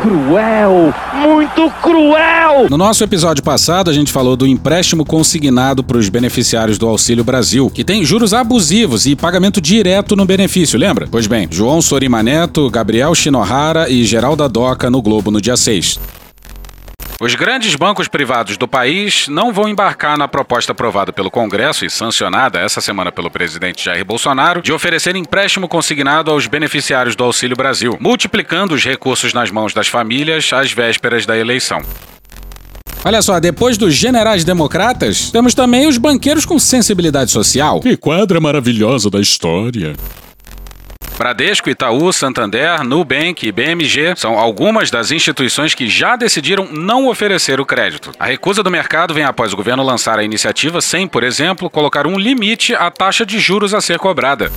cruel, 0.02 0.94
muito 1.14 1.70
cruel. 1.82 2.68
No 2.70 2.78
nosso 2.78 3.04
episódio 3.04 3.44
passado, 3.44 3.90
a 3.90 3.94
gente 3.94 4.12
falou 4.12 4.36
do 4.36 4.48
empréstimo 4.48 5.06
consignado 5.06 5.84
para 5.84 5.98
os 5.98 6.10
beneficiários 6.10 6.78
do 6.78 6.88
Auxílio 6.88 7.24
Brasil, 7.24 7.70
que 7.70 7.84
tem 7.84 8.06
juros 8.06 8.34
abusivos 8.34 9.06
e 9.06 9.16
pagamento 9.16 9.60
direto 9.60 10.16
no 10.16 10.26
benefício, 10.26 10.80
lembra? 10.80 11.08
Pois 11.12 11.28
bem, 11.28 11.48
João 11.52 11.82
Sorima 11.82 12.24
Neto, 12.24 12.70
Gabriel 12.70 13.14
Shinohara 13.14 13.90
e 13.90 14.04
Geralda 14.06 14.48
Doca 14.48 14.90
no 14.90 15.02
Globo 15.02 15.32
no 15.32 15.42
dia 15.42 15.58
6. 15.58 16.00
Os 17.22 17.36
grandes 17.36 17.76
bancos 17.76 18.08
privados 18.08 18.56
do 18.56 18.66
país 18.66 19.28
não 19.28 19.52
vão 19.52 19.68
embarcar 19.68 20.18
na 20.18 20.26
proposta 20.26 20.72
aprovada 20.72 21.12
pelo 21.12 21.30
Congresso 21.30 21.86
e 21.86 21.90
sancionada 21.90 22.60
essa 22.60 22.80
semana 22.80 23.12
pelo 23.12 23.30
presidente 23.30 23.84
Jair 23.84 24.06
Bolsonaro 24.06 24.62
de 24.62 24.72
oferecer 24.72 25.18
empréstimo 25.18 25.68
consignado 25.68 26.32
aos 26.32 26.48
beneficiários 26.48 27.18
do 27.18 27.24
Auxílio 27.26 27.58
Brasil, 27.58 27.98
multiplicando 28.00 28.74
os 28.74 28.86
recursos 28.86 29.34
nas 29.34 29.52
mãos 29.52 29.74
das 29.74 29.90
famílias 29.90 30.54
às 30.54 30.72
vésperas 30.72 31.26
da 31.26 31.38
eleição. 31.38 31.82
Olha 33.04 33.22
só, 33.22 33.38
depois 33.38 33.78
dos 33.78 33.96
generais 33.96 34.46
democratas, 34.46 35.30
temos 35.30 35.54
também 35.54 35.88
os 35.88 35.98
banqueiros 35.98 36.46
com 36.46 36.58
sensibilidade 36.58 37.32
social. 37.32 37.82
Que 37.82 37.98
quadra 37.98 38.40
maravilhosa 38.40 39.10
da 39.10 39.20
história. 39.20 39.94
Bradesco, 41.20 41.70
Itaú, 41.70 42.14
Santander, 42.14 42.82
Nubank 42.82 43.46
e 43.46 43.52
BMG 43.52 44.16
são 44.16 44.40
algumas 44.40 44.90
das 44.90 45.12
instituições 45.12 45.76
que 45.76 45.90
já 45.90 46.16
decidiram 46.16 46.70
não 46.72 47.10
oferecer 47.10 47.60
o 47.60 47.66
crédito. 47.66 48.14
A 48.18 48.28
recusa 48.28 48.64
do 48.64 48.72
mercado 48.72 49.14
vem 49.14 49.26
após 49.26 49.52
o 49.52 49.58
governo 49.58 49.84
lançar 49.84 50.18
a 50.18 50.24
iniciativa 50.24 50.80
sem, 50.80 51.06
por 51.10 51.22
exemplo, 51.22 51.70
colocar 51.70 52.08
um 52.08 52.18
limite 52.18 52.74
à 52.74 52.90
taxa 52.90 53.26
de 53.26 53.38
juros 53.38 53.74
a 53.74 53.82
ser 53.82 54.00
cobrada. 54.00 54.50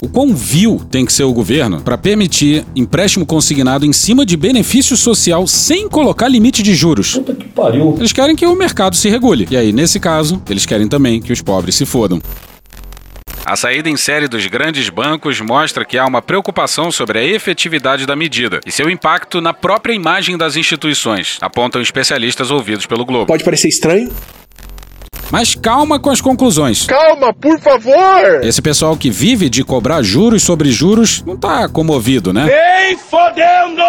O 0.00 0.08
quão 0.08 0.34
vil 0.34 0.80
tem 0.90 1.04
que 1.04 1.12
ser 1.12 1.24
o 1.24 1.32
governo 1.34 1.82
para 1.82 1.98
permitir 1.98 2.64
empréstimo 2.74 3.26
consignado 3.26 3.84
em 3.84 3.92
cima 3.92 4.24
de 4.24 4.38
benefício 4.38 4.96
social 4.96 5.46
sem 5.46 5.86
colocar 5.86 6.28
limite 6.28 6.62
de 6.62 6.74
juros? 6.74 7.12
Puta 7.12 7.34
que 7.34 7.48
pariu. 7.48 7.94
Eles 7.98 8.12
querem 8.12 8.34
que 8.34 8.46
o 8.46 8.56
mercado 8.56 8.96
se 8.96 9.10
regule. 9.10 9.46
E 9.50 9.56
aí, 9.58 9.70
nesse 9.70 10.00
caso, 10.00 10.42
eles 10.48 10.64
querem 10.64 10.88
também 10.88 11.20
que 11.20 11.30
os 11.30 11.42
pobres 11.42 11.74
se 11.74 11.84
fodam. 11.84 12.22
A 13.44 13.56
saída 13.56 13.88
em 13.88 13.96
série 13.96 14.28
dos 14.28 14.46
grandes 14.46 14.88
bancos 14.88 15.40
mostra 15.40 15.84
que 15.84 15.98
há 15.98 16.06
uma 16.06 16.22
preocupação 16.22 16.92
sobre 16.92 17.18
a 17.18 17.24
efetividade 17.24 18.06
da 18.06 18.14
medida 18.14 18.60
e 18.64 18.70
seu 18.70 18.88
impacto 18.88 19.40
na 19.40 19.52
própria 19.52 19.92
imagem 19.92 20.36
das 20.36 20.54
instituições, 20.54 21.38
apontam 21.40 21.82
especialistas 21.82 22.52
ouvidos 22.52 22.86
pelo 22.86 23.04
Globo. 23.04 23.26
Pode 23.26 23.42
parecer 23.42 23.68
estranho, 23.68 24.12
mas 25.30 25.56
calma 25.56 25.98
com 25.98 26.10
as 26.10 26.20
conclusões. 26.20 26.86
Calma, 26.86 27.34
por 27.34 27.58
favor! 27.58 28.44
Esse 28.44 28.62
pessoal 28.62 28.96
que 28.96 29.10
vive 29.10 29.48
de 29.48 29.64
cobrar 29.64 30.02
juros 30.02 30.44
sobre 30.44 30.70
juros 30.70 31.22
não 31.26 31.36
tá 31.36 31.68
comovido, 31.68 32.32
né? 32.32 32.46
Vem 32.46 32.96
fodendo! 32.96 33.82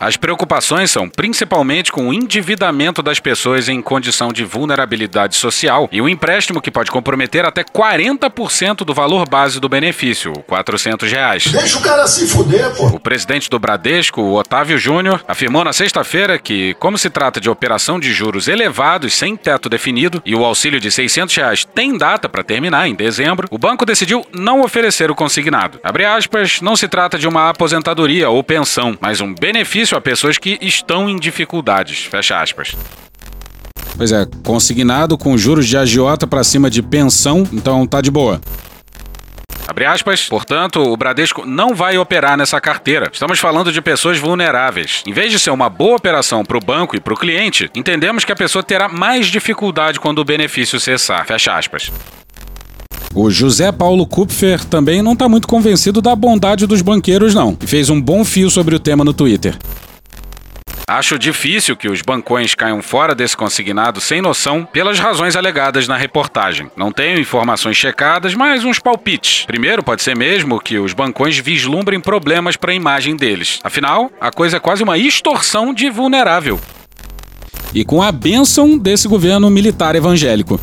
As 0.00 0.16
preocupações 0.16 0.90
são 0.90 1.10
principalmente 1.10 1.92
com 1.92 2.08
o 2.08 2.14
endividamento 2.14 3.02
das 3.02 3.20
pessoas 3.20 3.68
em 3.68 3.82
condição 3.82 4.32
de 4.32 4.44
vulnerabilidade 4.44 5.36
social 5.36 5.90
e 5.92 6.00
o 6.00 6.08
empréstimo 6.08 6.62
que 6.62 6.70
pode 6.70 6.90
comprometer 6.90 7.44
até 7.44 7.62
40% 7.62 8.76
do 8.76 8.94
valor 8.94 9.28
base 9.28 9.60
do 9.60 9.68
benefício, 9.68 10.32
400 10.46 11.12
reais. 11.12 11.44
Deixa 11.48 11.78
o 11.78 11.82
cara 11.82 12.06
se 12.06 12.26
fuder, 12.26 12.74
pô. 12.74 12.86
O 12.86 12.98
presidente 12.98 13.50
do 13.50 13.58
Bradesco, 13.58 14.22
Otávio 14.22 14.78
Júnior, 14.78 15.22
afirmou 15.28 15.62
na 15.62 15.74
sexta-feira 15.74 16.38
que, 16.38 16.72
como 16.80 16.96
se 16.96 17.10
trata 17.10 17.38
de 17.38 17.50
operação 17.50 18.00
de 18.00 18.10
juros 18.10 18.48
elevados 18.48 19.12
sem 19.12 19.36
teto 19.36 19.68
definido 19.68 20.22
e 20.24 20.34
o 20.34 20.46
auxílio 20.46 20.80
de 20.80 20.90
600 20.90 21.36
reais 21.36 21.64
tem 21.66 21.98
data 21.98 22.26
para 22.26 22.42
terminar 22.42 22.88
em 22.88 22.94
dezembro, 22.94 23.46
o 23.50 23.58
banco 23.58 23.84
decidiu 23.84 24.24
não 24.32 24.62
oferecer 24.62 25.10
o 25.10 25.14
consignado. 25.14 25.78
Abre 25.84 26.06
aspas, 26.06 26.62
não 26.62 26.74
se 26.74 26.88
trata 26.88 27.18
de 27.18 27.28
uma 27.28 27.50
aposentadoria 27.50 28.30
ou 28.30 28.42
pensão, 28.42 28.96
mas 28.98 29.20
um 29.20 29.34
benefício 29.34 29.89
a 29.98 30.00
pessoas 30.00 30.38
que 30.38 30.58
estão 30.60 31.08
em 31.08 31.16
dificuldades. 31.16 32.04
Fecha 32.04 32.40
aspas. 32.40 32.74
Pois 33.96 34.12
é, 34.12 34.26
consignado 34.44 35.18
com 35.18 35.36
juros 35.36 35.66
de 35.66 35.76
agiota 35.76 36.26
para 36.26 36.42
cima 36.42 36.70
de 36.70 36.82
pensão, 36.82 37.46
então 37.52 37.86
tá 37.86 38.00
de 38.00 38.10
boa. 38.10 38.40
Abre 39.70 39.84
aspas. 39.84 40.28
Portanto, 40.28 40.82
o 40.82 40.96
Bradesco 40.96 41.46
não 41.46 41.74
vai 41.76 41.96
operar 41.96 42.36
nessa 42.36 42.60
carteira. 42.60 43.08
Estamos 43.12 43.38
falando 43.38 43.70
de 43.70 43.80
pessoas 43.80 44.18
vulneráveis. 44.18 45.04
Em 45.06 45.12
vez 45.12 45.30
de 45.30 45.38
ser 45.38 45.50
uma 45.50 45.68
boa 45.68 45.96
operação 45.96 46.44
para 46.44 46.58
o 46.58 46.60
banco 46.60 46.96
e 46.96 47.00
para 47.00 47.14
o 47.14 47.16
cliente, 47.16 47.70
entendemos 47.72 48.24
que 48.24 48.32
a 48.32 48.36
pessoa 48.36 48.64
terá 48.64 48.88
mais 48.88 49.26
dificuldade 49.26 50.00
quando 50.00 50.18
o 50.18 50.24
benefício 50.24 50.80
cessar. 50.80 51.24
Fecha 51.24 51.56
aspas. 51.56 51.92
O 53.12 53.28
José 53.28 53.72
Paulo 53.72 54.06
Kupfer 54.06 54.64
também 54.64 55.02
não 55.02 55.14
está 55.14 55.28
muito 55.28 55.48
convencido 55.48 56.00
da 56.00 56.14
bondade 56.14 56.64
dos 56.64 56.80
banqueiros, 56.80 57.34
não, 57.34 57.58
e 57.60 57.66
fez 57.66 57.90
um 57.90 58.00
bom 58.00 58.24
fio 58.24 58.48
sobre 58.48 58.72
o 58.72 58.78
tema 58.78 59.02
no 59.04 59.12
Twitter. 59.12 59.58
Acho 60.88 61.18
difícil 61.18 61.76
que 61.76 61.88
os 61.88 62.02
bancões 62.02 62.54
caiam 62.54 62.80
fora 62.80 63.12
desse 63.12 63.36
consignado 63.36 64.00
sem 64.00 64.22
noção 64.22 64.64
pelas 64.64 65.00
razões 65.00 65.34
alegadas 65.34 65.88
na 65.88 65.96
reportagem. 65.96 66.70
Não 66.76 66.92
tenho 66.92 67.18
informações 67.18 67.76
checadas, 67.76 68.34
mas 68.34 68.64
uns 68.64 68.78
palpites. 68.78 69.44
Primeiro, 69.44 69.82
pode 69.82 70.02
ser 70.02 70.16
mesmo 70.16 70.60
que 70.60 70.78
os 70.78 70.92
bancões 70.92 71.36
vislumbrem 71.36 72.00
problemas 72.00 72.56
para 72.56 72.70
a 72.70 72.74
imagem 72.74 73.16
deles. 73.16 73.58
Afinal, 73.64 74.10
a 74.20 74.30
coisa 74.30 74.56
é 74.56 74.60
quase 74.60 74.84
uma 74.84 74.98
extorsão 74.98 75.74
de 75.74 75.90
vulnerável. 75.90 76.60
E 77.74 77.84
com 77.84 78.02
a 78.02 78.10
bênção 78.12 78.78
desse 78.78 79.06
governo 79.08 79.50
militar 79.50 79.96
evangélico. 79.96 80.60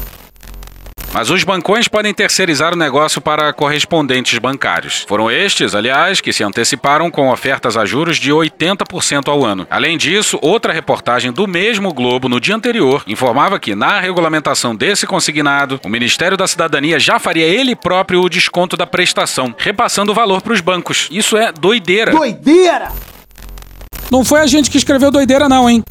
Mas 1.18 1.32
os 1.32 1.44
bancões 1.44 1.88
podem 1.88 2.14
terceirizar 2.14 2.76
o 2.76 2.78
negócio 2.78 3.20
para 3.20 3.52
correspondentes 3.52 4.38
bancários. 4.38 5.04
Foram 5.08 5.32
estes, 5.32 5.74
aliás, 5.74 6.22
que 6.22 6.32
se 6.32 6.44
anteciparam 6.44 7.10
com 7.10 7.32
ofertas 7.32 7.76
a 7.76 7.88
juros 7.88 8.18
de 8.18 8.32
80% 8.32 9.28
ao 9.28 9.44
ano. 9.44 9.66
Além 9.68 9.98
disso, 9.98 10.38
outra 10.44 10.72
reportagem 10.72 11.32
do 11.32 11.48
mesmo 11.48 11.92
Globo 11.92 12.30
no 12.30 12.40
dia 12.40 12.56
anterior 12.56 13.02
informava 13.08 13.60
que, 13.60 13.74
na 13.74 14.00
regulamentação 14.00 14.76
desse 14.76 15.08
consignado, 15.08 15.82
o 15.84 15.90
Ministério 15.90 16.38
da 16.38 16.46
Cidadania 16.46 17.00
já 17.00 17.18
faria 17.18 17.48
ele 17.48 17.76
próprio 17.76 18.22
o 18.22 18.30
desconto 18.30 18.78
da 18.78 18.86
prestação, 18.86 19.56
repassando 19.58 20.12
o 20.12 20.16
valor 20.16 20.44
para 20.44 20.54
os 20.54 20.62
bancos. 20.62 21.08
Isso 21.10 21.36
é 21.36 21.52
doideira. 21.52 22.12
Doideira! 22.12 22.92
Não 24.12 24.24
foi 24.24 24.42
a 24.42 24.46
gente 24.46 24.70
que 24.70 24.78
escreveu 24.78 25.10
doideira, 25.10 25.50
não, 25.50 25.68
hein? 25.68 25.84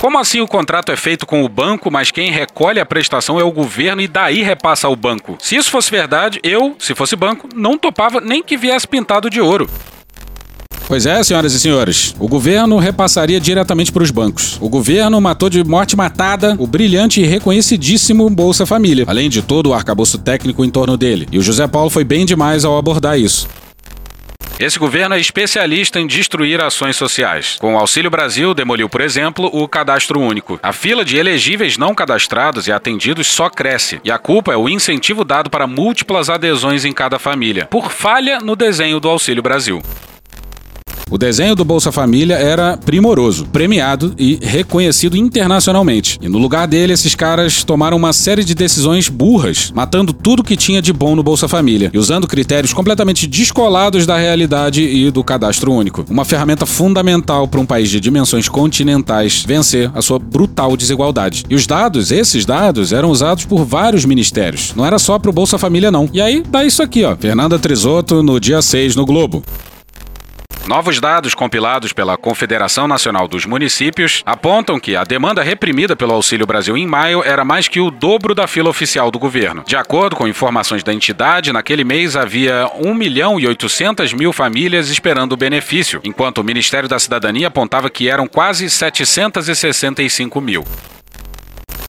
Como 0.00 0.16
assim 0.16 0.40
o 0.40 0.46
contrato 0.46 0.92
é 0.92 0.96
feito 0.96 1.26
com 1.26 1.42
o 1.42 1.48
banco, 1.48 1.90
mas 1.90 2.12
quem 2.12 2.30
recolhe 2.30 2.78
a 2.78 2.86
prestação 2.86 3.40
é 3.40 3.42
o 3.42 3.50
governo 3.50 4.00
e 4.00 4.06
daí 4.06 4.42
repassa 4.42 4.86
ao 4.86 4.94
banco? 4.94 5.36
Se 5.40 5.56
isso 5.56 5.72
fosse 5.72 5.90
verdade, 5.90 6.38
eu, 6.44 6.76
se 6.78 6.94
fosse 6.94 7.16
banco, 7.16 7.48
não 7.52 7.76
topava 7.76 8.20
nem 8.20 8.40
que 8.40 8.56
viesse 8.56 8.86
pintado 8.86 9.28
de 9.28 9.40
ouro. 9.40 9.68
Pois 10.86 11.04
é, 11.04 11.22
senhoras 11.24 11.52
e 11.52 11.58
senhores, 11.60 12.14
o 12.18 12.28
governo 12.28 12.78
repassaria 12.78 13.40
diretamente 13.40 13.90
para 13.90 14.04
os 14.04 14.12
bancos. 14.12 14.56
O 14.60 14.68
governo 14.68 15.20
matou 15.20 15.50
de 15.50 15.62
morte 15.64 15.96
matada 15.96 16.54
o 16.60 16.66
brilhante 16.66 17.20
e 17.20 17.26
reconhecidíssimo 17.26 18.30
Bolsa 18.30 18.64
Família, 18.64 19.04
além 19.08 19.28
de 19.28 19.42
todo 19.42 19.70
o 19.70 19.74
arcabouço 19.74 20.16
técnico 20.16 20.64
em 20.64 20.70
torno 20.70 20.96
dele. 20.96 21.28
E 21.32 21.38
o 21.38 21.42
José 21.42 21.66
Paulo 21.66 21.90
foi 21.90 22.04
bem 22.04 22.24
demais 22.24 22.64
ao 22.64 22.78
abordar 22.78 23.18
isso. 23.18 23.48
Esse 24.58 24.76
governo 24.76 25.14
é 25.14 25.20
especialista 25.20 26.00
em 26.00 26.06
destruir 26.06 26.60
ações 26.60 26.96
sociais. 26.96 27.56
Com 27.60 27.74
o 27.74 27.78
Auxílio 27.78 28.10
Brasil, 28.10 28.52
demoliu, 28.52 28.88
por 28.88 29.00
exemplo, 29.00 29.48
o 29.52 29.68
cadastro 29.68 30.20
único. 30.20 30.58
A 30.60 30.72
fila 30.72 31.04
de 31.04 31.16
elegíveis 31.16 31.78
não 31.78 31.94
cadastrados 31.94 32.66
e 32.66 32.72
atendidos 32.72 33.28
só 33.28 33.48
cresce. 33.48 34.00
E 34.02 34.10
a 34.10 34.18
culpa 34.18 34.52
é 34.52 34.56
o 34.56 34.68
incentivo 34.68 35.24
dado 35.24 35.48
para 35.48 35.68
múltiplas 35.68 36.28
adesões 36.28 36.84
em 36.84 36.92
cada 36.92 37.20
família, 37.20 37.66
por 37.66 37.92
falha 37.92 38.40
no 38.40 38.56
desenho 38.56 38.98
do 38.98 39.08
Auxílio 39.08 39.44
Brasil. 39.44 39.80
O 41.10 41.16
desenho 41.16 41.54
do 41.54 41.64
Bolsa 41.64 41.90
Família 41.90 42.34
era 42.34 42.76
primoroso, 42.76 43.46
premiado 43.46 44.14
e 44.18 44.38
reconhecido 44.42 45.16
internacionalmente. 45.16 46.18
E 46.20 46.28
no 46.28 46.36
lugar 46.38 46.68
dele, 46.68 46.92
esses 46.92 47.14
caras 47.14 47.64
tomaram 47.64 47.96
uma 47.96 48.12
série 48.12 48.44
de 48.44 48.54
decisões 48.54 49.08
burras, 49.08 49.72
matando 49.74 50.12
tudo 50.12 50.44
que 50.44 50.56
tinha 50.56 50.82
de 50.82 50.92
bom 50.92 51.16
no 51.16 51.22
Bolsa 51.22 51.48
Família 51.48 51.90
e 51.94 51.98
usando 51.98 52.26
critérios 52.26 52.74
completamente 52.74 53.26
descolados 53.26 54.04
da 54.04 54.18
realidade 54.18 54.82
e 54.82 55.10
do 55.10 55.24
cadastro 55.24 55.72
único. 55.72 56.04
Uma 56.10 56.24
ferramenta 56.24 56.66
fundamental 56.66 57.48
para 57.48 57.60
um 57.60 57.66
país 57.66 57.88
de 57.88 58.00
dimensões 58.00 58.48
continentais 58.48 59.44
vencer 59.46 59.90
a 59.94 60.02
sua 60.02 60.18
brutal 60.18 60.76
desigualdade. 60.76 61.44
E 61.48 61.54
os 61.54 61.66
dados, 61.66 62.12
esses 62.12 62.44
dados, 62.44 62.92
eram 62.92 63.10
usados 63.10 63.46
por 63.46 63.64
vários 63.64 64.04
ministérios. 64.04 64.74
Não 64.76 64.84
era 64.84 64.98
só 64.98 65.18
para 65.18 65.30
o 65.30 65.32
Bolsa 65.32 65.56
Família, 65.56 65.90
não. 65.90 66.08
E 66.12 66.20
aí 66.20 66.42
dá 66.48 66.64
isso 66.64 66.82
aqui, 66.82 67.04
ó. 67.04 67.16
Fernanda 67.16 67.58
Trisotto 67.58 68.22
no 68.22 68.38
dia 68.38 68.60
6 68.60 68.94
no 68.94 69.06
Globo. 69.06 69.42
Novos 70.68 71.00
dados 71.00 71.34
compilados 71.34 71.94
pela 71.94 72.18
Confederação 72.18 72.86
Nacional 72.86 73.26
dos 73.26 73.46
Municípios 73.46 74.22
apontam 74.26 74.78
que 74.78 74.94
a 74.94 75.02
demanda 75.02 75.42
reprimida 75.42 75.96
pelo 75.96 76.12
Auxílio 76.12 76.46
Brasil 76.46 76.76
em 76.76 76.86
maio 76.86 77.22
era 77.24 77.42
mais 77.42 77.68
que 77.68 77.80
o 77.80 77.90
dobro 77.90 78.34
da 78.34 78.46
fila 78.46 78.68
oficial 78.68 79.10
do 79.10 79.18
governo. 79.18 79.64
De 79.66 79.76
acordo 79.76 80.14
com 80.14 80.28
informações 80.28 80.84
da 80.84 80.92
entidade, 80.92 81.54
naquele 81.54 81.84
mês 81.84 82.16
havia 82.16 82.70
1 82.74 82.92
milhão 82.92 83.40
e 83.40 83.46
800 83.46 84.12
mil 84.12 84.30
famílias 84.30 84.90
esperando 84.90 85.32
o 85.32 85.38
benefício, 85.38 86.02
enquanto 86.04 86.36
o 86.36 86.44
Ministério 86.44 86.86
da 86.86 86.98
Cidadania 86.98 87.48
apontava 87.48 87.88
que 87.88 88.06
eram 88.06 88.26
quase 88.26 88.68
765 88.68 90.38
mil. 90.38 90.66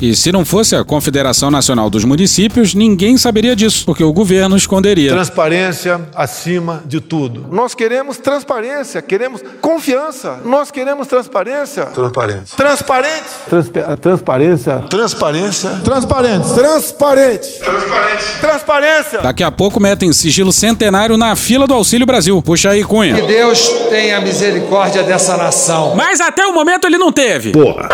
E 0.01 0.15
se 0.15 0.31
não 0.31 0.45
fosse 0.45 0.77
a 0.77 0.83
Confederação 0.85 1.51
Nacional 1.51 1.89
dos 1.89 2.05
Municípios, 2.05 2.73
ninguém 2.73 3.17
saberia 3.17 3.53
disso, 3.53 3.83
porque 3.85 4.01
o 4.01 4.13
governo 4.13 4.55
esconderia. 4.55 5.11
Transparência 5.11 5.99
acima 6.15 6.81
de 6.85 7.01
tudo. 7.01 7.45
Nós 7.51 7.75
queremos 7.75 8.15
transparência, 8.15 9.01
queremos 9.01 9.41
confiança. 9.59 10.39
Nós 10.45 10.71
queremos 10.71 11.05
transparência. 11.05 11.87
Transparência. 11.87 12.55
Transparente. 12.55 13.23
Transpa 13.49 13.97
transparência. 13.97 14.77
Transparência. 14.89 15.69
Transparente. 15.83 16.53
Transparente. 16.53 17.59
Transparente. 17.59 18.39
Transparência. 18.39 19.19
Daqui 19.21 19.43
a 19.43 19.51
pouco 19.51 19.81
metem 19.81 20.13
sigilo 20.13 20.53
centenário 20.53 21.17
na 21.17 21.35
fila 21.35 21.67
do 21.67 21.73
Auxílio 21.73 22.07
Brasil. 22.07 22.41
Puxa 22.41 22.69
aí, 22.69 22.85
Cunha. 22.85 23.15
Que 23.15 23.27
Deus 23.27 23.67
tenha 23.89 24.21
misericórdia 24.21 25.03
dessa 25.03 25.35
nação. 25.35 25.93
Mas 25.93 26.21
até 26.21 26.45
o 26.45 26.53
momento 26.53 26.87
ele 26.87 26.97
não 26.97 27.11
teve. 27.11 27.51
Porra. 27.51 27.89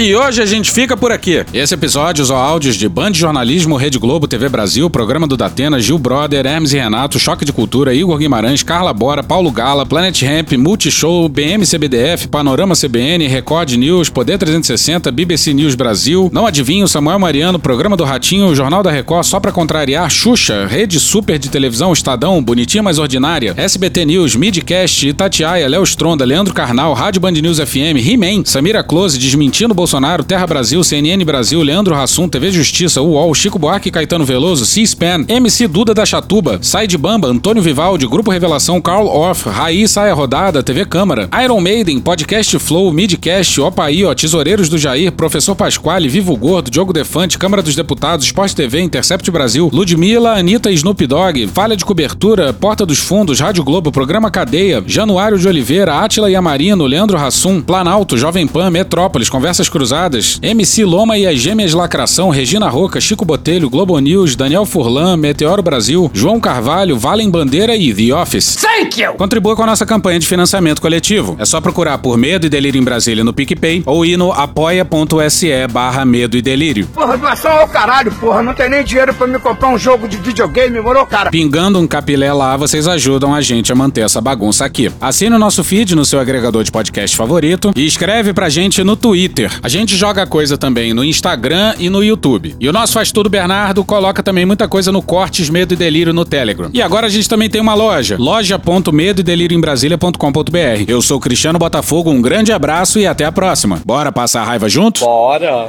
E 0.00 0.16
hoje 0.16 0.40
a 0.40 0.46
gente 0.46 0.70
fica 0.70 0.96
por 0.96 1.12
aqui. 1.12 1.44
Esse 1.52 1.74
episódio 1.74 2.22
usou 2.22 2.34
áudios 2.34 2.76
de 2.76 2.88
Band 2.88 3.12
Jornalismo, 3.12 3.76
Rede 3.76 3.98
Globo, 3.98 4.26
TV 4.26 4.48
Brasil, 4.48 4.88
Programa 4.88 5.26
do 5.26 5.36
Datena, 5.36 5.78
Gil 5.78 5.98
Brother, 5.98 6.46
Hermes 6.46 6.72
e 6.72 6.78
Renato, 6.78 7.18
Choque 7.18 7.44
de 7.44 7.52
Cultura, 7.52 7.92
Igor 7.92 8.16
Guimarães, 8.16 8.62
Carla 8.62 8.94
Bora, 8.94 9.22
Paulo 9.22 9.50
Gala, 9.50 9.84
Planet 9.84 10.22
Ramp, 10.22 10.52
Multishow, 10.52 11.28
BM 11.28 11.66
CBDF, 11.66 12.28
Panorama 12.28 12.74
CBN, 12.74 13.26
Record 13.26 13.72
News, 13.72 14.08
Poder 14.08 14.38
360, 14.38 15.12
BBC 15.12 15.52
News 15.52 15.74
Brasil, 15.74 16.30
Não 16.32 16.46
Adivinho, 16.46 16.88
Samuel 16.88 17.18
Mariano, 17.18 17.58
Programa 17.58 17.94
do 17.94 18.04
Ratinho, 18.04 18.54
Jornal 18.54 18.82
da 18.82 18.90
Record, 18.90 19.26
Só 19.26 19.38
Pra 19.38 19.52
Contrariar, 19.52 20.08
Xuxa, 20.08 20.66
Rede 20.66 20.98
Super 20.98 21.38
de 21.38 21.50
Televisão, 21.50 21.92
Estadão, 21.92 22.42
Bonitinha 22.42 22.82
Mais 22.82 22.98
Ordinária, 22.98 23.52
SBT 23.54 24.06
News, 24.06 24.34
Midcast, 24.34 25.06
Itatiaia, 25.06 25.68
Léo 25.68 25.82
Stronda, 25.82 26.24
Leandro 26.24 26.54
Carnal, 26.54 26.94
Rádio 26.94 27.20
Band 27.20 27.32
News 27.32 27.58
FM, 27.58 27.98
He-Man, 28.02 28.46
Samira 28.46 28.82
Close, 28.82 29.18
Desmentindo 29.18 29.74
Bolsonaro, 29.74 29.89
Bolsonaro, 29.90 30.22
Terra 30.22 30.46
Brasil, 30.46 30.84
CNN 30.84 31.24
Brasil, 31.24 31.60
Leandro 31.64 31.96
Hassum, 31.96 32.28
TV 32.28 32.52
Justiça, 32.52 33.02
UOL, 33.02 33.34
Chico 33.34 33.58
Buarque, 33.58 33.90
Caetano 33.90 34.24
Veloso, 34.24 34.64
C-SPAN, 34.64 35.24
MC 35.28 35.66
Duda 35.66 35.92
da 35.92 36.06
Chatuba, 36.06 36.60
Sai 36.62 36.86
de 36.86 36.96
Bamba, 36.96 37.26
Antônio 37.26 37.60
Vivaldi, 37.60 38.06
Grupo 38.06 38.30
Revelação, 38.30 38.80
Carl 38.80 39.08
Off, 39.08 39.48
Raí, 39.48 39.88
Saia 39.88 40.14
Rodada, 40.14 40.62
TV 40.62 40.84
Câmara, 40.84 41.28
Iron 41.42 41.60
Maiden, 41.60 41.98
Podcast 41.98 42.56
Flow, 42.60 42.92
Midcast, 42.92 43.60
Opaí, 43.60 44.04
ó, 44.04 44.14
Tesoureiros 44.14 44.68
do 44.68 44.78
Jair, 44.78 45.10
Professor 45.10 45.56
Pasquale, 45.56 46.08
Vivo 46.08 46.36
Gordo, 46.36 46.70
Diogo 46.70 46.92
Defante, 46.92 47.36
Câmara 47.36 47.60
dos 47.60 47.74
Deputados, 47.74 48.24
Esporte 48.24 48.54
TV, 48.54 48.82
Intercept 48.82 49.28
Brasil, 49.28 49.68
Ludmilla, 49.72 50.34
Anitta 50.34 50.70
e 50.70 50.74
Snoop 50.74 51.04
Dogg, 51.04 51.48
Falha 51.52 51.76
de 51.76 51.84
Cobertura, 51.84 52.52
Porta 52.52 52.86
dos 52.86 53.00
Fundos, 53.00 53.40
Rádio 53.40 53.64
Globo, 53.64 53.90
Programa 53.90 54.30
Cadeia, 54.30 54.84
Januário 54.86 55.36
de 55.36 55.48
Oliveira, 55.48 55.96
Átila 55.96 56.30
Yamarino, 56.30 56.86
Leandro 56.86 57.18
Hassum, 57.18 57.60
Planalto, 57.60 58.16
Jovem 58.16 58.46
Pan, 58.46 58.70
Metrópolis, 58.70 59.28
Conversas 59.28 59.68
Cruzadas, 59.68 59.79
MC 60.42 60.84
Loma 60.84 61.16
e 61.16 61.26
as 61.26 61.38
Gêmeas 61.38 61.72
Lacração, 61.72 62.30
Regina 62.30 62.68
Roca, 62.68 63.00
Chico 63.00 63.24
Botelho, 63.24 63.70
Globo 63.70 63.98
News, 63.98 64.36
Daniel 64.36 64.64
Furlan, 64.66 65.16
Meteoro 65.16 65.62
Brasil, 65.62 66.10
João 66.12 66.40
Carvalho, 66.40 66.98
Valem 66.98 67.30
Bandeira 67.30 67.76
e 67.76 67.92
The 67.92 68.14
Office. 68.14 68.56
Thank 68.56 69.00
you! 69.00 69.14
Contribua 69.14 69.56
com 69.56 69.62
a 69.62 69.66
nossa 69.66 69.86
campanha 69.86 70.18
de 70.18 70.26
financiamento 70.26 70.80
coletivo. 70.80 71.36
É 71.38 71.44
só 71.44 71.60
procurar 71.60 71.98
por 71.98 72.16
Medo 72.16 72.46
e 72.46 72.48
Delírio 72.48 72.80
em 72.80 72.84
Brasília 72.84 73.24
no 73.24 73.32
PicPay 73.32 73.82
ou 73.86 74.04
ir 74.04 74.16
no 74.16 74.32
apoia.se 74.32 75.66
barra 75.70 76.04
Medo 76.04 76.36
e 76.36 76.42
Delírio. 76.42 76.86
Porra, 76.94 77.16
doação 77.16 77.50
ao 77.52 77.68
caralho, 77.68 78.12
porra. 78.12 78.42
Não 78.42 78.54
tem 78.54 78.68
nem 78.68 78.84
dinheiro 78.84 79.14
pra 79.14 79.26
me 79.26 79.38
comprar 79.38 79.68
um 79.68 79.78
jogo 79.78 80.08
de 80.08 80.16
videogame, 80.16 80.80
morou, 80.80 81.06
cara? 81.06 81.30
Pingando 81.30 81.78
um 81.78 81.86
capilé 81.86 82.32
lá, 82.32 82.56
vocês 82.56 82.86
ajudam 82.86 83.34
a 83.34 83.40
gente 83.40 83.72
a 83.72 83.74
manter 83.74 84.02
essa 84.02 84.20
bagunça 84.20 84.64
aqui. 84.64 84.90
Assine 85.00 85.34
o 85.34 85.38
nosso 85.38 85.62
feed 85.64 85.94
no 85.94 86.04
seu 86.04 86.20
agregador 86.20 86.62
de 86.64 86.70
podcast 86.70 87.16
favorito 87.16 87.72
e 87.76 87.86
escreve 87.86 88.32
pra 88.32 88.48
gente 88.48 88.82
no 88.84 88.96
Twitter. 88.96 89.50
A 89.62 89.68
gente 89.70 89.96
joga 89.96 90.26
coisa 90.26 90.58
também 90.58 90.92
no 90.92 91.04
Instagram 91.04 91.74
e 91.78 91.88
no 91.88 92.02
YouTube. 92.02 92.56
E 92.58 92.68
o 92.68 92.72
nosso 92.72 92.92
Faz 92.92 93.12
Tudo 93.12 93.30
Bernardo 93.30 93.84
coloca 93.84 94.22
também 94.22 94.44
muita 94.44 94.68
coisa 94.68 94.90
no 94.90 95.00
Cortes 95.00 95.48
Medo 95.48 95.72
e 95.72 95.76
Delírio 95.76 96.12
no 96.12 96.24
Telegram. 96.24 96.68
E 96.74 96.82
agora 96.82 97.06
a 97.06 97.10
gente 97.10 97.28
também 97.28 97.48
tem 97.48 97.60
uma 97.60 97.72
loja, 97.72 98.16
loja.medo 98.18 99.20
e 99.20 99.24
delírio 99.24 99.56
em 99.56 99.60
Brasília.com.br. 99.60 100.84
Eu 100.88 101.00
sou 101.00 101.20
Cristiano 101.20 101.58
Botafogo, 101.58 102.10
um 102.10 102.20
grande 102.20 102.52
abraço 102.52 102.98
e 102.98 103.06
até 103.06 103.24
a 103.24 103.32
próxima. 103.32 103.80
Bora 103.86 104.10
passar 104.10 104.42
a 104.42 104.44
raiva 104.44 104.68
junto? 104.68 105.00
Bora! 105.04 105.68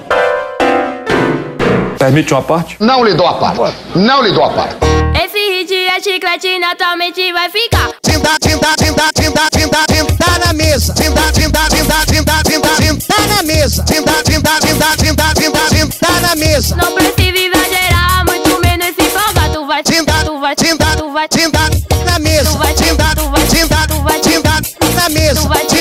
Permite 1.99 2.33
uma 2.33 2.41
parte? 2.41 2.77
Não 2.79 3.05
lhe 3.05 3.13
dou 3.13 3.27
a 3.27 3.35
parte. 3.35 3.77
Não 3.95 4.23
lhe 4.23 4.33
dou 4.33 4.43
a 4.43 4.49
parte. 4.49 4.77
Esse 5.23 5.37
hit 5.37 5.71
é 5.71 6.01
chiclete, 6.01 6.57
naturalmente 6.57 7.31
vai 7.31 7.49
ficar. 7.51 7.91
Tinta, 8.01 8.31
tinta, 8.41 8.73
tinta, 8.75 9.03
tinta, 9.13 9.49
tinta, 9.51 9.85
tinta, 9.85 10.15
tá 10.17 10.39
na 10.43 10.53
mesa. 10.53 10.93
Tinta, 10.95 11.31
tinta, 11.31 11.59
tinta, 11.69 12.05
tinta, 12.07 12.43
tinta, 12.43 12.70
na 13.41 13.43
mesa. 13.43 13.83
Tinta, 13.83 14.13
tinta, 14.23 14.51
tinta, 14.59 14.85
tinta, 14.97 15.33
tinta, 15.33 15.59
tinta, 15.69 15.97
tá 15.99 16.19
na 16.21 16.35
mesa. 16.35 16.75
Não 16.75 16.91
precisa 16.93 17.37
exagerar, 17.37 18.25
muito 18.25 18.59
menos 18.61 18.87
se 18.95 19.01
empolgar. 19.01 19.51
Tu 19.51 19.65
vai 19.65 19.83
Tinta, 19.83 20.13
tu 20.25 20.39
vai 20.39 20.55
tinta, 20.55 20.85
tu 20.97 21.11
vai 21.11 21.27
tinta, 21.27 21.59
na 22.05 22.19
mesa. 22.19 22.51
Tu 22.51 22.57
vai 22.57 22.73
Tinta, 22.73 23.15
tu 23.15 23.29
vai 23.29 23.47
tinta, 23.47 23.87
tu 23.87 24.01
vai 24.03 24.19
tinta, 24.19 24.61
na 24.95 25.09
mesa. 25.09 25.41
Tu 25.41 25.47
vai 25.47 25.65
Tinta, 25.65 25.80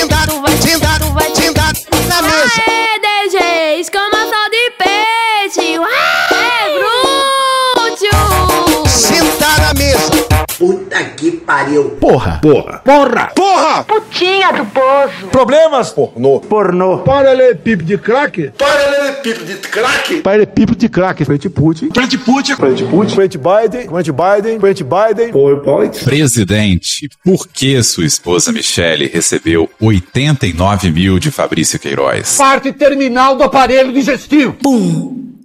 Puta 11.01 11.03
que 11.15 11.31
pariu. 11.31 11.91
Porra. 11.91 12.39
Porra. 12.41 12.81
Porra. 12.83 13.31
Porra! 13.35 13.83
Putinha 13.83 14.51
do 14.51 14.65
poço. 14.65 15.27
Problemas? 15.31 15.91
Pornô. 15.91 16.39
Pornô. 16.39 16.99
Paralelepípedo 16.99 17.83
de 17.83 17.97
crack? 17.97 18.51
Paralelepípedo 18.57 19.45
de 19.45 19.55
crack. 19.55 20.21
Paralelepípedo 20.21 20.77
de 20.77 20.89
crack. 20.89 21.25
Frente 21.25 21.49
Putin. 21.49 21.89
Frente 21.93 22.17
Putin. 22.17 22.55
Frente 22.55 22.83
Putin. 22.85 23.15
Frente 23.15 23.37
Biden. 23.37 23.87
Frente 23.87 24.11
Biden. 24.11 24.59
Frente 24.59 24.83
Biden. 24.83 25.31
PowerPoint. 25.31 26.03
Presidente, 26.03 27.09
por 27.23 27.47
que 27.47 27.81
sua 27.83 28.05
esposa 28.05 28.51
Michele 28.51 29.07
recebeu 29.07 29.69
89 29.79 30.91
mil 30.91 31.19
de 31.19 31.31
Fabrício 31.31 31.79
Queiroz? 31.79 32.37
Parte 32.37 32.71
terminal 32.71 33.35
do 33.35 33.43
aparelho 33.43 33.91
digestivo. 33.91 34.55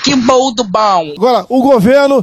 Que 0.03 0.15
bom 0.15 0.53
do 0.53 0.65
bom. 0.65 1.15
Agora, 1.17 1.47
o 1.49 1.63
governo 1.63 2.23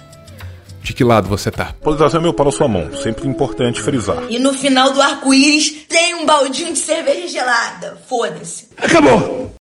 De 0.91 0.95
que 0.95 1.05
lado 1.05 1.29
você 1.29 1.49
tá? 1.49 1.73
Polarização 1.81 2.19
é 2.19 2.23
meu 2.23 2.33
para 2.33 2.49
a 2.49 2.51
sua 2.51 2.67
mão, 2.67 2.93
sempre 3.01 3.25
importante 3.25 3.81
frisar. 3.81 4.29
E 4.29 4.37
no 4.37 4.53
final 4.53 4.91
do 4.91 5.01
arco-íris 5.01 5.85
tem 5.87 6.15
um 6.15 6.25
baldinho 6.25 6.73
de 6.73 6.79
cerveja 6.79 7.29
gelada. 7.29 7.97
Foda-se. 8.09 8.67
Acabou. 8.75 9.53